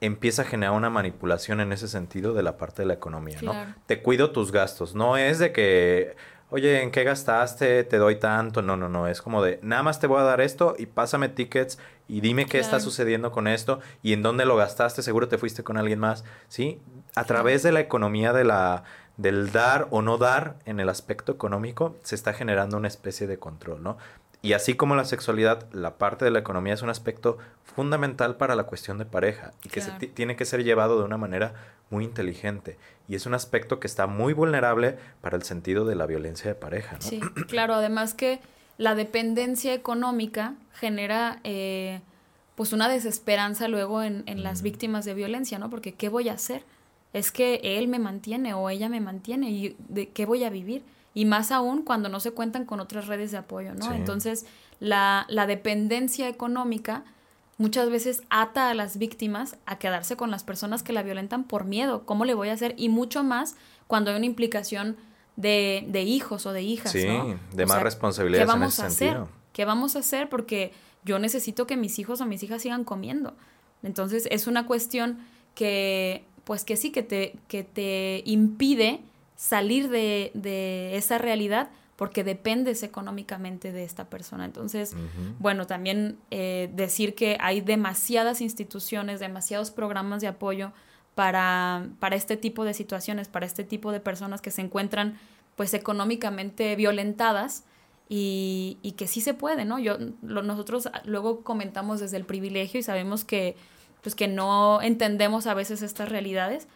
empieza 0.00 0.42
a 0.42 0.44
generar 0.44 0.74
una 0.74 0.90
manipulación 0.90 1.60
en 1.60 1.72
ese 1.72 1.88
sentido 1.88 2.34
de 2.34 2.42
la 2.42 2.56
parte 2.56 2.82
de 2.82 2.86
la 2.86 2.94
economía, 2.94 3.38
¿no? 3.42 3.54
Te 3.86 4.02
cuido 4.02 4.30
tus 4.30 4.52
gastos, 4.52 4.94
no 4.94 5.16
es 5.16 5.38
de 5.38 5.52
que, 5.52 6.16
oye, 6.50 6.82
¿en 6.82 6.90
qué 6.90 7.04
gastaste? 7.04 7.84
Te 7.84 7.96
doy 7.96 8.16
tanto, 8.16 8.62
no, 8.62 8.76
no, 8.76 8.88
no, 8.88 9.08
es 9.08 9.22
como 9.22 9.42
de, 9.42 9.58
nada 9.62 9.82
más 9.82 9.98
te 9.98 10.06
voy 10.06 10.20
a 10.20 10.24
dar 10.24 10.40
esto 10.40 10.76
y 10.78 10.86
pásame 10.86 11.28
tickets 11.28 11.78
y 12.06 12.20
dime 12.20 12.46
qué 12.46 12.58
está 12.58 12.80
sucediendo 12.80 13.32
con 13.32 13.48
esto 13.48 13.80
y 14.02 14.12
en 14.12 14.22
dónde 14.22 14.44
lo 14.44 14.56
gastaste, 14.56 15.02
seguro 15.02 15.28
te 15.28 15.38
fuiste 15.38 15.62
con 15.62 15.76
alguien 15.76 15.98
más, 15.98 16.24
¿sí? 16.48 16.80
A 17.16 17.24
través 17.24 17.62
de 17.62 17.72
la 17.72 17.80
economía 17.80 18.32
de 18.32 18.44
la 18.44 18.84
del 19.18 19.50
dar 19.50 19.88
o 19.90 20.00
no 20.00 20.16
dar 20.16 20.54
en 20.64 20.78
el 20.78 20.88
aspecto 20.88 21.32
económico 21.32 21.96
se 22.04 22.14
está 22.14 22.32
generando 22.32 22.76
una 22.76 22.86
especie 22.86 23.26
de 23.26 23.36
control, 23.38 23.82
¿no? 23.82 23.98
Y 24.40 24.52
así 24.52 24.74
como 24.74 24.94
la 24.94 25.04
sexualidad, 25.04 25.66
la 25.72 25.98
parte 25.98 26.24
de 26.24 26.30
la 26.30 26.38
economía 26.38 26.74
es 26.74 26.82
un 26.82 26.90
aspecto 26.90 27.38
fundamental 27.64 28.36
para 28.36 28.54
la 28.54 28.64
cuestión 28.64 28.98
de 28.98 29.04
pareja 29.04 29.52
y 29.64 29.68
que 29.68 29.80
se 29.80 29.90
tiene 29.90 30.36
que 30.36 30.44
ser 30.44 30.62
llevado 30.62 30.98
de 30.98 31.04
una 31.04 31.16
manera 31.16 31.54
muy 31.90 32.04
inteligente. 32.04 32.76
Y 33.08 33.16
es 33.16 33.26
un 33.26 33.34
aspecto 33.34 33.80
que 33.80 33.86
está 33.88 34.06
muy 34.06 34.32
vulnerable 34.32 34.96
para 35.20 35.36
el 35.36 35.42
sentido 35.42 35.84
de 35.84 35.96
la 35.96 36.06
violencia 36.06 36.48
de 36.48 36.54
pareja. 36.54 36.96
¿no? 36.96 37.02
Sí, 37.02 37.20
claro, 37.48 37.74
además 37.74 38.14
que 38.14 38.40
la 38.76 38.94
dependencia 38.94 39.74
económica 39.74 40.54
genera 40.72 41.40
eh, 41.42 42.00
pues 42.54 42.72
una 42.72 42.88
desesperanza 42.88 43.66
luego 43.66 44.02
en, 44.02 44.22
en 44.26 44.44
las 44.44 44.62
víctimas 44.62 45.04
de 45.04 45.14
violencia, 45.14 45.58
¿no? 45.58 45.68
Porque 45.68 45.94
¿qué 45.94 46.08
voy 46.08 46.28
a 46.28 46.34
hacer? 46.34 46.62
Es 47.12 47.32
que 47.32 47.60
él 47.62 47.88
me 47.88 47.98
mantiene 47.98 48.54
o 48.54 48.70
ella 48.70 48.88
me 48.88 49.00
mantiene 49.00 49.50
y 49.50 49.76
¿de 49.88 50.10
qué 50.10 50.26
voy 50.26 50.44
a 50.44 50.50
vivir? 50.50 50.84
Y 51.14 51.24
más 51.24 51.50
aún 51.50 51.82
cuando 51.82 52.08
no 52.08 52.20
se 52.20 52.32
cuentan 52.32 52.64
con 52.64 52.80
otras 52.80 53.06
redes 53.06 53.30
de 53.30 53.38
apoyo, 53.38 53.74
¿no? 53.74 53.92
Entonces, 53.92 54.46
la, 54.80 55.26
la 55.28 55.46
dependencia 55.46 56.28
económica 56.28 57.04
muchas 57.58 57.90
veces 57.90 58.22
ata 58.30 58.70
a 58.70 58.74
las 58.74 58.98
víctimas 58.98 59.56
a 59.66 59.78
quedarse 59.78 60.16
con 60.16 60.30
las 60.30 60.44
personas 60.44 60.82
que 60.82 60.92
la 60.92 61.02
violentan 61.02 61.44
por 61.44 61.64
miedo. 61.64 62.04
¿Cómo 62.06 62.24
le 62.24 62.34
voy 62.34 62.48
a 62.48 62.52
hacer? 62.52 62.74
Y 62.78 62.88
mucho 62.88 63.24
más 63.24 63.56
cuando 63.86 64.10
hay 64.10 64.16
una 64.16 64.26
implicación 64.26 64.96
de, 65.36 65.84
de 65.88 66.02
hijos 66.02 66.46
o 66.46 66.52
de 66.52 66.62
hijas. 66.62 66.92
Sí, 66.92 67.06
de 67.52 67.66
más 67.66 67.82
responsabilidad. 67.82 68.42
¿Qué 68.42 68.46
vamos 68.46 68.78
a 68.80 68.86
hacer? 68.86 69.18
¿Qué 69.52 69.64
vamos 69.64 69.96
a 69.96 70.00
hacer? 70.00 70.28
Porque 70.28 70.72
yo 71.04 71.18
necesito 71.18 71.66
que 71.66 71.76
mis 71.76 71.98
hijos 71.98 72.20
o 72.20 72.26
mis 72.26 72.42
hijas 72.42 72.62
sigan 72.62 72.84
comiendo. 72.84 73.34
Entonces 73.82 74.28
es 74.30 74.46
una 74.46 74.66
cuestión 74.66 75.18
que, 75.54 76.24
pues 76.44 76.64
que 76.64 76.76
sí, 76.76 76.90
que 76.90 77.02
te, 77.02 77.34
que 77.48 77.64
te 77.64 78.22
impide 78.24 79.00
salir 79.38 79.88
de, 79.88 80.32
de 80.34 80.96
esa 80.96 81.16
realidad 81.16 81.70
porque 81.94 82.24
dependes 82.24 82.82
económicamente 82.82 83.72
de 83.72 83.84
esta 83.84 84.10
persona. 84.10 84.44
Entonces, 84.44 84.94
bueno, 85.38 85.66
también 85.66 86.18
eh, 86.30 86.70
decir 86.74 87.14
que 87.14 87.38
hay 87.40 87.60
demasiadas 87.60 88.40
instituciones, 88.40 89.20
demasiados 89.20 89.70
programas 89.70 90.20
de 90.20 90.26
apoyo 90.26 90.72
para, 91.14 91.88
para 92.00 92.16
este 92.16 92.36
tipo 92.36 92.64
de 92.64 92.74
situaciones, 92.74 93.28
para 93.28 93.46
este 93.46 93.62
tipo 93.62 93.92
de 93.92 94.00
personas 94.00 94.40
que 94.40 94.50
se 94.50 94.60
encuentran 94.60 95.18
pues 95.56 95.72
económicamente 95.74 96.74
violentadas 96.76 97.64
y, 98.08 98.78
y 98.82 98.92
que 98.92 99.06
sí 99.06 99.20
se 99.20 99.34
puede, 99.34 99.64
¿no? 99.64 99.78
Yo, 99.78 99.98
nosotros 100.22 100.88
luego 101.04 101.42
comentamos 101.42 102.00
desde 102.00 102.16
el 102.16 102.24
privilegio 102.24 102.80
y 102.80 102.82
sabemos 102.82 103.24
que 103.24 103.56
pues 104.02 104.14
que 104.14 104.28
no 104.28 104.80
entendemos 104.82 105.46
a 105.46 105.54
veces 105.54 105.82
estas 105.82 106.08
realidades, 106.08 106.68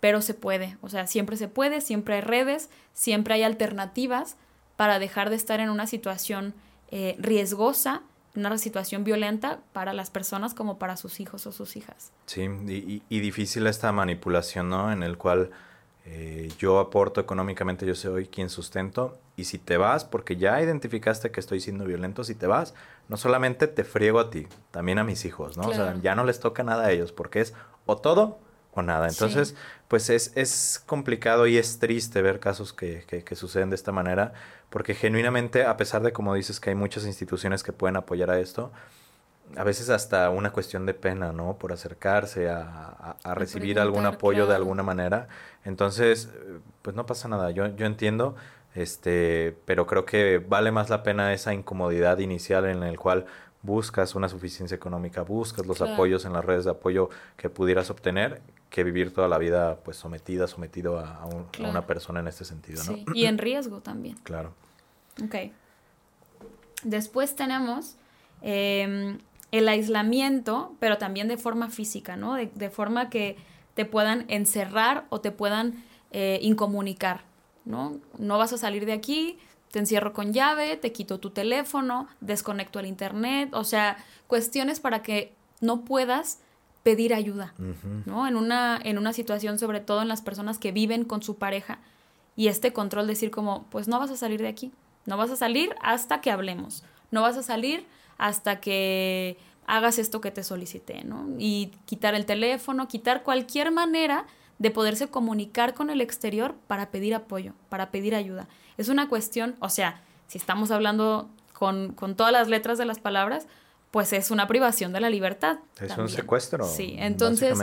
pero 0.00 0.20
se 0.22 0.34
puede, 0.34 0.76
o 0.82 0.88
sea, 0.88 1.06
siempre 1.06 1.36
se 1.36 1.48
puede, 1.48 1.80
siempre 1.80 2.16
hay 2.16 2.20
redes, 2.20 2.70
siempre 2.92 3.34
hay 3.34 3.42
alternativas 3.42 4.36
para 4.76 4.98
dejar 4.98 5.30
de 5.30 5.36
estar 5.36 5.60
en 5.60 5.70
una 5.70 5.86
situación 5.86 6.54
eh, 6.90 7.16
riesgosa, 7.18 8.02
una 8.34 8.56
situación 8.58 9.04
violenta 9.04 9.60
para 9.72 9.94
las 9.94 10.10
personas 10.10 10.52
como 10.52 10.78
para 10.78 10.96
sus 10.96 11.20
hijos 11.20 11.46
o 11.46 11.52
sus 11.52 11.76
hijas. 11.76 12.12
Sí, 12.26 12.42
y, 12.42 13.02
y 13.08 13.20
difícil 13.20 13.66
esta 13.66 13.90
manipulación, 13.92 14.68
¿no? 14.68 14.92
En 14.92 15.02
el 15.02 15.16
cual 15.16 15.50
eh, 16.08 16.52
yo 16.56 16.78
aporto 16.78 17.20
económicamente, 17.20 17.84
yo 17.84 17.96
soy 17.96 18.28
quien 18.28 18.48
sustento, 18.48 19.18
y 19.34 19.44
si 19.44 19.58
te 19.58 19.76
vas, 19.76 20.04
porque 20.04 20.36
ya 20.36 20.62
identificaste 20.62 21.32
que 21.32 21.40
estoy 21.40 21.58
siendo 21.58 21.84
violento, 21.84 22.22
si 22.22 22.36
te 22.36 22.46
vas, 22.46 22.74
no 23.08 23.16
solamente 23.16 23.66
te 23.66 23.82
friego 23.82 24.20
a 24.20 24.30
ti, 24.30 24.46
también 24.70 24.98
a 24.98 25.04
mis 25.04 25.24
hijos, 25.24 25.56
¿no? 25.56 25.68
O 25.68 25.74
sea, 25.74 25.96
ya 26.00 26.14
no 26.14 26.22
les 26.24 26.38
toca 26.38 26.62
nada 26.62 26.86
a 26.86 26.92
ellos, 26.92 27.10
porque 27.10 27.40
es 27.40 27.54
o 27.86 27.96
todo 27.96 28.38
o 28.76 28.82
nada. 28.82 29.08
Entonces, 29.08 29.54
pues 29.88 30.10
es, 30.10 30.32
es 30.36 30.82
complicado 30.86 31.46
y 31.46 31.58
es 31.58 31.78
triste 31.78 32.22
ver 32.22 32.40
casos 32.40 32.72
que, 32.72 33.04
que, 33.06 33.24
que, 33.24 33.34
suceden 33.34 33.70
de 33.70 33.76
esta 33.76 33.92
manera, 33.92 34.32
porque 34.70 34.94
genuinamente, 34.94 35.64
a 35.64 35.76
pesar 35.76 36.02
de 36.02 36.12
como 36.12 36.34
dices 36.34 36.60
que 36.60 36.70
hay 36.70 36.76
muchas 36.76 37.04
instituciones 37.04 37.62
que 37.62 37.72
pueden 37.72 37.96
apoyar 37.96 38.30
a 38.30 38.38
esto, 38.38 38.72
a 39.56 39.64
veces 39.64 39.90
hasta 39.90 40.28
una 40.30 40.52
cuestión 40.52 40.86
de 40.86 40.94
pena, 40.94 41.32
¿no? 41.32 41.56
Por 41.56 41.72
acercarse 41.72 42.48
a, 42.50 43.16
a, 43.22 43.34
recibir 43.34 43.78
algún 43.78 44.04
apoyo 44.04 44.46
de 44.46 44.54
alguna 44.54 44.82
manera. 44.82 45.28
Entonces, 45.64 46.30
pues 46.82 46.96
no 46.96 47.06
pasa 47.06 47.28
nada. 47.28 47.50
Yo, 47.52 47.68
yo 47.76 47.86
entiendo, 47.86 48.34
este, 48.74 49.56
pero 49.64 49.86
creo 49.86 50.04
que 50.04 50.38
vale 50.38 50.72
más 50.72 50.90
la 50.90 51.02
pena 51.02 51.32
esa 51.32 51.54
incomodidad 51.54 52.18
inicial 52.18 52.66
en 52.66 52.82
el 52.82 52.98
cual 52.98 53.26
buscas 53.66 54.14
una 54.14 54.28
suficiencia 54.28 54.74
económica, 54.74 55.22
buscas 55.22 55.66
los 55.66 55.82
apoyos 55.82 56.24
en 56.24 56.32
las 56.32 56.44
redes 56.44 56.64
de 56.64 56.70
apoyo 56.70 57.10
que 57.36 57.50
pudieras 57.50 57.90
obtener, 57.90 58.40
que 58.70 58.84
vivir 58.84 59.12
toda 59.12 59.28
la 59.28 59.38
vida 59.38 59.80
pues 59.84 59.96
sometida, 59.96 60.46
sometido 60.46 60.98
a, 60.98 61.22
a, 61.22 61.26
una 61.58 61.86
persona 61.86 62.20
en 62.20 62.28
este 62.28 62.44
sentido, 62.44 62.82
¿no? 62.84 63.12
Y 63.12 63.26
en 63.26 63.38
riesgo 63.38 63.80
también. 63.80 64.16
Claro. 64.22 64.54
Ok. 65.22 65.52
Después 66.84 67.34
tenemos 67.34 67.96
em, 68.42 69.18
el 69.50 69.68
aislamiento, 69.68 70.74
pero 70.78 70.98
también 70.98 71.28
de 71.28 71.36
forma 71.36 71.68
física, 71.68 72.16
¿no? 72.16 72.34
De, 72.34 72.70
forma 72.70 73.10
que 73.10 73.36
te 73.74 73.84
puedan 73.84 74.24
encerrar 74.28 75.06
o 75.10 75.20
te 75.20 75.32
puedan 75.32 75.84
eh, 76.12 76.38
incomunicar, 76.42 77.22
¿no? 77.64 77.98
No 78.18 78.38
vas 78.38 78.52
a 78.52 78.58
salir 78.58 78.86
de 78.86 78.92
aquí, 78.92 79.38
te 79.70 79.78
encierro 79.78 80.12
con 80.12 80.32
llave, 80.32 80.76
te 80.76 80.92
quito 80.92 81.18
tu 81.20 81.30
teléfono, 81.30 82.08
desconecto 82.20 82.80
el 82.80 82.86
internet, 82.86 83.50
o 83.52 83.64
sea, 83.64 83.96
cuestiones 84.26 84.80
para 84.80 85.02
que 85.02 85.34
no 85.60 85.84
puedas 85.84 86.40
pedir 86.82 87.14
ayuda, 87.14 87.52
¿no? 88.04 88.28
En 88.28 88.36
una, 88.36 88.78
en 88.82 88.96
una 88.96 89.12
situación, 89.12 89.58
sobre 89.58 89.80
todo 89.80 90.02
en 90.02 90.08
las 90.08 90.22
personas 90.22 90.58
que 90.58 90.70
viven 90.70 91.04
con 91.04 91.22
su 91.22 91.36
pareja, 91.36 91.80
y 92.36 92.48
este 92.48 92.72
control 92.72 93.06
decir 93.06 93.30
como, 93.30 93.64
pues 93.70 93.88
no 93.88 93.98
vas 93.98 94.10
a 94.10 94.16
salir 94.16 94.40
de 94.40 94.48
aquí, 94.48 94.70
no 95.06 95.16
vas 95.16 95.30
a 95.30 95.36
salir 95.36 95.74
hasta 95.82 96.20
que 96.20 96.30
hablemos, 96.30 96.84
no 97.10 97.22
vas 97.22 97.36
a 97.36 97.42
salir 97.42 97.86
hasta 98.18 98.60
que 98.60 99.38
hagas 99.66 99.98
esto 99.98 100.20
que 100.20 100.30
te 100.30 100.44
solicité, 100.44 101.02
¿no? 101.02 101.26
Y 101.38 101.72
quitar 101.86 102.14
el 102.14 102.24
teléfono, 102.24 102.88
quitar 102.88 103.24
cualquier 103.24 103.72
manera 103.72 104.26
de 104.58 104.70
poderse 104.70 105.08
comunicar 105.08 105.74
con 105.74 105.90
el 105.90 106.00
exterior 106.00 106.54
para 106.66 106.90
pedir 106.90 107.14
apoyo, 107.14 107.52
para 107.68 107.90
pedir 107.90 108.14
ayuda. 108.14 108.48
Es 108.78 108.88
una 108.88 109.08
cuestión, 109.08 109.56
o 109.60 109.68
sea, 109.68 110.00
si 110.26 110.38
estamos 110.38 110.70
hablando 110.70 111.28
con, 111.52 111.94
todas 112.16 112.32
las 112.32 112.48
letras 112.48 112.78
de 112.78 112.84
las 112.84 112.98
palabras, 112.98 113.46
pues 113.90 114.12
es 114.12 114.30
una 114.30 114.46
privación 114.46 114.92
de 114.92 115.00
la 115.00 115.10
libertad. 115.10 115.58
Es 115.80 115.96
un 115.96 116.08
secuestro. 116.08 116.66
Sí, 116.66 116.96
entonces, 116.98 117.56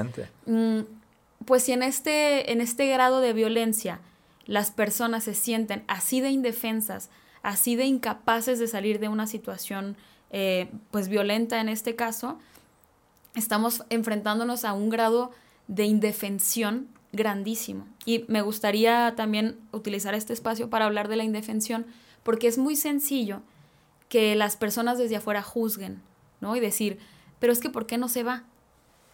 mm, 0.45 0.79
pues 1.45 1.63
si 1.63 1.73
en 1.73 1.83
este, 1.83 2.51
en 2.51 2.61
este 2.61 2.87
grado 2.87 3.19
de 3.19 3.33
violencia 3.33 3.99
las 4.45 4.71
personas 4.71 5.23
se 5.23 5.33
sienten 5.33 5.83
así 5.87 6.21
de 6.21 6.29
indefensas, 6.29 7.09
así 7.43 7.75
de 7.75 7.85
incapaces 7.85 8.59
de 8.59 8.67
salir 8.67 8.99
de 8.99 9.09
una 9.09 9.27
situación 9.27 9.95
eh, 10.31 10.71
pues 10.89 11.09
violenta 11.09 11.61
en 11.61 11.69
este 11.69 11.95
caso, 11.95 12.39
estamos 13.35 13.83
enfrentándonos 13.89 14.65
a 14.65 14.73
un 14.73 14.89
grado 14.89 15.31
de 15.67 15.85
indefensión 15.85 16.87
grandísimo. 17.13 17.87
Y 18.05 18.25
me 18.27 18.41
gustaría 18.41 19.13
también 19.15 19.57
utilizar 19.71 20.15
este 20.15 20.33
espacio 20.33 20.69
para 20.69 20.85
hablar 20.85 21.07
de 21.07 21.15
la 21.15 21.23
indefensión, 21.23 21.85
porque 22.23 22.47
es 22.47 22.57
muy 22.57 22.75
sencillo 22.75 23.41
que 24.09 24.35
las 24.35 24.57
personas 24.57 24.97
desde 24.97 25.15
afuera 25.15 25.41
juzguen, 25.41 26.01
¿no? 26.41 26.55
Y 26.55 26.59
decir, 26.59 26.99
pero 27.39 27.53
es 27.53 27.59
que 27.59 27.69
¿por 27.69 27.85
qué 27.85 27.97
no 27.97 28.09
se 28.09 28.23
va? 28.23 28.43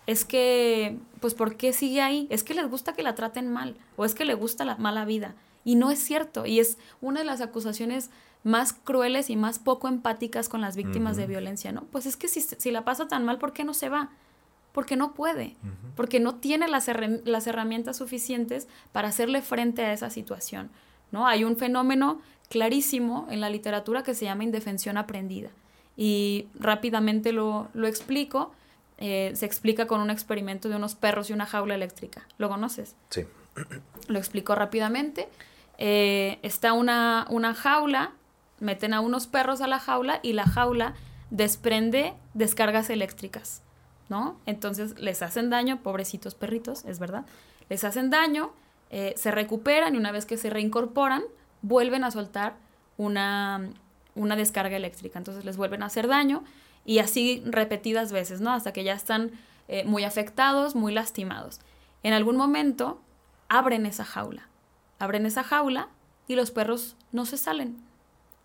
Es 0.07 0.25
que, 0.25 0.97
pues 1.19 1.35
¿por 1.35 1.55
qué 1.55 1.73
sigue 1.73 2.01
ahí? 2.01 2.25
Es 2.31 2.43
que 2.43 2.55
les 2.55 2.67
gusta 2.67 2.93
que 2.93 3.03
la 3.03 3.15
traten 3.15 3.51
mal, 3.51 3.75
o 3.97 4.05
es 4.05 4.15
que 4.15 4.25
le 4.25 4.33
gusta 4.33 4.65
la 4.65 4.77
mala 4.77 5.05
vida. 5.05 5.35
Y 5.65 5.75
no 5.75 5.91
es 5.91 5.99
cierto, 5.99 6.45
y 6.45 6.59
es 6.59 6.77
una 7.01 7.19
de 7.19 7.25
las 7.25 7.41
acusaciones 7.41 8.09
más 8.43 8.71
crueles 8.71 9.29
y 9.29 9.35
más 9.35 9.59
poco 9.59 9.89
empáticas 9.89 10.47
con 10.47 10.61
las 10.61 10.77
víctimas 10.77 11.17
de 11.17 11.27
violencia, 11.27 11.73
¿no? 11.73 11.83
Pues 11.91 12.05
es 12.05 12.15
que 12.15 12.29
si, 12.29 12.41
si 12.41 12.71
la 12.71 12.85
pasa 12.85 13.09
tan 13.09 13.25
mal, 13.25 13.37
¿por 13.37 13.51
qué 13.51 13.65
no 13.65 13.73
se 13.73 13.89
va? 13.89 14.09
Porque 14.71 14.95
no 14.95 15.13
puede, 15.13 15.55
porque 15.95 16.19
no 16.19 16.35
tiene 16.35 16.67
las, 16.67 16.89
las, 17.25 17.47
herramientas 17.47 17.97
suficientes 17.97 18.67
para 18.91 19.07
hacerle 19.07 19.41
frente 19.41 19.83
a 19.83 19.93
esa 19.93 20.09
situación, 20.09 20.69
¿no? 21.11 21.27
Hay 21.27 21.43
un 21.43 21.57
fenómeno 21.57 22.21
clarísimo 22.49 23.27
en 23.31 23.41
la 23.41 23.49
literatura 23.49 24.03
que 24.03 24.13
se 24.13 24.25
llama 24.25 24.43
indefensión 24.43 24.97
aprendida. 24.97 25.49
Y 25.97 26.47
rápidamente 26.55 27.33
lo, 27.33 27.67
lo 27.73 27.87
explico. 27.87 28.53
Eh, 28.99 29.31
se 29.33 29.45
explica 29.45 29.87
con 29.87 30.01
un 30.01 30.11
experimento 30.11 30.69
de 30.69 30.75
unos 30.75 30.95
perros 30.95 31.29
y 31.29 31.33
una 31.33 31.45
jaula 31.45 31.75
eléctrica. 31.75 32.27
¿Lo 32.37 32.47
conoces? 32.47 32.95
Sí. 33.09 33.25
Lo 34.07 34.19
explico 34.19 34.55
rápidamente. 34.55 35.27
Eh, 35.77 36.39
está 36.43 36.73
una, 36.73 37.25
una 37.29 37.53
jaula 37.53 38.13
meten 38.59 38.93
a 38.93 39.01
unos 39.01 39.27
perros 39.27 39.61
a 39.61 39.67
la 39.67 39.79
jaula 39.79 40.19
y 40.21 40.33
la 40.33 40.45
jaula 40.45 40.93
desprende 41.29 42.13
descargas 42.33 42.89
eléctricas, 42.89 43.61
¿no? 44.09 44.39
Entonces 44.45 44.99
les 44.99 45.21
hacen 45.21 45.49
daño, 45.49 45.81
pobrecitos 45.81 46.35
perritos, 46.35 46.83
es 46.85 46.99
verdad, 46.99 47.25
les 47.69 47.83
hacen 47.83 48.09
daño, 48.09 48.51
eh, 48.89 49.13
se 49.15 49.31
recuperan 49.31 49.95
y 49.95 49.97
una 49.97 50.11
vez 50.11 50.25
que 50.25 50.37
se 50.37 50.49
reincorporan, 50.49 51.23
vuelven 51.61 52.03
a 52.03 52.11
soltar 52.11 52.55
una, 52.97 53.69
una 54.15 54.35
descarga 54.35 54.75
eléctrica, 54.75 55.19
entonces 55.19 55.45
les 55.45 55.57
vuelven 55.57 55.83
a 55.83 55.85
hacer 55.85 56.07
daño 56.07 56.43
y 56.85 56.99
así 56.99 57.43
repetidas 57.45 58.11
veces, 58.11 58.41
¿no? 58.41 58.51
Hasta 58.51 58.73
que 58.73 58.83
ya 58.83 58.93
están 58.93 59.31
eh, 59.67 59.83
muy 59.85 60.03
afectados, 60.03 60.75
muy 60.75 60.91
lastimados. 60.91 61.59
En 62.01 62.13
algún 62.13 62.35
momento 62.35 62.99
abren 63.47 63.85
esa 63.85 64.05
jaula, 64.05 64.47
abren 64.97 65.25
esa 65.25 65.43
jaula 65.43 65.89
y 66.27 66.35
los 66.35 66.49
perros 66.51 66.95
no 67.11 67.25
se 67.25 67.37
salen, 67.37 67.77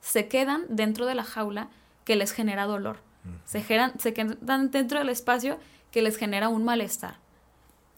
se 0.01 0.29
quedan 0.29 0.65
dentro 0.69 1.07
de 1.07 1.15
la 1.15 1.25
jaula 1.25 1.69
que 2.05 2.17
les 2.17 2.33
genera 2.33 2.67
dolor. 2.67 2.99
Se, 3.45 3.64
se 3.99 4.14
quedan 4.14 4.70
dentro 4.70 4.99
del 4.99 5.09
espacio 5.09 5.59
que 5.91 6.03
les 6.03 6.16
genera 6.16 6.49
un 6.49 6.64
malestar. 6.64 7.16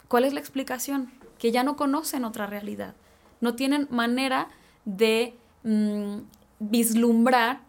¿Cuál 0.08 0.24
es 0.24 0.32
la 0.32 0.40
explicación? 0.40 1.10
Que 1.38 1.52
ya 1.52 1.62
no 1.62 1.76
conocen 1.76 2.24
otra 2.24 2.46
realidad. 2.46 2.94
No 3.40 3.54
tienen 3.54 3.88
manera 3.90 4.48
de 4.84 5.34
mm, 5.64 6.18
vislumbrar 6.58 7.60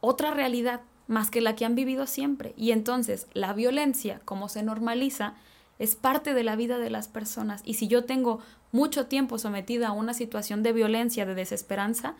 otra 0.00 0.32
realidad 0.32 0.80
más 1.08 1.30
que 1.30 1.40
la 1.40 1.56
que 1.56 1.64
han 1.64 1.74
vivido 1.74 2.06
siempre. 2.06 2.54
Y 2.56 2.72
entonces 2.72 3.26
la 3.34 3.52
violencia, 3.52 4.20
como 4.24 4.48
se 4.48 4.62
normaliza, 4.62 5.34
es 5.78 5.96
parte 5.96 6.34
de 6.34 6.44
la 6.44 6.56
vida 6.56 6.78
de 6.78 6.90
las 6.90 7.08
personas. 7.08 7.62
Y 7.64 7.74
si 7.74 7.88
yo 7.88 8.04
tengo 8.04 8.40
mucho 8.70 9.06
tiempo 9.06 9.38
sometida 9.38 9.88
a 9.88 9.92
una 9.92 10.14
situación 10.14 10.62
de 10.62 10.72
violencia, 10.72 11.26
de 11.26 11.34
desesperanza, 11.34 12.14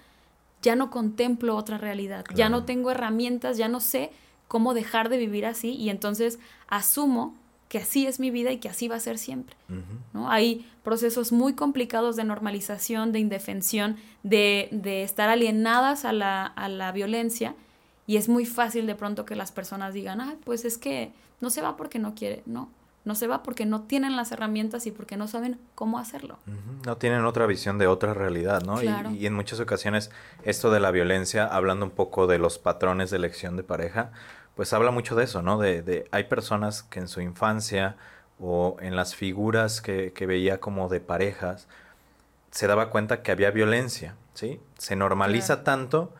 ya 0.62 0.76
no 0.76 0.90
contemplo 0.90 1.56
otra 1.56 1.78
realidad, 1.78 2.24
ya 2.34 2.48
no 2.48 2.64
tengo 2.64 2.90
herramientas, 2.90 3.58
ya 3.58 3.68
no 3.68 3.80
sé 3.80 4.12
cómo 4.52 4.74
dejar 4.74 5.08
de 5.08 5.16
vivir 5.16 5.46
así 5.46 5.70
y 5.70 5.88
entonces 5.88 6.38
asumo 6.68 7.34
que 7.70 7.78
así 7.78 8.06
es 8.06 8.20
mi 8.20 8.30
vida 8.30 8.52
y 8.52 8.58
que 8.58 8.68
así 8.68 8.86
va 8.86 8.96
a 8.96 9.00
ser 9.00 9.16
siempre. 9.16 9.56
¿no? 10.12 10.30
Hay 10.30 10.70
procesos 10.84 11.32
muy 11.32 11.54
complicados 11.54 12.16
de 12.16 12.24
normalización, 12.24 13.12
de 13.12 13.18
indefensión, 13.18 13.96
de, 14.22 14.68
de 14.70 15.04
estar 15.04 15.30
alienadas 15.30 16.04
a 16.04 16.12
la, 16.12 16.44
a 16.44 16.68
la, 16.68 16.92
violencia 16.92 17.54
y 18.06 18.18
es 18.18 18.28
muy 18.28 18.44
fácil 18.44 18.86
de 18.86 18.94
pronto 18.94 19.24
que 19.24 19.36
las 19.36 19.52
personas 19.52 19.94
digan, 19.94 20.20
ah, 20.20 20.34
pues 20.44 20.66
es 20.66 20.76
que 20.76 21.14
no 21.40 21.48
se 21.48 21.62
va 21.62 21.78
porque 21.78 21.98
no 21.98 22.14
quiere, 22.14 22.42
no, 22.44 22.68
no 23.04 23.14
se 23.14 23.26
va 23.26 23.42
porque 23.42 23.66
no 23.66 23.82
tienen 23.82 24.16
las 24.16 24.32
herramientas 24.32 24.86
y 24.86 24.90
porque 24.90 25.16
no 25.16 25.26
saben 25.26 25.58
cómo 25.74 25.98
hacerlo. 25.98 26.38
No 26.84 26.96
tienen 26.98 27.24
otra 27.24 27.46
visión 27.46 27.78
de 27.78 27.86
otra 27.86 28.14
realidad, 28.14 28.62
¿no? 28.62 28.82
Y, 28.82 29.26
en 29.26 29.34
muchas 29.34 29.60
ocasiones 29.60 30.10
esto 30.44 30.70
de 30.70 30.78
la 30.78 30.90
violencia, 30.90 31.46
hablando 31.46 31.86
un 31.86 31.90
poco 31.90 32.26
de 32.26 32.38
los 32.38 32.58
patrones 32.58 33.10
de 33.10 33.16
elección 33.16 33.56
de 33.56 33.64
pareja, 33.64 34.12
pues 34.56 34.72
habla 34.72 34.90
mucho 34.90 35.14
de 35.14 35.24
eso, 35.24 35.42
¿no? 35.42 35.58
De, 35.58 35.82
de 35.82 36.06
hay 36.10 36.24
personas 36.24 36.82
que 36.82 37.00
en 37.00 37.08
su 37.08 37.20
infancia 37.20 37.96
o 38.40 38.76
en 38.80 38.96
las 38.96 39.14
figuras 39.14 39.80
que, 39.80 40.12
que, 40.12 40.26
veía 40.26 40.60
como 40.60 40.88
de 40.88 41.00
parejas, 41.00 41.68
se 42.50 42.66
daba 42.66 42.90
cuenta 42.90 43.22
que 43.22 43.30
había 43.30 43.50
violencia, 43.50 44.16
¿sí? 44.34 44.60
Se 44.78 44.96
normaliza 44.96 45.64
tanto 45.64 46.12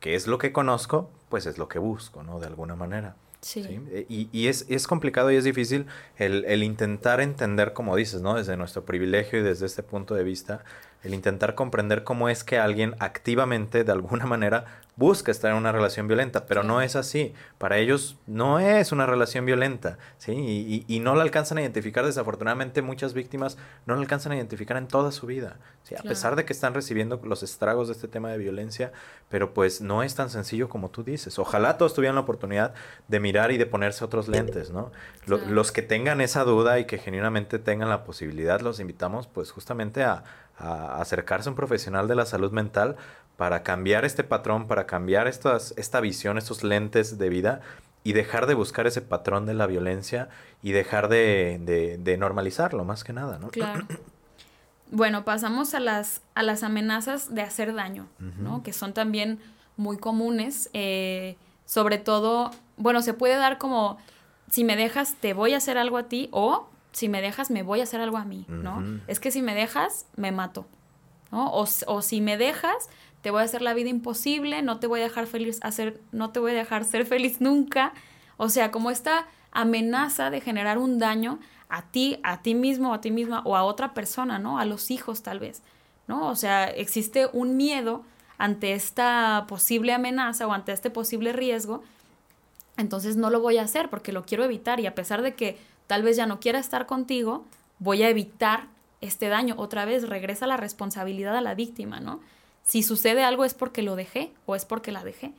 que 0.00 0.14
es 0.14 0.26
lo 0.26 0.38
que 0.38 0.52
conozco, 0.52 1.10
pues 1.28 1.46
es 1.46 1.58
lo 1.58 1.68
que 1.68 1.78
busco, 1.78 2.22
¿no? 2.22 2.40
De 2.40 2.46
alguna 2.46 2.76
manera. 2.76 3.16
Sí. 3.40 3.60
E, 3.90 4.06
y, 4.08 4.28
y 4.32 4.48
es, 4.48 4.66
es, 4.68 4.86
complicado 4.86 5.30
y 5.30 5.36
es 5.36 5.44
difícil 5.44 5.86
el, 6.18 6.44
el, 6.46 6.62
intentar 6.62 7.20
entender, 7.20 7.72
como 7.72 7.96
dices, 7.96 8.20
¿no? 8.20 8.34
Desde 8.34 8.56
nuestro 8.56 8.84
privilegio 8.84 9.38
y 9.38 9.42
desde 9.42 9.66
este 9.66 9.82
punto 9.82 10.14
de 10.14 10.24
vista, 10.24 10.62
el 11.02 11.14
intentar 11.14 11.54
comprender 11.54 12.04
cómo 12.04 12.28
es 12.28 12.44
que 12.44 12.58
alguien 12.58 12.94
activamente, 12.98 13.84
de 13.84 13.92
alguna 13.92 14.26
manera, 14.26 14.64
busca 14.96 15.30
estar 15.30 15.50
en 15.50 15.56
una 15.56 15.72
relación 15.72 16.08
violenta, 16.08 16.44
pero 16.44 16.62
no 16.62 16.82
es 16.82 16.94
así. 16.94 17.32
Para 17.56 17.78
ellos 17.78 18.18
no 18.26 18.58
es 18.58 18.92
una 18.92 19.06
relación 19.06 19.46
violenta, 19.46 19.96
¿sí? 20.18 20.32
Y, 20.32 20.84
y, 20.86 21.00
no 21.00 21.14
la 21.14 21.22
alcanzan 21.22 21.56
a 21.56 21.62
identificar, 21.62 22.04
desafortunadamente 22.04 22.82
muchas 22.82 23.14
víctimas 23.14 23.56
no 23.86 23.94
la 23.94 24.00
alcanzan 24.02 24.32
a 24.32 24.36
identificar 24.36 24.76
en 24.76 24.88
toda 24.88 25.10
su 25.10 25.26
vida, 25.26 25.56
¿sí? 25.84 25.94
A 25.98 26.02
pesar 26.02 26.36
de 26.36 26.44
que 26.44 26.52
están 26.52 26.74
recibiendo 26.74 27.18
los 27.24 27.42
estragos 27.42 27.88
de 27.88 27.94
este 27.94 28.08
tema 28.08 28.30
de 28.30 28.36
violencia, 28.36 28.92
pero 29.30 29.54
pues 29.54 29.80
no 29.80 30.02
es 30.02 30.14
tan 30.14 30.28
sencillo 30.28 30.68
como 30.68 30.90
tú 30.90 31.02
dices. 31.02 31.38
Ojalá 31.38 31.78
todos 31.78 31.94
tuvieran 31.94 32.16
la 32.16 32.20
oportunidad 32.20 32.74
de 33.08 33.20
mirar 33.20 33.52
y 33.52 33.56
de 33.56 33.64
ponerse 33.64 34.04
otros 34.04 34.28
lentes, 34.28 34.70
¿no? 34.70 34.92
los 35.26 35.72
que 35.72 35.82
tengan 35.82 36.20
esa 36.20 36.44
duda 36.44 36.78
y 36.78 36.84
que 36.84 36.98
genuinamente 36.98 37.58
tengan 37.58 37.88
la 37.88 38.04
posibilidad, 38.04 38.60
los 38.60 38.80
invitamos 38.80 39.28
pues 39.28 39.50
justamente 39.50 40.02
a, 40.02 40.24
a 40.60 41.00
acercarse 41.00 41.48
a 41.48 41.52
un 41.52 41.56
profesional 41.56 42.06
de 42.08 42.14
la 42.14 42.26
salud 42.26 42.52
mental 42.52 42.96
para 43.36 43.62
cambiar 43.62 44.04
este 44.04 44.22
patrón, 44.22 44.66
para 44.66 44.86
cambiar 44.86 45.26
estas, 45.26 45.72
esta 45.76 46.00
visión, 46.00 46.36
estos 46.36 46.62
lentes 46.62 47.18
de 47.18 47.28
vida 47.30 47.60
y 48.04 48.12
dejar 48.12 48.46
de 48.46 48.54
buscar 48.54 48.86
ese 48.86 49.00
patrón 49.00 49.46
de 49.46 49.54
la 49.54 49.66
violencia 49.66 50.28
y 50.62 50.72
dejar 50.72 51.08
de, 51.08 51.98
de, 51.98 52.16
normalizarlo, 52.18 52.84
más 52.84 53.04
que 53.04 53.12
nada, 53.12 53.38
¿no? 53.38 53.48
Claro. 53.48 53.86
Bueno, 54.92 55.24
pasamos 55.24 55.74
a 55.74 55.78
las, 55.78 56.20
a 56.34 56.42
las 56.42 56.64
amenazas 56.64 57.32
de 57.32 57.42
hacer 57.42 57.72
daño, 57.76 58.08
¿no? 58.18 58.64
Que 58.64 58.72
son 58.72 58.92
también 58.92 59.38
muy 59.76 59.98
comunes, 59.98 60.68
eh, 60.72 61.36
sobre 61.64 61.98
todo, 61.98 62.50
bueno, 62.76 63.00
se 63.00 63.14
puede 63.14 63.36
dar 63.36 63.58
como, 63.58 63.98
si 64.50 64.64
me 64.64 64.74
dejas, 64.74 65.14
te 65.14 65.32
voy 65.32 65.54
a 65.54 65.58
hacer 65.58 65.78
algo 65.78 65.96
a 65.96 66.08
ti, 66.08 66.28
o 66.32 66.66
si 66.92 67.08
me 67.08 67.22
dejas, 67.22 67.50
me 67.50 67.62
voy 67.62 67.80
a 67.80 67.84
hacer 67.84 68.00
algo 68.00 68.16
a 68.16 68.24
mí, 68.24 68.44
¿no? 68.48 68.82
Es 69.06 69.20
que 69.20 69.30
si 69.30 69.42
me 69.42 69.54
dejas, 69.54 70.06
me 70.16 70.32
mato, 70.32 70.66
¿no? 71.30 71.50
O, 71.52 71.66
o 71.86 72.02
si 72.02 72.20
me 72.20 72.36
dejas, 72.36 72.88
te 73.22 73.30
voy 73.30 73.42
a 73.42 73.44
hacer 73.44 73.62
la 73.62 73.74
vida 73.74 73.88
imposible, 73.88 74.62
no 74.62 74.78
te 74.78 74.86
voy 74.86 75.00
a 75.00 75.04
dejar 75.04 75.26
feliz 75.26 75.58
hacer, 75.62 76.00
no 76.12 76.30
te 76.30 76.40
voy 76.40 76.52
a 76.52 76.54
dejar 76.54 76.84
ser 76.84 77.06
feliz 77.06 77.40
nunca. 77.40 77.92
O 78.36 78.48
sea, 78.48 78.70
como 78.70 78.90
esta 78.90 79.26
amenaza 79.52 80.30
de 80.30 80.40
generar 80.40 80.78
un 80.78 80.98
daño 80.98 81.38
a 81.68 81.82
ti, 81.82 82.18
a 82.22 82.42
ti 82.42 82.54
mismo, 82.54 82.92
a 82.92 83.00
ti 83.00 83.10
misma 83.10 83.42
o 83.44 83.56
a 83.56 83.62
otra 83.62 83.94
persona, 83.94 84.38
¿no? 84.38 84.58
A 84.58 84.64
los 84.64 84.90
hijos 84.90 85.22
tal 85.22 85.38
vez, 85.38 85.62
¿no? 86.08 86.28
O 86.28 86.36
sea, 86.36 86.68
existe 86.68 87.28
un 87.32 87.56
miedo 87.56 88.04
ante 88.38 88.72
esta 88.72 89.44
posible 89.48 89.92
amenaza 89.92 90.46
o 90.46 90.52
ante 90.52 90.72
este 90.72 90.90
posible 90.90 91.32
riesgo, 91.32 91.82
entonces 92.76 93.16
no 93.16 93.30
lo 93.30 93.40
voy 93.40 93.58
a 93.58 93.62
hacer 93.62 93.90
porque 93.90 94.12
lo 94.12 94.24
quiero 94.24 94.44
evitar 94.44 94.80
y 94.80 94.86
a 94.86 94.94
pesar 94.94 95.22
de 95.22 95.34
que 95.34 95.58
tal 95.90 96.04
vez 96.04 96.16
ya 96.16 96.24
no 96.24 96.38
quiera 96.38 96.60
estar 96.60 96.86
contigo, 96.86 97.44
voy 97.80 98.04
a 98.04 98.08
evitar 98.08 98.68
este 99.00 99.26
daño. 99.26 99.56
Otra 99.58 99.84
vez 99.84 100.08
regresa 100.08 100.46
la 100.46 100.56
responsabilidad 100.56 101.36
a 101.36 101.40
la 101.40 101.56
víctima, 101.56 101.98
¿no? 101.98 102.20
si 102.62 102.84
sucede 102.84 103.24
algo 103.24 103.44
es 103.44 103.52
porque 103.52 103.82
lo 103.82 103.96
dejé 103.96 104.32
o 104.46 104.54
es 104.54 104.64
porque 104.64 104.92
la 104.92 105.02
dejé. 105.02 105.32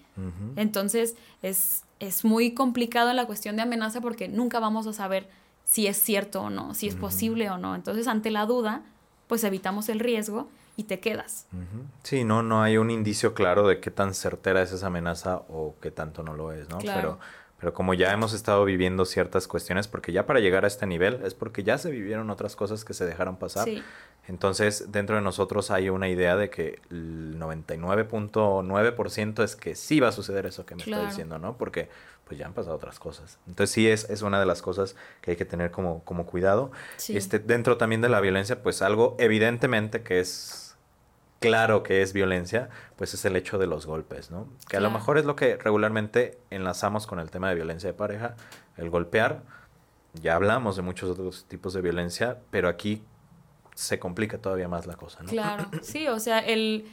Entonces 0.58 1.16
es, 1.42 1.84
es 2.02 2.26
muy 2.26 2.54
complicado 2.54 3.10
en 3.10 3.16
la 3.16 3.26
cuestión 3.26 3.56
de 3.56 3.62
amenaza 3.62 4.02
porque 4.02 4.28
nunca 4.28 4.60
vamos 4.60 4.86
a 4.86 4.92
saber 4.92 5.30
si 5.64 5.88
es 5.88 5.96
cierto 5.96 6.42
o 6.42 6.50
no, 6.50 6.74
si 6.74 6.90
es 6.90 6.96
posible 6.96 7.50
o 7.50 7.58
no. 7.58 7.74
Entonces 7.76 8.08
ante 8.08 8.32
la 8.32 8.46
duda, 8.46 8.82
pues 9.28 9.46
evitamos 9.46 9.88
el 9.88 10.02
riesgo 10.02 10.50
y 10.76 10.84
te 10.84 11.00
quedas. 11.00 11.48
Sí, 12.04 12.26
no, 12.26 12.44
no 12.44 12.64
hay 12.64 12.76
un 12.76 12.92
indicio 12.92 13.34
claro 13.34 13.66
de 13.66 13.80
qué 13.80 13.92
tan 13.92 14.14
certera 14.14 14.62
es 14.62 14.74
esa 14.74 14.88
amenaza 14.88 15.38
o 15.48 15.76
qué 15.80 15.90
tanto 15.90 16.24
no 16.24 16.34
lo 16.34 16.52
es, 16.52 16.68
¿no? 16.68 16.80
Pero 16.80 17.18
pero 17.62 17.74
como 17.76 17.94
ya 17.94 18.12
hemos 18.12 18.34
estado 18.34 18.66
viviendo 18.66 19.06
ciertas 19.06 19.48
cuestiones, 19.48 19.88
porque 19.88 20.12
ya 20.12 20.26
para 20.26 20.40
llegar 20.40 20.66
a 20.66 20.68
este 20.68 20.88
nivel 20.88 21.20
es 21.24 21.36
porque 21.36 21.64
ya 21.64 21.78
se 21.78 21.92
vivieron 21.92 22.32
otras 22.32 22.56
cosas 22.56 22.84
que 22.84 22.96
se 22.96 23.06
dejaron 23.06 23.38
pasar. 23.38 23.70
Entonces, 24.28 24.92
dentro 24.92 25.16
de 25.16 25.22
nosotros 25.22 25.70
hay 25.70 25.90
una 25.90 26.10
idea 26.10 26.36
de 26.36 26.50
que 26.50 26.82
el 26.90 27.40
99.9% 27.40 29.44
es 29.44 29.56
que 29.56 29.76
sí 29.76 30.00
va 30.00 30.08
a 30.08 30.12
suceder 30.12 30.48
eso 30.48 30.66
que 30.66 30.74
me 30.74 30.82
está 30.82 31.06
diciendo, 31.06 31.38
¿no? 31.38 31.56
Porque 31.56 31.88
pues 32.26 32.40
ya 32.40 32.48
han 32.48 32.54
pasado 32.54 32.76
otras 32.76 32.98
cosas. 32.98 33.38
Entonces 33.48 33.72
sí 33.72 33.88
es, 33.88 34.10
es 34.10 34.24
una 34.24 34.40
de 34.40 34.48
las 34.48 34.64
cosas 34.64 34.96
que 35.22 35.30
hay 35.32 35.38
que 35.38 35.46
tener 35.46 35.70
como, 35.70 36.04
como 36.04 36.26
cuidado. 36.26 36.72
Este, 37.10 37.38
dentro 37.38 37.78
también 37.78 38.02
de 38.02 38.10
la 38.10 38.22
violencia, 38.22 38.64
pues 38.64 38.82
algo 38.82 39.16
evidentemente 39.20 40.02
que 40.02 40.20
es 40.20 40.71
claro 41.42 41.82
que 41.82 42.04
es 42.04 42.14
violencia, 42.14 42.70
pues 42.96 43.14
es 43.16 43.26
el 43.26 43.36
hecho 43.36 43.58
de 43.58 43.66
los 43.68 43.88
golpes, 43.88 44.30
¿no? 44.30 44.48
Que 44.70 44.78
a 44.78 44.80
lo 44.80 44.92
mejor 44.92 45.18
es 45.18 45.26
lo 45.26 45.36
que 45.36 45.58
regularmente 45.58 46.38
enlazamos 46.52 47.08
con 47.08 47.20
el 47.20 47.32
tema 47.32 47.50
de 47.50 47.56
violencia 47.56 47.88
de 47.88 47.94
pareja, 47.94 48.36
el 48.78 48.90
golpear. 48.90 49.42
Ya 50.22 50.36
hablamos 50.36 50.76
de 50.76 50.84
muchos 50.84 51.10
otros 51.10 51.46
tipos 51.46 51.74
de 51.74 51.82
violencia, 51.82 52.40
pero 52.52 52.70
aquí 52.70 53.02
se 53.74 53.98
complica 53.98 54.38
todavía 54.38 54.68
más 54.68 54.86
la 54.86 54.96
cosa, 54.96 55.24
¿no? 55.24 55.30
Claro, 55.30 55.68
sí, 55.82 56.08
o 56.08 56.20
sea, 56.20 56.40
el, 56.40 56.86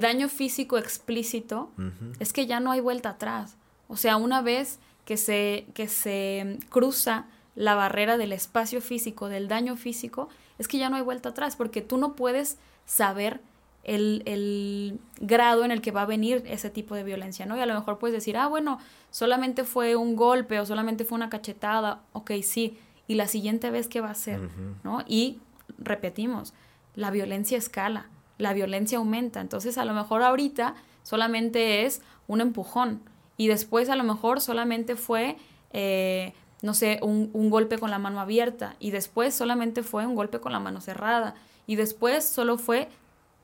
daño 0.00 0.28
físico 0.28 0.78
explícito 0.78 1.72
es 2.20 2.32
que 2.32 2.46
ya 2.46 2.60
no 2.60 2.70
hay 2.70 2.80
vuelta 2.80 3.10
atrás. 3.10 3.56
O 3.88 3.96
sea, 3.96 4.16
una 4.16 4.40
vez 4.40 4.78
que 5.04 5.16
se, 5.16 5.66
que 5.74 5.88
se 5.88 6.60
cruza 6.68 7.26
la 7.56 7.74
barrera 7.74 8.18
del 8.18 8.32
espacio 8.32 8.80
físico, 8.80 9.28
del 9.28 9.48
daño 9.48 9.74
físico, 9.76 10.28
es 10.58 10.68
que 10.68 10.78
ya 10.78 10.90
no 10.90 10.96
hay 10.96 11.02
vuelta 11.02 11.30
atrás, 11.30 11.56
porque 11.56 11.82
tú 11.82 11.96
no 11.96 12.14
puedes 12.14 12.58
saber 12.86 13.40
el, 13.84 14.98
grado 15.20 15.64
en 15.64 15.70
el 15.70 15.80
que 15.80 15.90
va 15.90 16.02
a 16.02 16.06
venir 16.06 16.42
ese 16.46 16.70
tipo 16.70 16.94
de 16.94 17.04
violencia, 17.04 17.46
¿no? 17.46 17.56
Y 17.56 17.60
a 17.60 17.66
lo 17.66 17.74
mejor 17.74 17.98
puedes 17.98 18.14
decir, 18.14 18.36
ah, 18.36 18.46
bueno, 18.46 18.78
solamente 19.10 19.64
fue 19.64 19.96
un 19.96 20.16
golpe 20.16 20.58
o 20.60 20.66
solamente 20.66 21.04
fue 21.04 21.16
una 21.16 21.30
cachetada, 21.30 22.02
ok, 22.12 22.32
sí, 22.42 22.78
y 23.06 23.14
la 23.14 23.26
siguiente 23.26 23.70
vez, 23.70 23.88
¿qué 23.88 24.00
va 24.00 24.10
a 24.10 24.14
ser? 24.14 24.40
¿No? 24.84 25.02
Y 25.06 25.40
repetimos, 25.78 26.54
la 26.94 27.10
violencia 27.10 27.58
escala, 27.58 28.08
la 28.38 28.52
violencia 28.52 28.98
aumenta, 28.98 29.40
entonces 29.40 29.78
a 29.78 29.84
lo 29.84 29.94
mejor 29.94 30.22
ahorita 30.22 30.74
solamente 31.02 31.84
es 31.84 32.02
un 32.28 32.40
empujón 32.40 33.02
y 33.36 33.48
después 33.48 33.88
a 33.88 33.96
lo 33.96 34.04
mejor 34.04 34.40
solamente 34.40 34.96
fue... 34.96 35.36
Eh, 35.72 36.34
no 36.62 36.74
sé, 36.74 36.98
un, 37.00 37.30
un, 37.32 37.48
golpe 37.48 37.78
con 37.78 37.90
la 37.90 37.98
mano 37.98 38.20
abierta 38.20 38.76
y 38.80 38.90
después 38.90 39.34
solamente 39.34 39.82
fue 39.82 40.04
un 40.04 40.14
golpe 40.14 40.40
con 40.40 40.52
la 40.52 40.60
mano 40.60 40.82
cerrada 40.82 41.34
y 41.66 41.76
después 41.76 42.22
solo 42.22 42.58
fue 42.58 42.90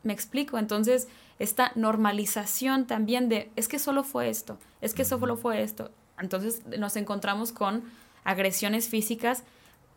me 0.07 0.13
explico, 0.13 0.57
entonces 0.57 1.09
esta 1.39 1.73
normalización 1.75 2.87
también 2.87 3.29
de, 3.29 3.51
es 3.57 3.69
que 3.69 3.79
solo 3.79 4.05
fue 4.05 4.29
esto, 4.31 4.57
es 4.81 4.95
que 4.95 5.05
solo 5.05 5.37
fue 5.37 5.63
esto. 5.63 5.91
Entonces 6.19 6.63
nos 6.79 6.97
encontramos 6.97 7.53
con 7.53 7.83
agresiones 8.25 8.89
físicas 8.89 9.43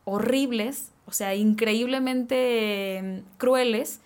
horribles, 0.03 0.91
o 1.05 1.11
sea, 1.11 1.35
increíblemente 1.35 2.97
em, 2.97 3.23
crueles, 3.37 4.01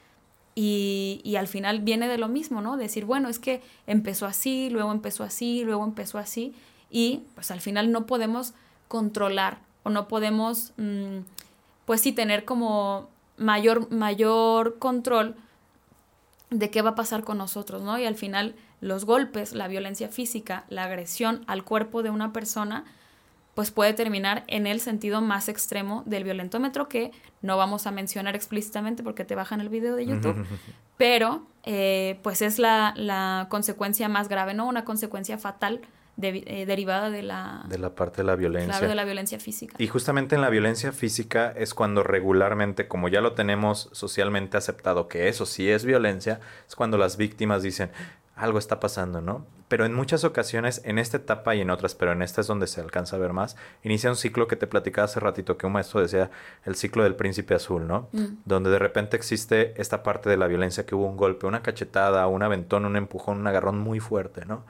y, 0.55 1.19
y, 1.23 1.37
al 1.37 1.47
final 1.47 1.79
viene 1.79 2.07
de 2.07 2.19
lo 2.19 2.27
mismo, 2.27 2.61
¿no? 2.61 2.77
Decir, 2.77 3.05
bueno, 3.05 3.27
es 3.27 3.39
que 3.39 3.63
empezó 3.87 4.27
así, 4.27 4.69
luego 4.69 4.91
empezó 4.91 5.23
así, 5.23 5.63
luego 5.63 5.83
empezó 5.83 6.19
así, 6.19 6.53
y 6.91 7.23
pues 7.33 7.49
al 7.49 7.59
final 7.59 7.91
no 7.91 8.05
podemos 8.05 8.53
controlar 8.87 9.57
o 9.81 9.89
no 9.89 10.07
podemos, 10.07 10.73
mm, 10.77 11.21
pues 11.85 12.01
sí, 12.01 12.11
tener 12.11 12.45
como 12.45 13.09
mayor, 13.37 13.91
mayor 13.91 14.77
control 14.77 15.35
de 16.53 16.69
qué 16.69 16.81
va 16.81 16.91
a 16.91 16.95
pasar 16.95 17.23
con 17.23 17.37
nosotros, 17.37 17.81
¿no? 17.81 17.97
Y 17.97 18.05
al 18.05 18.15
final 18.15 18.55
los 18.81 19.05
golpes, 19.05 19.53
la 19.53 19.67
violencia 19.67 20.07
física, 20.09 20.65
la 20.69 20.83
agresión 20.83 21.43
al 21.47 21.63
cuerpo 21.63 22.03
de 22.03 22.09
una 22.09 22.33
persona, 22.33 22.85
pues 23.55 23.71
puede 23.71 23.93
terminar 23.93 24.43
en 24.47 24.65
el 24.65 24.79
sentido 24.79 25.21
más 25.21 25.47
extremo 25.47 26.03
del 26.05 26.23
violentómetro 26.23 26.89
que 26.89 27.11
no 27.41 27.57
vamos 27.57 27.85
a 27.85 27.91
mencionar 27.91 28.35
explícitamente 28.35 29.03
porque 29.03 29.25
te 29.25 29.35
bajan 29.35 29.61
el 29.61 29.69
video 29.69 29.95
de 29.95 30.05
YouTube, 30.05 30.45
pero 30.97 31.45
eh, 31.63 32.19
pues 32.23 32.41
es 32.41 32.57
la, 32.57 32.93
la 32.95 33.47
consecuencia 33.49 34.09
más 34.09 34.27
grave, 34.27 34.53
¿no? 34.53 34.67
Una 34.67 34.85
consecuencia 34.85 35.37
fatal 35.37 35.81
eh, 36.21 36.65
derivada 36.65 37.09
de 37.09 37.23
la... 37.23 37.65
De 37.67 37.77
la 37.77 37.95
parte 37.95 38.17
de 38.17 38.23
la 38.25 38.35
violencia. 38.35 38.87
de 38.87 38.95
la 38.95 39.05
violencia 39.05 39.39
física. 39.39 39.75
Y 39.79 39.87
justamente 39.87 40.35
en 40.35 40.41
la 40.41 40.49
violencia 40.49 40.91
física 40.91 41.53
es 41.55 41.73
cuando 41.73 42.03
regularmente, 42.03 42.87
como 42.87 43.07
ya 43.09 43.21
lo 43.21 43.33
tenemos 43.33 43.89
socialmente 43.91 44.57
aceptado 44.57 45.07
que 45.07 45.27
eso 45.27 45.45
sí 45.45 45.69
es 45.69 45.85
violencia, 45.85 46.39
es 46.67 46.75
cuando 46.75 46.97
las 46.97 47.17
víctimas 47.17 47.63
dicen, 47.63 47.89
algo 48.35 48.57
está 48.57 48.79
pasando, 48.79 49.21
¿no? 49.21 49.45
Pero 49.67 49.85
en 49.85 49.93
muchas 49.93 50.23
ocasiones, 50.23 50.81
en 50.85 50.99
esta 50.99 51.17
etapa 51.17 51.55
y 51.55 51.61
en 51.61 51.69
otras, 51.69 51.95
pero 51.95 52.11
en 52.11 52.21
esta 52.21 52.41
es 52.41 52.47
donde 52.47 52.67
se 52.67 52.81
alcanza 52.81 53.15
a 53.15 53.19
ver 53.19 53.33
más, 53.33 53.55
inicia 53.83 54.09
un 54.09 54.15
ciclo 54.15 54.47
que 54.47 54.55
te 54.55 54.67
platicaba 54.67 55.05
hace 55.05 55.19
ratito, 55.19 55.57
que 55.57 55.65
un 55.65 55.73
maestro 55.73 56.01
decía, 56.01 56.29
el 56.65 56.75
ciclo 56.75 57.03
del 57.03 57.15
príncipe 57.15 57.55
azul, 57.55 57.87
¿no? 57.87 58.09
Mm. 58.11 58.25
Donde 58.45 58.69
de 58.69 58.79
repente 58.79 59.17
existe 59.17 59.79
esta 59.81 60.03
parte 60.03 60.29
de 60.29 60.37
la 60.37 60.47
violencia 60.47 60.85
que 60.85 60.95
hubo 60.95 61.07
un 61.07 61.17
golpe, 61.17 61.47
una 61.47 61.63
cachetada, 61.63 62.27
un 62.27 62.43
aventón, 62.43 62.85
un 62.85 62.95
empujón, 62.97 63.39
un 63.39 63.47
agarrón 63.47 63.79
muy 63.79 63.99
fuerte, 63.99 64.45
¿no? 64.45 64.63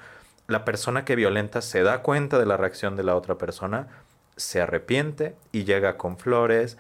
La 0.47 0.65
persona 0.65 1.05
que 1.05 1.15
violenta 1.15 1.61
se 1.61 1.83
da 1.83 2.01
cuenta 2.01 2.39
de 2.39 2.45
la 2.45 2.57
reacción 2.57 2.95
de 2.95 3.03
la 3.03 3.15
otra 3.15 3.37
persona, 3.37 3.87
se 4.35 4.61
arrepiente 4.61 5.35
y 5.51 5.63
llega 5.63 5.97
con 5.97 6.17
flores 6.17 6.77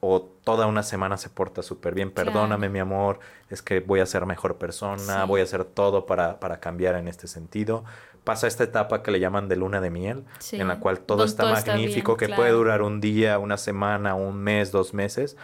o 0.00 0.22
toda 0.22 0.66
una 0.66 0.82
semana 0.82 1.16
se 1.16 1.28
porta 1.28 1.62
súper 1.62 1.94
bien, 1.94 2.10
perdóname 2.10 2.68
mi 2.68 2.80
amor, 2.80 3.20
es 3.50 3.62
que 3.62 3.78
voy 3.78 4.00
a 4.00 4.06
ser 4.06 4.26
mejor 4.26 4.56
persona, 4.56 5.24
voy 5.26 5.40
a 5.40 5.44
hacer 5.44 5.64
todo 5.64 6.06
para, 6.06 6.40
para, 6.40 6.58
cambiar 6.58 6.96
en 6.96 7.06
este 7.06 7.28
sentido. 7.28 7.84
Pasa 8.24 8.48
esta 8.48 8.64
etapa 8.64 9.04
que 9.04 9.12
le 9.12 9.20
llaman 9.20 9.48
de 9.48 9.54
luna 9.54 9.80
de 9.80 9.90
miel, 9.90 10.24
en 10.50 10.66
la 10.66 10.80
cual 10.80 10.98
todo 11.00 11.24
está 11.24 11.44
magnífico, 11.44 12.16
que 12.16 12.28
puede 12.28 12.50
durar 12.50 12.82
un 12.82 13.00
día, 13.00 13.38
una 13.38 13.56
semana, 13.56 14.16
un 14.16 14.38
mes, 14.38 14.72
dos 14.72 14.92
meses, 14.92 15.36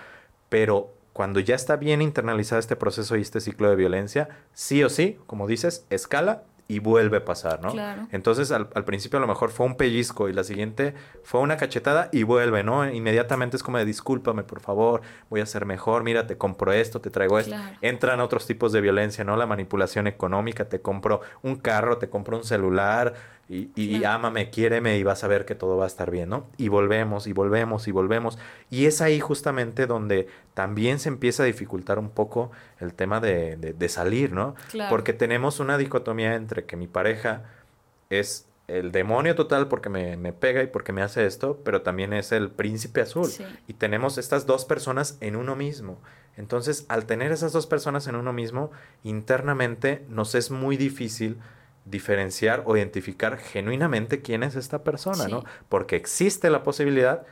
pero 0.48 0.92
cuando 1.12 1.38
ya 1.38 1.54
está 1.54 1.76
bien 1.76 2.02
internalizado 2.02 2.58
este 2.58 2.74
proceso 2.74 3.16
y 3.16 3.22
este 3.22 3.40
ciclo 3.40 3.70
de 3.70 3.76
violencia, 3.76 4.28
sí 4.54 4.82
o 4.82 4.88
sí, 4.88 5.18
como 5.26 5.46
dices, 5.46 5.86
escala 5.90 6.42
y 6.70 6.80
vuelve 6.80 7.16
a 7.16 7.24
pasar, 7.24 7.62
¿no? 7.62 7.72
Claro. 7.72 8.06
Entonces 8.12 8.52
al, 8.52 8.68
al, 8.74 8.84
principio 8.84 9.16
a 9.16 9.20
lo 9.20 9.26
mejor 9.26 9.50
fue 9.50 9.64
un 9.64 9.76
pellizco 9.76 10.28
y 10.28 10.34
la 10.34 10.44
siguiente 10.44 10.94
fue 11.22 11.40
una 11.40 11.56
cachetada 11.56 12.10
y 12.12 12.24
vuelve, 12.24 12.62
¿no? 12.62 12.88
Inmediatamente 12.88 13.56
es 13.56 13.62
como 13.62 13.78
de 13.78 13.86
discúlpame 13.86 14.42
por 14.42 14.60
favor, 14.60 15.00
voy 15.30 15.40
a 15.40 15.46
ser 15.46 15.64
mejor, 15.64 16.04
mira, 16.04 16.26
te 16.26 16.36
compro 16.36 16.72
esto, 16.72 17.00
te 17.00 17.08
traigo 17.08 17.38
esto. 17.38 17.56
Entran 17.80 18.20
otros 18.20 18.46
tipos 18.46 18.70
de 18.72 18.82
violencia, 18.82 19.24
¿no? 19.24 19.36
La 19.38 19.46
manipulación 19.46 20.06
económica, 20.06 20.68
te 20.68 20.82
compro 20.82 21.22
un 21.42 21.56
carro, 21.56 21.96
te 21.96 22.10
compro 22.10 22.36
un 22.36 22.44
celular 22.44 23.14
y, 23.51 23.70
y 23.74 24.05
ámame, 24.05 24.51
quiéreme 24.51 24.99
y 24.99 25.03
vas 25.03 25.24
a 25.24 25.28
ver 25.28 25.46
que 25.46 25.55
todo 25.55 25.78
va 25.78 25.84
a 25.84 25.86
estar 25.86 26.11
bien, 26.11 26.28
¿no? 26.28 26.51
Y 26.59 26.68
volvemos 26.68 27.26
y 27.26 27.32
volvemos 27.32 27.88
y 27.88 27.92
volvemos. 27.92 28.38
Y 28.68 28.84
es 28.84 29.01
ahí 29.01 29.20
justamente 29.20 29.86
donde 29.86 30.28
también 30.53 30.99
se 30.99 31.09
empieza 31.09 31.44
a 31.44 31.46
dificultar 31.46 31.99
un 31.99 32.11
poco 32.11 32.51
el 32.78 32.92
tema 32.92 33.20
de, 33.20 33.57
de, 33.57 33.88
salir, 33.88 34.32
¿no? 34.32 34.55
Porque 34.90 35.14
tenemos 35.14 35.61
una 35.61 35.78
dicotomía 35.78 36.34
entre 36.34 36.66
que 36.66 36.76
mi 36.76 36.88
pareja 36.88 37.44
es 38.11 38.46
el 38.66 38.92
demonio 38.92 39.34
total 39.34 39.68
porque 39.68 39.88
me, 39.88 40.18
me, 40.18 40.34
pega 40.34 40.62
y 40.62 40.66
porque 40.66 40.92
me 40.92 41.01
hace 41.01 41.24
esto, 41.24 41.59
pero 41.64 41.80
también 41.80 42.12
es 42.12 42.32
el 42.32 42.51
príncipe 42.51 43.01
azul. 43.01 43.30
Y 43.66 43.72
tenemos 43.72 44.18
estas 44.18 44.44
dos 44.44 44.66
personas 44.66 45.16
en 45.22 45.36
uno 45.36 45.57
mismo. 45.57 45.99
Entonces, 46.36 46.84
al 46.88 47.07
tener 47.07 47.32
esas 47.32 47.53
dos 47.53 47.66
personas 47.66 48.07
en 48.09 48.14
uno 48.14 48.34
mismo, 48.34 48.70
internamente 49.05 50.05
nos 50.11 50.34
es 50.34 50.51
muy 50.51 50.76
difícil 50.76 51.38
diferenciar 51.91 52.62
o 52.66 52.76
identificar 52.76 53.39
genuinamente 53.39 54.20
quién 54.22 54.43
es 54.43 54.57
esta 54.57 54.82
persona, 54.84 55.28
¿no? 55.28 55.45
Porque 55.68 55.97
existe 55.97 56.51
la 56.51 56.62
posibilidad 56.62 57.26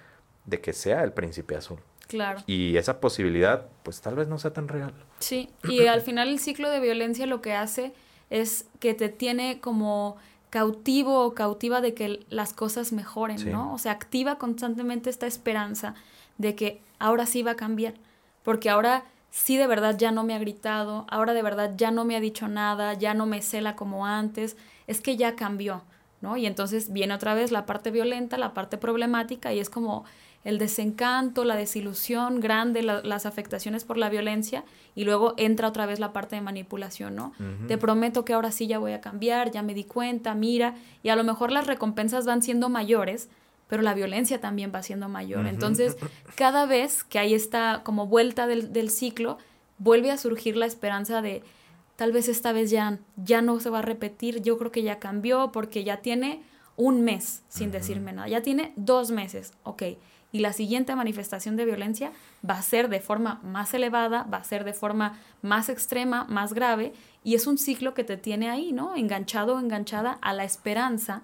de 0.44 0.60
que 0.60 0.72
sea 0.72 1.02
el 1.02 1.12
príncipe 1.12 1.56
azul. 1.56 1.78
Claro. 2.08 2.42
Y 2.46 2.76
esa 2.76 3.00
posibilidad, 3.00 3.66
pues 3.82 4.00
tal 4.00 4.14
vez 4.14 4.28
no 4.28 4.38
sea 4.38 4.52
tan 4.52 4.68
real. 4.68 4.94
Sí, 5.18 5.50
y 5.64 5.86
al 5.86 6.02
final 6.02 6.28
el 6.28 6.38
ciclo 6.38 6.70
de 6.70 6.80
violencia 6.80 7.26
lo 7.26 7.42
que 7.42 7.52
hace 7.52 7.92
es 8.30 8.66
que 8.80 8.94
te 8.94 9.08
tiene 9.08 9.60
como 9.60 10.16
cautivo 10.50 11.24
o 11.24 11.34
cautiva 11.34 11.80
de 11.80 11.94
que 11.94 12.24
las 12.30 12.52
cosas 12.52 12.92
mejoren, 12.92 13.50
¿no? 13.50 13.74
O 13.74 13.78
sea, 13.78 13.92
activa 13.92 14.38
constantemente 14.38 15.10
esta 15.10 15.26
esperanza 15.26 15.94
de 16.38 16.54
que 16.54 16.80
ahora 16.98 17.26
sí 17.26 17.42
va 17.42 17.52
a 17.52 17.56
cambiar, 17.56 17.94
porque 18.42 18.70
ahora 18.70 19.04
sí 19.36 19.58
de 19.58 19.66
verdad 19.66 19.98
ya 19.98 20.12
no 20.12 20.24
me 20.24 20.34
ha 20.34 20.38
gritado, 20.38 21.04
ahora 21.10 21.34
de 21.34 21.42
verdad 21.42 21.74
ya 21.76 21.90
no 21.90 22.06
me 22.06 22.16
ha 22.16 22.20
dicho 22.20 22.48
nada, 22.48 22.94
ya 22.94 23.12
no 23.12 23.26
me 23.26 23.42
cela 23.42 23.76
como 23.76 24.06
antes, 24.06 24.56
es 24.86 25.02
que 25.02 25.18
ya 25.18 25.36
cambió, 25.36 25.82
¿no? 26.22 26.38
Y 26.38 26.46
entonces 26.46 26.90
viene 26.90 27.12
otra 27.12 27.34
vez 27.34 27.52
la 27.52 27.66
parte 27.66 27.90
violenta, 27.90 28.38
la 28.38 28.54
parte 28.54 28.78
problemática 28.78 29.52
y 29.52 29.60
es 29.60 29.68
como 29.68 30.06
el 30.42 30.56
desencanto, 30.56 31.44
la 31.44 31.54
desilusión 31.54 32.40
grande, 32.40 32.82
las 32.82 33.26
afectaciones 33.26 33.84
por 33.84 33.98
la 33.98 34.08
violencia 34.08 34.64
y 34.94 35.04
luego 35.04 35.34
entra 35.36 35.68
otra 35.68 35.84
vez 35.84 36.00
la 36.00 36.14
parte 36.14 36.36
de 36.36 36.40
manipulación, 36.40 37.14
¿no? 37.14 37.34
Te 37.68 37.76
prometo 37.76 38.24
que 38.24 38.32
ahora 38.32 38.50
sí 38.52 38.66
ya 38.66 38.78
voy 38.78 38.92
a 38.92 39.02
cambiar, 39.02 39.50
ya 39.50 39.60
me 39.62 39.74
di 39.74 39.84
cuenta, 39.84 40.34
mira, 40.34 40.76
y 41.02 41.10
a 41.10 41.16
lo 41.16 41.24
mejor 41.24 41.52
las 41.52 41.66
recompensas 41.66 42.24
van 42.24 42.42
siendo 42.42 42.70
mayores, 42.70 43.28
pero 43.68 43.82
la 43.82 43.94
violencia 43.94 44.40
también 44.40 44.72
va 44.74 44.82
siendo 44.82 45.08
mayor. 45.08 45.46
Entonces, 45.46 45.96
cada 46.34 46.66
vez 46.66 47.04
que 47.04 47.18
hay 47.18 47.34
esta 47.34 47.82
como 47.84 48.06
vuelta 48.06 48.46
del, 48.46 48.90
ciclo, 48.90 49.38
vuelve 49.78 50.10
a 50.10 50.18
surgir 50.18 50.56
la 50.56 50.66
esperanza 50.66 51.22
de 51.22 51.42
tal 51.96 52.12
vez 52.12 52.28
esta 52.28 52.52
vez 52.52 52.70
ya, 52.70 52.98
ya 53.16 53.42
no 53.42 53.58
se 53.58 53.70
va 53.70 53.80
a 53.80 53.82
repetir, 53.82 54.42
yo 54.42 54.58
creo 54.58 54.70
que 54.70 54.82
ya 54.82 54.98
cambió 54.98 55.50
porque 55.50 55.82
ya 55.82 55.98
tiene 55.98 56.42
un 56.76 57.02
mes 57.02 57.42
sin 57.48 57.70
decirme 57.70 58.12
nada, 58.12 58.28
ya 58.28 58.42
tiene 58.42 58.72
dos 58.76 59.10
meses, 59.10 59.52
ok. 59.64 59.82
Y 60.32 60.40
la 60.40 60.52
siguiente 60.52 60.94
manifestación 60.94 61.56
de 61.56 61.64
violencia 61.64 62.12
va 62.48 62.58
a 62.58 62.62
ser 62.62 62.88
de 62.88 63.00
forma 63.00 63.40
más 63.42 63.72
elevada, 63.72 64.24
va 64.24 64.38
a 64.38 64.44
ser 64.44 64.64
de 64.64 64.74
forma 64.74 65.18
más 65.40 65.68
extrema, 65.68 66.24
más 66.24 66.52
grave, 66.52 66.92
y 67.24 67.34
es 67.34 67.46
un 67.46 67.56
ciclo 67.56 67.94
que 67.94 68.04
te 68.04 68.16
tiene 68.16 68.50
ahí, 68.50 68.72
¿no? 68.72 68.94
Enganchado 68.94 69.56
o 69.56 69.60
enganchada 69.60 70.18
a 70.20 70.34
la 70.34 70.44
esperanza 70.44 71.22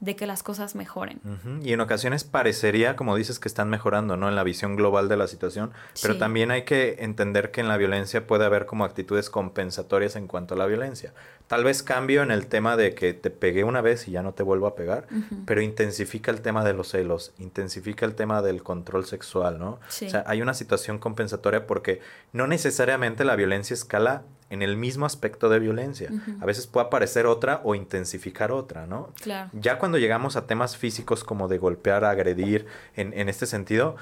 de 0.00 0.16
que 0.16 0.26
las 0.26 0.42
cosas 0.42 0.74
mejoren. 0.74 1.20
Y 1.62 1.74
en 1.74 1.80
ocasiones 1.80 2.24
parecería, 2.24 2.96
como 2.96 3.14
dices, 3.16 3.38
que 3.38 3.48
están 3.48 3.68
mejorando, 3.68 4.16
¿no? 4.16 4.30
En 4.30 4.34
la 4.34 4.42
visión 4.42 4.74
global 4.74 5.08
de 5.08 5.18
la 5.18 5.26
situación, 5.26 5.72
pero 6.00 6.16
también 6.16 6.50
hay 6.50 6.64
que 6.64 6.96
entender 7.00 7.50
que 7.50 7.60
en 7.60 7.68
la 7.68 7.76
violencia 7.76 8.26
puede 8.26 8.46
haber 8.46 8.64
como 8.64 8.84
actitudes 8.84 9.28
compensatorias 9.28 10.16
en 10.16 10.26
cuanto 10.26 10.54
a 10.54 10.58
la 10.58 10.66
violencia. 10.66 11.12
Tal 11.48 11.64
vez 11.64 11.82
cambio 11.82 12.22
en 12.22 12.30
el 12.30 12.46
tema 12.46 12.76
de 12.76 12.94
que 12.94 13.12
te 13.12 13.28
pegué 13.28 13.62
una 13.64 13.82
vez 13.82 14.08
y 14.08 14.12
ya 14.12 14.22
no 14.22 14.32
te 14.32 14.42
vuelvo 14.42 14.66
a 14.66 14.74
pegar, 14.74 15.06
pero 15.44 15.60
intensifica 15.60 16.30
el 16.30 16.40
tema 16.40 16.64
de 16.64 16.72
los 16.72 16.88
celos, 16.88 17.32
intensifica 17.38 18.06
el 18.06 18.14
tema 18.14 18.40
del 18.40 18.62
control 18.62 19.04
sexual, 19.04 19.58
¿no? 19.58 19.72
O 19.72 19.80
sea, 19.90 20.24
hay 20.26 20.40
una 20.40 20.54
situación 20.54 20.98
compensatoria 20.98 21.66
porque 21.66 22.00
no 22.32 22.46
necesariamente 22.46 23.24
la 23.24 23.36
violencia 23.36 23.74
escala 23.74 24.22
en 24.50 24.62
el 24.62 24.76
mismo 24.76 25.06
aspecto 25.06 25.48
de 25.48 25.60
violencia. 25.60 26.10
A 26.40 26.44
veces 26.44 26.66
puede 26.66 26.88
aparecer 26.88 27.26
otra 27.26 27.60
o 27.64 27.74
intensificar 27.74 28.52
otra, 28.52 28.86
¿no? 28.86 29.12
Claro. 29.22 29.48
Ya 29.52 29.78
cuando 29.78 29.96
llegamos 29.96 30.36
a 30.36 30.46
temas 30.46 30.76
físicos 30.76 31.24
como 31.24 31.48
de 31.48 31.58
golpear, 31.58 32.04
agredir, 32.04 32.66
en, 32.96 33.12
en 33.14 33.28
este 33.28 33.46
sentido, 33.46 33.96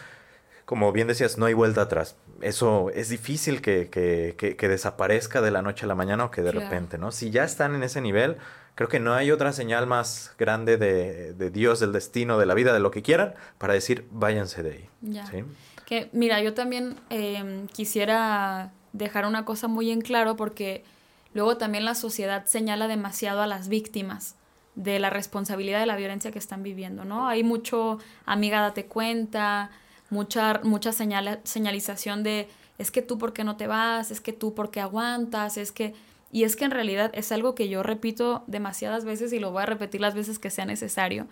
como 0.64 0.92
bien 0.92 1.06
decías, 1.06 1.38
no 1.38 1.46
hay 1.46 1.54
vuelta 1.54 1.82
atrás. 1.82 2.16
Eso 2.40 2.90
es 2.94 3.08
difícil 3.08 3.62
que, 3.62 3.88
que, 3.88 4.34
que, 4.36 4.68
desaparezca 4.68 5.40
de 5.40 5.50
la 5.50 5.62
noche 5.62 5.84
a 5.84 5.88
la 5.88 5.94
mañana 5.94 6.26
o 6.26 6.30
que 6.30 6.42
de 6.42 6.52
repente, 6.52 6.98
¿no? 6.98 7.10
Si 7.10 7.30
ya 7.30 7.44
están 7.44 7.74
en 7.74 7.82
ese 7.82 8.00
nivel, 8.00 8.36
creo 8.74 8.88
que 8.88 9.00
no 9.00 9.14
hay 9.14 9.30
otra 9.30 9.52
señal 9.52 9.86
más 9.86 10.34
grande 10.38 10.76
de, 10.76 11.32
de, 11.32 11.50
Dios, 11.50 11.80
del 11.80 11.92
destino, 11.92 12.38
de 12.38 12.46
la 12.46 12.54
vida, 12.54 12.72
de 12.72 12.80
lo 12.80 12.90
que 12.90 13.02
quieran, 13.02 13.34
para 13.58 13.74
decir, 13.74 14.06
váyanse 14.10 14.62
de 14.62 14.70
ahí. 14.70 14.88
¿sí? 15.30 15.44
Que, 15.86 16.10
mira, 16.12 16.42
yo 16.42 16.52
también 16.52 16.96
eh, 17.08 17.64
quisiera 17.72 18.70
dejar 18.98 19.26
una 19.26 19.44
cosa 19.44 19.68
muy 19.68 19.90
en 19.90 20.00
claro 20.00 20.36
porque 20.36 20.84
luego 21.32 21.56
también 21.56 21.84
la 21.84 21.94
sociedad 21.94 22.44
señala 22.46 22.88
demasiado 22.88 23.40
a 23.40 23.46
las 23.46 23.68
víctimas 23.68 24.34
de 24.74 24.98
la 24.98 25.10
responsabilidad 25.10 25.80
de 25.80 25.86
la 25.86 25.96
violencia 25.96 26.30
que 26.30 26.38
están 26.38 26.62
viviendo, 26.62 27.04
¿no? 27.04 27.28
Hay 27.28 27.42
mucho, 27.42 27.98
amiga, 28.26 28.60
date 28.60 28.86
cuenta, 28.86 29.70
mucha, 30.10 30.60
mucha 30.62 30.92
señalización 30.92 32.22
de, 32.22 32.48
es 32.78 32.90
que 32.90 33.02
tú 33.02 33.18
por 33.18 33.32
qué 33.32 33.42
no 33.42 33.56
te 33.56 33.66
vas, 33.66 34.10
es 34.10 34.20
que 34.20 34.32
tú 34.32 34.54
por 34.54 34.70
qué 34.70 34.80
aguantas, 34.80 35.56
es 35.56 35.72
que... 35.72 35.94
Y 36.30 36.44
es 36.44 36.56
que 36.56 36.66
en 36.66 36.72
realidad 36.72 37.10
es 37.14 37.32
algo 37.32 37.54
que 37.54 37.70
yo 37.70 37.82
repito 37.82 38.44
demasiadas 38.46 39.06
veces 39.06 39.32
y 39.32 39.38
lo 39.38 39.50
voy 39.50 39.62
a 39.62 39.66
repetir 39.66 40.02
las 40.02 40.14
veces 40.14 40.38
que 40.38 40.50
sea 40.50 40.66
necesario. 40.66 41.26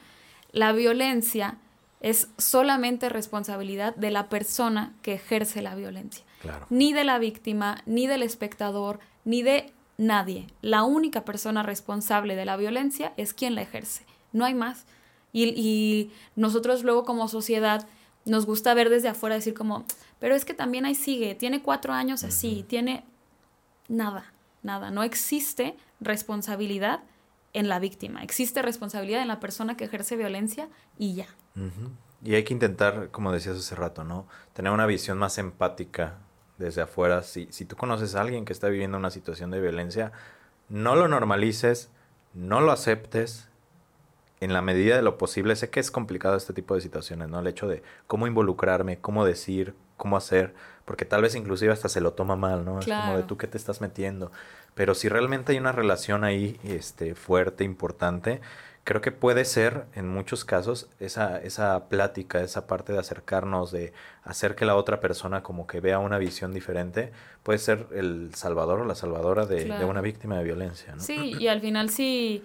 La 0.53 0.73
violencia 0.73 1.59
es 2.01 2.29
solamente 2.39 3.11
responsabilidad 3.11 3.95
de 3.95 4.11
la 4.11 4.31
persona 4.31 4.95
que 5.03 5.13
ejerce 5.13 5.61
la 5.61 5.75
violencia. 5.75 6.25
Ni 6.71 6.93
de 6.93 7.05
la 7.05 7.19
víctima, 7.19 7.83
ni 7.87 8.07
del 8.07 8.23
espectador, 8.23 9.01
ni 9.25 9.43
de 9.43 9.73
nadie. 9.99 10.47
La 10.63 10.85
única 10.85 11.25
persona 11.25 11.63
responsable 11.63 12.37
de 12.37 12.45
la 12.45 12.57
violencia 12.57 13.13
es 13.17 13.35
quien 13.35 13.55
la 13.55 13.63
ejerce. 13.63 14.05
No 14.33 14.45
hay 14.45 14.55
más. 14.55 14.87
Y, 15.33 16.11
nosotros 16.35 16.83
luego 16.83 17.05
como 17.05 17.29
sociedad 17.29 17.87
nos 18.25 18.47
gusta 18.47 18.73
ver 18.73 18.89
desde 18.89 19.09
afuera 19.09 19.35
decir 19.35 19.53
como, 19.53 19.85
pero 20.19 20.35
es 20.35 20.47
que 20.47 20.55
también 20.55 20.87
ahí 20.87 20.95
sigue, 20.95 21.35
tiene 21.35 21.61
cuatro 21.63 21.93
años 21.93 22.25
así, 22.25 22.65
tiene 22.67 23.05
nada, 23.89 24.33
nada. 24.63 24.91
No 24.91 25.03
existe 25.03 25.77
responsabilidad 26.01 27.01
en 27.53 27.69
la 27.69 27.79
víctima, 27.79 28.23
existe 28.23 28.63
responsabilidad 28.63 29.21
en 29.21 29.29
la 29.29 29.39
persona 29.39 29.77
que 29.77 29.85
ejerce 29.85 30.17
violencia 30.17 30.69
y 30.99 31.15
ya. 31.15 31.27
Y 32.25 32.35
hay 32.35 32.45
que 32.45 32.55
intentar, 32.55 33.11
como 33.11 33.31
decías 33.31 33.59
hace 33.59 33.75
rato, 33.75 34.05
¿no? 34.05 34.27
Tener 34.55 34.73
una 34.73 34.87
visión 34.87 35.19
más 35.19 35.37
empática 35.37 36.17
desde 36.59 36.83
afuera. 36.83 37.23
Si, 37.23 37.49
si 37.51 37.65
tú 37.65 37.77
conoces 37.77 38.15
a 38.15 38.21
alguien 38.21 38.45
que 38.45 38.53
está 38.53 38.69
viviendo 38.69 38.99
una 38.99 39.11
situación 39.11 39.51
de 39.51 39.61
violencia, 39.61 40.13
no 40.69 40.97
lo 40.97 41.09
normalices, 41.09 41.91
no 42.35 42.61
lo 42.61 42.73
aceptes. 42.73 43.49
En 44.41 44.53
la 44.53 44.61
medida 44.61 44.97
de 44.97 45.03
lo 45.03 45.17
posible, 45.17 45.57
sé 45.57 45.71
que 45.71 45.81
es 45.81 45.91
complicado 45.91 46.37
este 46.37 46.53
tipo 46.53 46.75
de 46.75 46.83
situaciones, 46.83 47.29
¿no? 47.29 47.41
El 47.41 47.47
hecho 47.47 47.69
de 47.69 47.83
cómo 48.07 48.27
involucrarme, 48.27 48.99
cómo 48.99 49.25
decir, 49.25 49.75
cómo 49.97 50.17
hacer, 50.17 50.55
porque 50.85 51.07
tal 51.07 51.23
vez 51.23 51.35
inclusive 51.35 51.73
hasta 51.73 51.89
se 51.89 52.03
lo 52.03 52.13
toma 52.13 52.37
mal, 52.37 52.65
¿no? 52.65 52.79
Es 52.79 52.87
como 52.87 53.17
de 53.17 53.23
tú 53.23 53.39
que 53.39 53.47
te 53.47 53.57
estás 53.57 53.81
metiendo. 53.81 54.31
Pero 54.75 54.95
si 54.95 55.09
realmente 55.09 55.53
hay 55.53 55.59
una 55.59 55.73
relación 55.73 56.23
ahí 56.23 56.61
este, 56.65 57.15
fuerte, 57.15 57.65
importante, 57.65 58.43
creo 58.87 59.01
que 59.01 59.11
puede 59.11 59.45
ser 59.45 59.85
en 59.97 60.09
muchos 60.09 60.45
casos 60.45 60.89
esa, 61.01 61.39
esa 61.39 61.89
plática, 61.89 62.41
esa 62.41 62.69
parte 62.69 62.93
de 62.93 63.01
acercarnos, 63.01 63.73
de 63.73 63.93
hacer 64.23 64.55
que 64.55 64.65
la 64.65 64.77
otra 64.77 65.01
persona 65.01 65.43
como 65.43 65.67
que 65.67 65.81
vea 65.81 65.99
una 65.99 66.19
visión 66.19 66.55
diferente, 66.55 67.11
puede 67.43 67.59
ser 67.59 67.89
el 67.93 68.33
salvador 68.37 68.83
o 68.83 68.85
la 68.85 68.95
salvadora 68.95 69.45
de, 69.45 69.85
una 69.85 70.01
víctima 70.01 70.39
de 70.39 70.45
violencia. 70.45 70.95
¿no? 70.95 71.03
Sí, 71.03 71.35
y 71.41 71.49
al 71.49 71.61
final 71.61 71.91
si, 71.91 72.45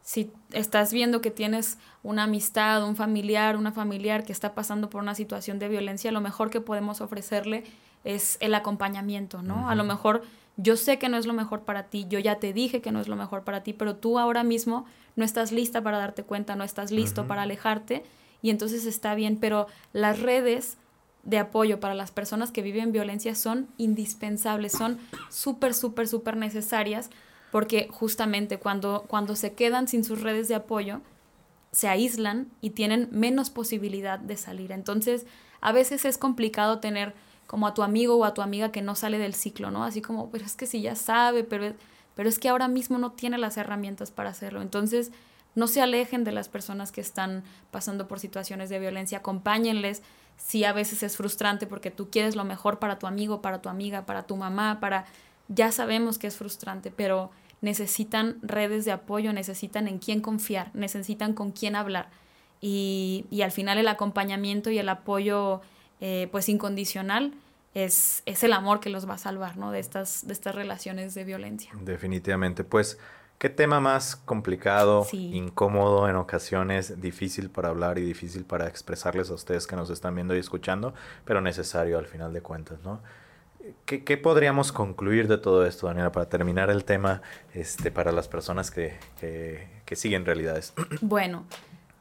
si 0.00 0.32
estás 0.52 0.94
viendo 0.94 1.20
que 1.20 1.30
tienes 1.30 1.76
una 2.02 2.22
amistad, 2.22 2.82
un 2.88 2.96
familiar, 2.96 3.58
una 3.58 3.72
familiar 3.72 4.24
que 4.24 4.32
está 4.32 4.54
pasando 4.54 4.88
por 4.88 5.02
una 5.02 5.14
situación 5.14 5.58
de 5.58 5.68
violencia, 5.68 6.10
lo 6.10 6.22
mejor 6.22 6.48
que 6.48 6.62
podemos 6.62 7.02
ofrecerle 7.02 7.64
es 8.02 8.38
el 8.40 8.54
acompañamiento, 8.54 9.42
¿no? 9.42 9.68
A 9.68 9.74
lo 9.74 9.84
mejor 9.84 10.22
yo 10.56 10.76
sé 10.76 10.98
que 10.98 11.08
no 11.08 11.16
es 11.16 11.26
lo 11.26 11.32
mejor 11.32 11.62
para 11.62 11.84
ti, 11.84 12.06
yo 12.08 12.18
ya 12.18 12.38
te 12.38 12.52
dije 12.52 12.80
que 12.80 12.92
no 12.92 13.00
es 13.00 13.08
lo 13.08 13.16
mejor 13.16 13.44
para 13.44 13.62
ti, 13.62 13.72
pero 13.72 13.96
tú 13.96 14.18
ahora 14.18 14.44
mismo 14.44 14.84
no 15.16 15.24
estás 15.24 15.52
lista 15.52 15.82
para 15.82 15.98
darte 15.98 16.24
cuenta, 16.24 16.56
no 16.56 16.64
estás 16.64 16.90
listo 16.90 17.26
para 17.26 17.42
alejarte 17.42 18.02
y 18.42 18.50
entonces 18.50 18.86
está 18.86 19.14
bien, 19.14 19.38
pero 19.38 19.66
las 19.92 20.20
redes 20.20 20.76
de 21.22 21.38
apoyo 21.38 21.80
para 21.80 21.94
las 21.94 22.10
personas 22.10 22.50
que 22.50 22.62
viven 22.62 22.92
violencia 22.92 23.34
son 23.34 23.68
indispensables, 23.78 24.72
son 24.72 24.98
súper, 25.30 25.72
súper, 25.74 26.08
súper 26.08 26.36
necesarias 26.36 27.10
porque 27.50 27.88
justamente 27.90 28.58
cuando, 28.58 29.04
cuando 29.06 29.36
se 29.36 29.52
quedan 29.52 29.86
sin 29.86 30.04
sus 30.04 30.22
redes 30.22 30.48
de 30.48 30.54
apoyo, 30.54 31.00
se 31.70 31.88
aíslan 31.88 32.50
y 32.60 32.70
tienen 32.70 33.08
menos 33.12 33.50
posibilidad 33.50 34.18
de 34.18 34.36
salir. 34.36 34.72
Entonces, 34.72 35.26
a 35.60 35.72
veces 35.72 36.04
es 36.04 36.18
complicado 36.18 36.80
tener 36.80 37.14
como 37.46 37.66
a 37.66 37.74
tu 37.74 37.82
amigo 37.82 38.16
o 38.16 38.24
a 38.24 38.34
tu 38.34 38.42
amiga 38.42 38.72
que 38.72 38.82
no 38.82 38.94
sale 38.94 39.18
del 39.18 39.34
ciclo, 39.34 39.70
¿no? 39.70 39.84
Así 39.84 40.00
como, 40.00 40.30
pero 40.30 40.44
es 40.44 40.56
que 40.56 40.66
si 40.66 40.80
ya 40.80 40.94
sabe, 40.94 41.44
pero, 41.44 41.74
pero 42.14 42.28
es 42.28 42.38
que 42.38 42.48
ahora 42.48 42.68
mismo 42.68 42.98
no 42.98 43.12
tiene 43.12 43.38
las 43.38 43.56
herramientas 43.56 44.10
para 44.10 44.30
hacerlo. 44.30 44.62
Entonces, 44.62 45.12
no 45.54 45.66
se 45.66 45.82
alejen 45.82 46.24
de 46.24 46.32
las 46.32 46.48
personas 46.48 46.92
que 46.92 47.00
están 47.00 47.44
pasando 47.70 48.08
por 48.08 48.18
situaciones 48.18 48.70
de 48.70 48.78
violencia, 48.78 49.18
acompáñenles. 49.18 50.02
Si 50.36 50.64
a 50.64 50.72
veces 50.72 51.02
es 51.02 51.16
frustrante 51.16 51.66
porque 51.66 51.90
tú 51.90 52.08
quieres 52.10 52.36
lo 52.36 52.44
mejor 52.44 52.78
para 52.78 52.98
tu 52.98 53.06
amigo, 53.06 53.42
para 53.42 53.60
tu 53.60 53.68
amiga, 53.68 54.06
para 54.06 54.24
tu 54.24 54.36
mamá, 54.36 54.80
para... 54.80 55.04
Ya 55.48 55.70
sabemos 55.70 56.18
que 56.18 56.28
es 56.28 56.36
frustrante, 56.36 56.90
pero 56.90 57.30
necesitan 57.60 58.38
redes 58.42 58.86
de 58.86 58.92
apoyo, 58.92 59.32
necesitan 59.34 59.86
en 59.88 59.98
quién 59.98 60.20
confiar, 60.20 60.70
necesitan 60.72 61.34
con 61.34 61.52
quién 61.52 61.76
hablar. 61.76 62.08
Y, 62.62 63.26
y 63.30 63.42
al 63.42 63.50
final 63.50 63.76
el 63.76 63.88
acompañamiento 63.88 64.70
y 64.70 64.78
el 64.78 64.88
apoyo 64.88 65.60
eh, 66.04 66.28
pues 66.32 66.48
incondicional 66.48 67.32
es, 67.74 68.24
es, 68.26 68.42
el 68.42 68.52
amor 68.52 68.80
que 68.80 68.90
los 68.90 69.08
va 69.08 69.14
a 69.14 69.18
salvar 69.18 69.56
¿no? 69.56 69.70
de, 69.70 69.78
estas, 69.78 70.26
de 70.26 70.32
estas 70.32 70.52
relaciones 70.52 71.14
de 71.14 71.22
violencia. 71.22 71.70
Definitivamente, 71.80 72.64
pues 72.64 72.98
qué 73.38 73.48
tema 73.48 73.78
más 73.78 74.16
complicado, 74.16 75.06
incómodo 75.12 76.08
en 76.08 76.16
ocasiones, 76.16 77.00
difícil 77.00 77.50
para 77.50 77.68
hablar 77.68 77.98
y 77.98 78.02
difícil 78.02 78.44
para 78.44 78.66
expresarles 78.66 79.30
a 79.30 79.34
ustedes 79.34 79.68
que 79.68 79.76
nos 79.76 79.90
están 79.90 80.16
viendo 80.16 80.34
y 80.34 80.40
escuchando, 80.40 80.92
pero 81.24 81.40
necesario 81.40 81.98
al 81.98 82.06
final 82.06 82.32
de 82.32 82.42
cuentas, 82.42 82.80
¿no? 82.82 83.00
¿Qué, 83.86 84.16
podríamos 84.16 84.72
concluir 84.72 85.28
de 85.28 85.38
todo 85.38 85.64
esto, 85.64 85.86
Daniela, 85.86 86.10
para 86.10 86.28
terminar 86.28 86.68
el 86.68 86.84
tema 86.84 87.22
este, 87.54 87.92
para 87.92 88.10
las 88.10 88.26
personas 88.26 88.72
que, 88.72 88.98
que, 89.20 89.94
siguen 89.94 90.26
realidades? 90.26 90.74
Bueno, 91.00 91.44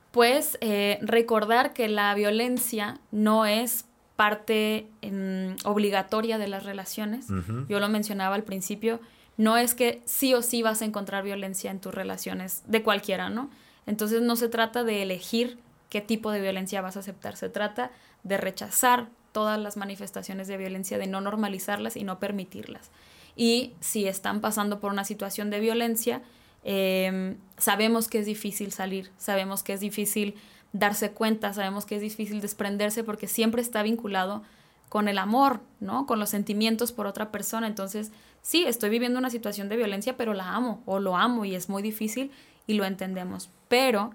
pues 0.10 0.58
eh, 0.62 0.98
recordar 1.04 1.74
que 1.74 1.88
la 1.88 2.16
violencia 2.16 3.00
no 3.12 3.46
es 3.46 3.86
parte 4.22 4.88
em, 5.02 5.56
obligatoria 5.64 6.38
de 6.38 6.48
las 6.48 6.64
relaciones. 6.64 7.26
Yo 7.68 7.80
lo 7.80 7.90
mencionaba 7.90 8.36
al 8.36 8.44
principio, 8.44 9.00
no 9.36 9.58
es 9.58 9.74
que 9.74 10.04
sí 10.06 10.36
o 10.36 10.44
sí 10.44 10.62
vas 10.62 10.84
a 10.84 10.86
encontrar 10.86 11.24
violencia 11.24 11.72
en 11.72 11.80
tus 11.80 11.92
relaciones 11.92 12.62
de 12.68 12.84
cualquiera, 12.84 13.32
¿no? 13.32 13.50
Entonces 13.88 14.22
no 14.22 14.36
se 14.36 14.48
trata 14.48 14.84
de 14.84 15.02
elegir 15.02 15.58
qué 15.90 16.02
tipo 16.02 16.30
de 16.30 16.40
violencia 16.40 16.84
vas 16.84 16.98
a 16.98 17.00
aceptar, 17.00 17.36
se 17.36 17.50
trata 17.50 17.90
de 18.22 18.38
rechazar 18.38 19.10
todas 19.32 19.60
las 19.60 19.76
manifestaciones 19.76 20.48
de 20.48 20.58
violencia, 20.58 21.00
de 21.00 21.08
no 21.08 21.20
normalizarlas 21.20 21.98
y 21.98 22.04
no 22.04 22.20
permitirlas. 22.20 22.92
Y 23.36 23.74
si 23.80 24.08
están 24.08 24.40
pasando 24.40 24.80
por 24.80 24.92
una 24.92 25.04
situación 25.04 25.50
de 25.50 25.62
violencia, 25.62 26.22
em, 26.64 27.38
sabemos 27.58 28.08
que 28.08 28.20
es 28.20 28.28
difícil 28.28 28.72
salir, 28.72 29.10
sabemos 29.18 29.64
que 29.64 29.74
es 29.74 29.80
difícil 29.80 30.36
darse 30.74 31.12
cuenta, 31.12 31.54
sabemos 31.54 31.86
que 31.86 31.96
es 31.96 32.02
difícil 32.02 32.42
desprenderse 32.42 33.04
porque 33.04 33.28
siempre 33.28 33.62
está 33.62 33.84
vinculado 33.84 34.44
con 34.90 35.08
el 35.08 35.18
amor, 35.18 35.62
¿no? 35.80 36.06
Con 36.06 36.20
los 36.20 36.30
sentimientos 36.30 36.92
por 36.92 37.08
otra 37.08 37.32
persona. 37.32 37.68
Entonces, 37.68 38.12
sí, 38.42 38.66
estoy 38.66 38.90
viviendo 38.90 39.20
una 39.20 39.30
situación 39.30 39.70
de 39.70 39.78
violencia, 39.78 40.18
pero 40.18 40.34
la 40.34 40.54
amo 40.54 40.82
o 40.86 41.00
lo 41.00 41.16
amo 41.16 41.46
y 41.46 41.56
es 41.56 41.70
muy 41.70 41.82
difícil 41.82 42.32
y 42.68 42.74
lo 42.74 42.86
entendemos. 42.86 43.50
Pero 43.68 44.12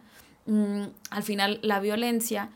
mm, 0.47 0.85
al 1.11 1.23
final 1.23 1.61
la 1.63 1.81
violencia 1.81 2.51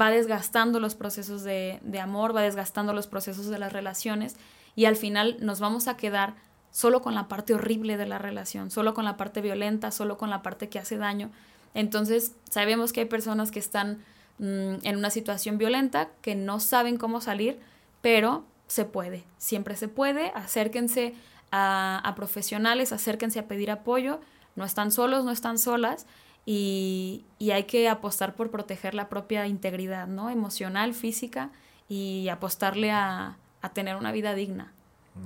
va 0.00 0.10
desgastando 0.10 0.80
los 0.80 0.94
procesos 0.94 1.42
de, 1.42 1.80
amor, 2.00 2.34
va 2.34 2.42
desgastando 2.42 2.92
los 2.92 3.06
procesos 3.06 3.46
de 3.46 3.58
las 3.58 3.72
relaciones 3.72 4.36
y 4.76 4.86
al 4.86 4.96
final 4.96 5.36
nos 5.40 5.60
vamos 5.60 5.88
a 5.88 5.96
quedar 5.96 6.34
solo 6.70 7.02
con 7.02 7.14
la 7.14 7.28
parte 7.28 7.54
horrible 7.54 7.96
de 7.96 8.06
la 8.06 8.18
relación, 8.18 8.70
solo 8.70 8.94
con 8.94 9.04
la 9.04 9.16
parte 9.16 9.40
violenta, 9.40 9.90
solo 9.90 10.18
con 10.18 10.30
la 10.30 10.42
parte 10.42 10.68
que 10.68 10.78
hace 10.78 10.96
daño. 10.96 11.30
Entonces 11.74 12.32
sabemos 12.48 12.92
que 12.92 13.00
hay 13.00 13.06
personas 13.06 13.50
que 13.50 13.58
están 13.58 13.98
mm, 14.38 14.76
en 14.82 14.96
una 14.96 15.10
situación 15.10 15.58
violenta, 15.58 16.08
que 16.22 16.34
no 16.34 16.60
saben 16.60 16.96
cómo 16.96 17.20
salir, 17.20 17.58
pero 18.00 18.44
se 18.66 18.84
puede, 18.84 19.24
siempre 19.36 19.76
se 19.76 19.88
puede, 19.88 20.32
acérquense 20.34 21.14
a, 21.50 21.98
a 21.98 22.14
profesionales, 22.14 22.92
acérquense 22.92 23.38
a 23.38 23.48
pedir 23.48 23.70
apoyo, 23.70 24.20
no 24.56 24.64
están 24.64 24.90
solos, 24.90 25.24
no 25.24 25.30
están 25.30 25.58
solas 25.58 26.06
y, 26.46 27.24
hay 27.52 27.64
que 27.64 27.88
apostar 27.88 28.34
por 28.34 28.50
proteger 28.50 28.94
la 28.94 29.08
propia 29.08 29.46
integridad, 29.46 30.06
¿no? 30.06 30.30
Emocional, 30.30 30.94
física 30.94 31.50
y 31.88 32.28
apostarle 32.28 32.90
a, 32.90 33.38
tener 33.72 33.96
una 33.96 34.12
vida 34.12 34.34
digna. 34.34 34.72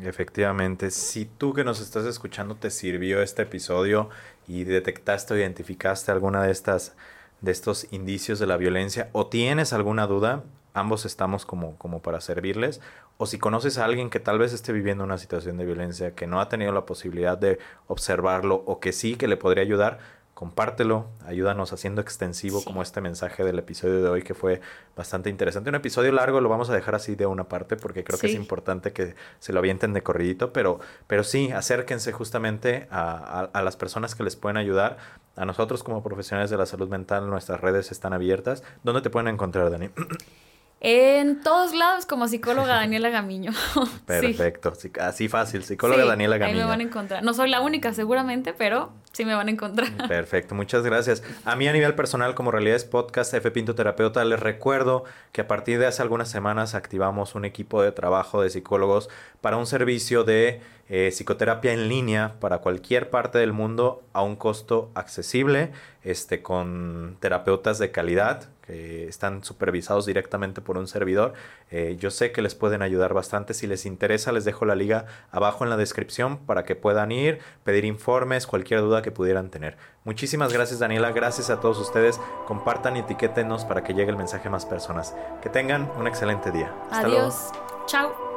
Efectivamente, 0.02 0.90
si 0.90 1.24
tú 1.24 1.54
que 1.54 1.64
nos 1.64 1.80
estás 1.80 2.04
escuchando 2.04 2.54
te 2.56 2.70
sirvió 2.70 3.22
este 3.22 3.42
episodio 3.42 4.10
y 4.46 4.64
detectaste 4.64 5.32
o 5.34 5.38
identificaste 5.38 6.12
alguna 6.12 6.42
de 6.42 6.50
estas 6.50 6.94
de 7.40 7.52
estos 7.52 7.86
indicios 7.92 8.38
de 8.38 8.46
la 8.46 8.56
violencia 8.56 9.08
o 9.12 9.28
tienes 9.28 9.72
alguna 9.72 10.06
duda, 10.06 10.42
ambos 10.74 11.04
estamos 11.04 11.46
como, 11.46 11.76
como 11.78 12.02
para 12.02 12.20
servirles. 12.20 12.80
O 13.16 13.26
si 13.26 13.38
conoces 13.38 13.78
a 13.78 13.84
alguien 13.84 14.10
que 14.10 14.20
tal 14.20 14.38
vez 14.38 14.52
esté 14.52 14.72
viviendo 14.72 15.04
una 15.04 15.18
situación 15.18 15.56
de 15.56 15.64
violencia, 15.64 16.14
que 16.14 16.26
no 16.26 16.40
ha 16.40 16.48
tenido 16.48 16.72
la 16.72 16.86
posibilidad 16.86 17.36
de 17.36 17.58
observarlo 17.86 18.62
o 18.66 18.80
que 18.80 18.92
sí, 18.92 19.16
que 19.16 19.28
le 19.28 19.36
podría 19.36 19.62
ayudar, 19.62 19.98
compártelo, 20.38 21.08
ayúdanos 21.26 21.72
haciendo 21.72 22.00
extensivo 22.00 22.62
como 22.62 22.80
este 22.80 23.00
mensaje 23.00 23.42
del 23.42 23.58
episodio 23.58 24.00
de 24.04 24.08
hoy 24.08 24.22
que 24.22 24.34
fue 24.34 24.60
bastante 24.94 25.30
interesante. 25.30 25.68
Un 25.68 25.74
episodio 25.74 26.12
largo 26.12 26.40
lo 26.40 26.48
vamos 26.48 26.70
a 26.70 26.74
dejar 26.74 26.94
así 26.94 27.16
de 27.16 27.26
una 27.26 27.48
parte 27.48 27.74
porque 27.74 28.04
creo 28.04 28.20
que 28.20 28.28
es 28.28 28.36
importante 28.36 28.92
que 28.92 29.16
se 29.40 29.52
lo 29.52 29.58
avienten 29.58 29.92
de 29.94 30.04
corridito, 30.04 30.52
pero, 30.52 30.78
pero 31.08 31.24
sí, 31.24 31.50
acérquense 31.50 32.12
justamente 32.12 32.86
a, 32.92 33.48
a, 33.52 33.62
las 33.64 33.74
personas 33.74 34.14
que 34.14 34.22
les 34.22 34.36
pueden 34.36 34.58
ayudar. 34.58 34.98
A 35.34 35.44
nosotros 35.44 35.82
como 35.82 36.04
profesionales 36.04 36.50
de 36.50 36.56
la 36.56 36.66
salud 36.66 36.88
mental, 36.88 37.28
nuestras 37.28 37.60
redes 37.60 37.90
están 37.90 38.12
abiertas. 38.12 38.62
¿Dónde 38.84 39.02
te 39.02 39.10
pueden 39.10 39.26
encontrar, 39.26 39.72
Dani? 39.72 39.90
En 40.80 41.42
todos 41.42 41.74
lados 41.74 42.06
como 42.06 42.28
psicóloga 42.28 42.66
Daniela 42.76 43.10
Gamiño. 43.10 43.52
Perfecto, 44.06 44.72
así 45.00 45.28
fácil, 45.28 45.64
psicóloga 45.64 46.04
Daniela 46.04 46.38
Gamiño. 46.38 46.58
Ahí 46.58 46.64
me 46.64 46.68
van 46.68 46.80
a 46.80 46.82
encontrar. 46.84 47.22
No 47.24 47.34
soy 47.34 47.50
la 47.50 47.60
única 47.60 47.92
seguramente, 47.92 48.52
pero 48.52 48.92
sí 49.12 49.24
me 49.24 49.34
van 49.34 49.48
a 49.48 49.50
encontrar. 49.50 49.88
Perfecto, 50.08 50.54
muchas 50.54 50.84
gracias. 50.84 51.24
A 51.44 51.56
mí 51.56 51.66
a 51.66 51.72
nivel 51.72 51.94
personal 51.94 52.36
como 52.36 52.52
Realidades 52.52 52.84
Podcast 52.84 53.34
F 53.34 53.50
Pinto 53.50 53.74
Terapeuta 53.74 54.24
les 54.24 54.38
recuerdo 54.38 55.04
que 55.32 55.40
a 55.40 55.48
partir 55.48 55.80
de 55.80 55.86
hace 55.86 56.02
algunas 56.02 56.30
semanas 56.30 56.76
activamos 56.76 57.34
un 57.34 57.44
equipo 57.44 57.82
de 57.82 57.90
trabajo 57.90 58.40
de 58.40 58.50
psicólogos 58.50 59.08
para 59.40 59.56
un 59.56 59.66
servicio 59.66 60.22
de 60.22 60.60
eh, 60.88 61.10
psicoterapia 61.10 61.72
en 61.72 61.88
línea 61.88 62.36
para 62.38 62.58
cualquier 62.58 63.10
parte 63.10 63.38
del 63.38 63.52
mundo 63.52 64.04
a 64.12 64.22
un 64.22 64.36
costo 64.36 64.90
accesible, 64.94 65.72
este, 66.04 66.40
con 66.40 67.16
terapeutas 67.20 67.78
de 67.78 67.90
calidad 67.90 68.48
que 68.68 69.08
están 69.08 69.42
supervisados 69.44 70.04
directamente 70.04 70.60
por 70.60 70.76
un 70.76 70.86
servidor. 70.86 71.32
Eh, 71.70 71.96
yo 71.98 72.10
sé 72.10 72.32
que 72.32 72.42
les 72.42 72.54
pueden 72.54 72.82
ayudar 72.82 73.14
bastante. 73.14 73.54
Si 73.54 73.66
les 73.66 73.86
interesa, 73.86 74.30
les 74.30 74.44
dejo 74.44 74.66
la 74.66 74.74
liga 74.74 75.06
abajo 75.30 75.64
en 75.64 75.70
la 75.70 75.76
descripción 75.76 76.36
para 76.38 76.64
que 76.64 76.76
puedan 76.76 77.10
ir, 77.10 77.38
pedir 77.64 77.86
informes, 77.86 78.46
cualquier 78.46 78.80
duda 78.80 79.00
que 79.00 79.10
pudieran 79.10 79.50
tener. 79.50 79.78
Muchísimas 80.04 80.52
gracias 80.52 80.80
Daniela, 80.80 81.12
gracias 81.12 81.48
a 81.50 81.60
todos 81.60 81.78
ustedes. 81.78 82.20
Compartan 82.46 82.96
y 82.96 83.00
etiquétenos 83.00 83.64
para 83.64 83.82
que 83.82 83.94
llegue 83.94 84.10
el 84.10 84.16
mensaje 84.16 84.48
a 84.48 84.50
más 84.50 84.66
personas. 84.66 85.16
Que 85.40 85.48
tengan 85.48 85.90
un 85.98 86.06
excelente 86.06 86.50
día. 86.50 86.74
Adiós. 86.90 87.50
Chao. 87.86 88.27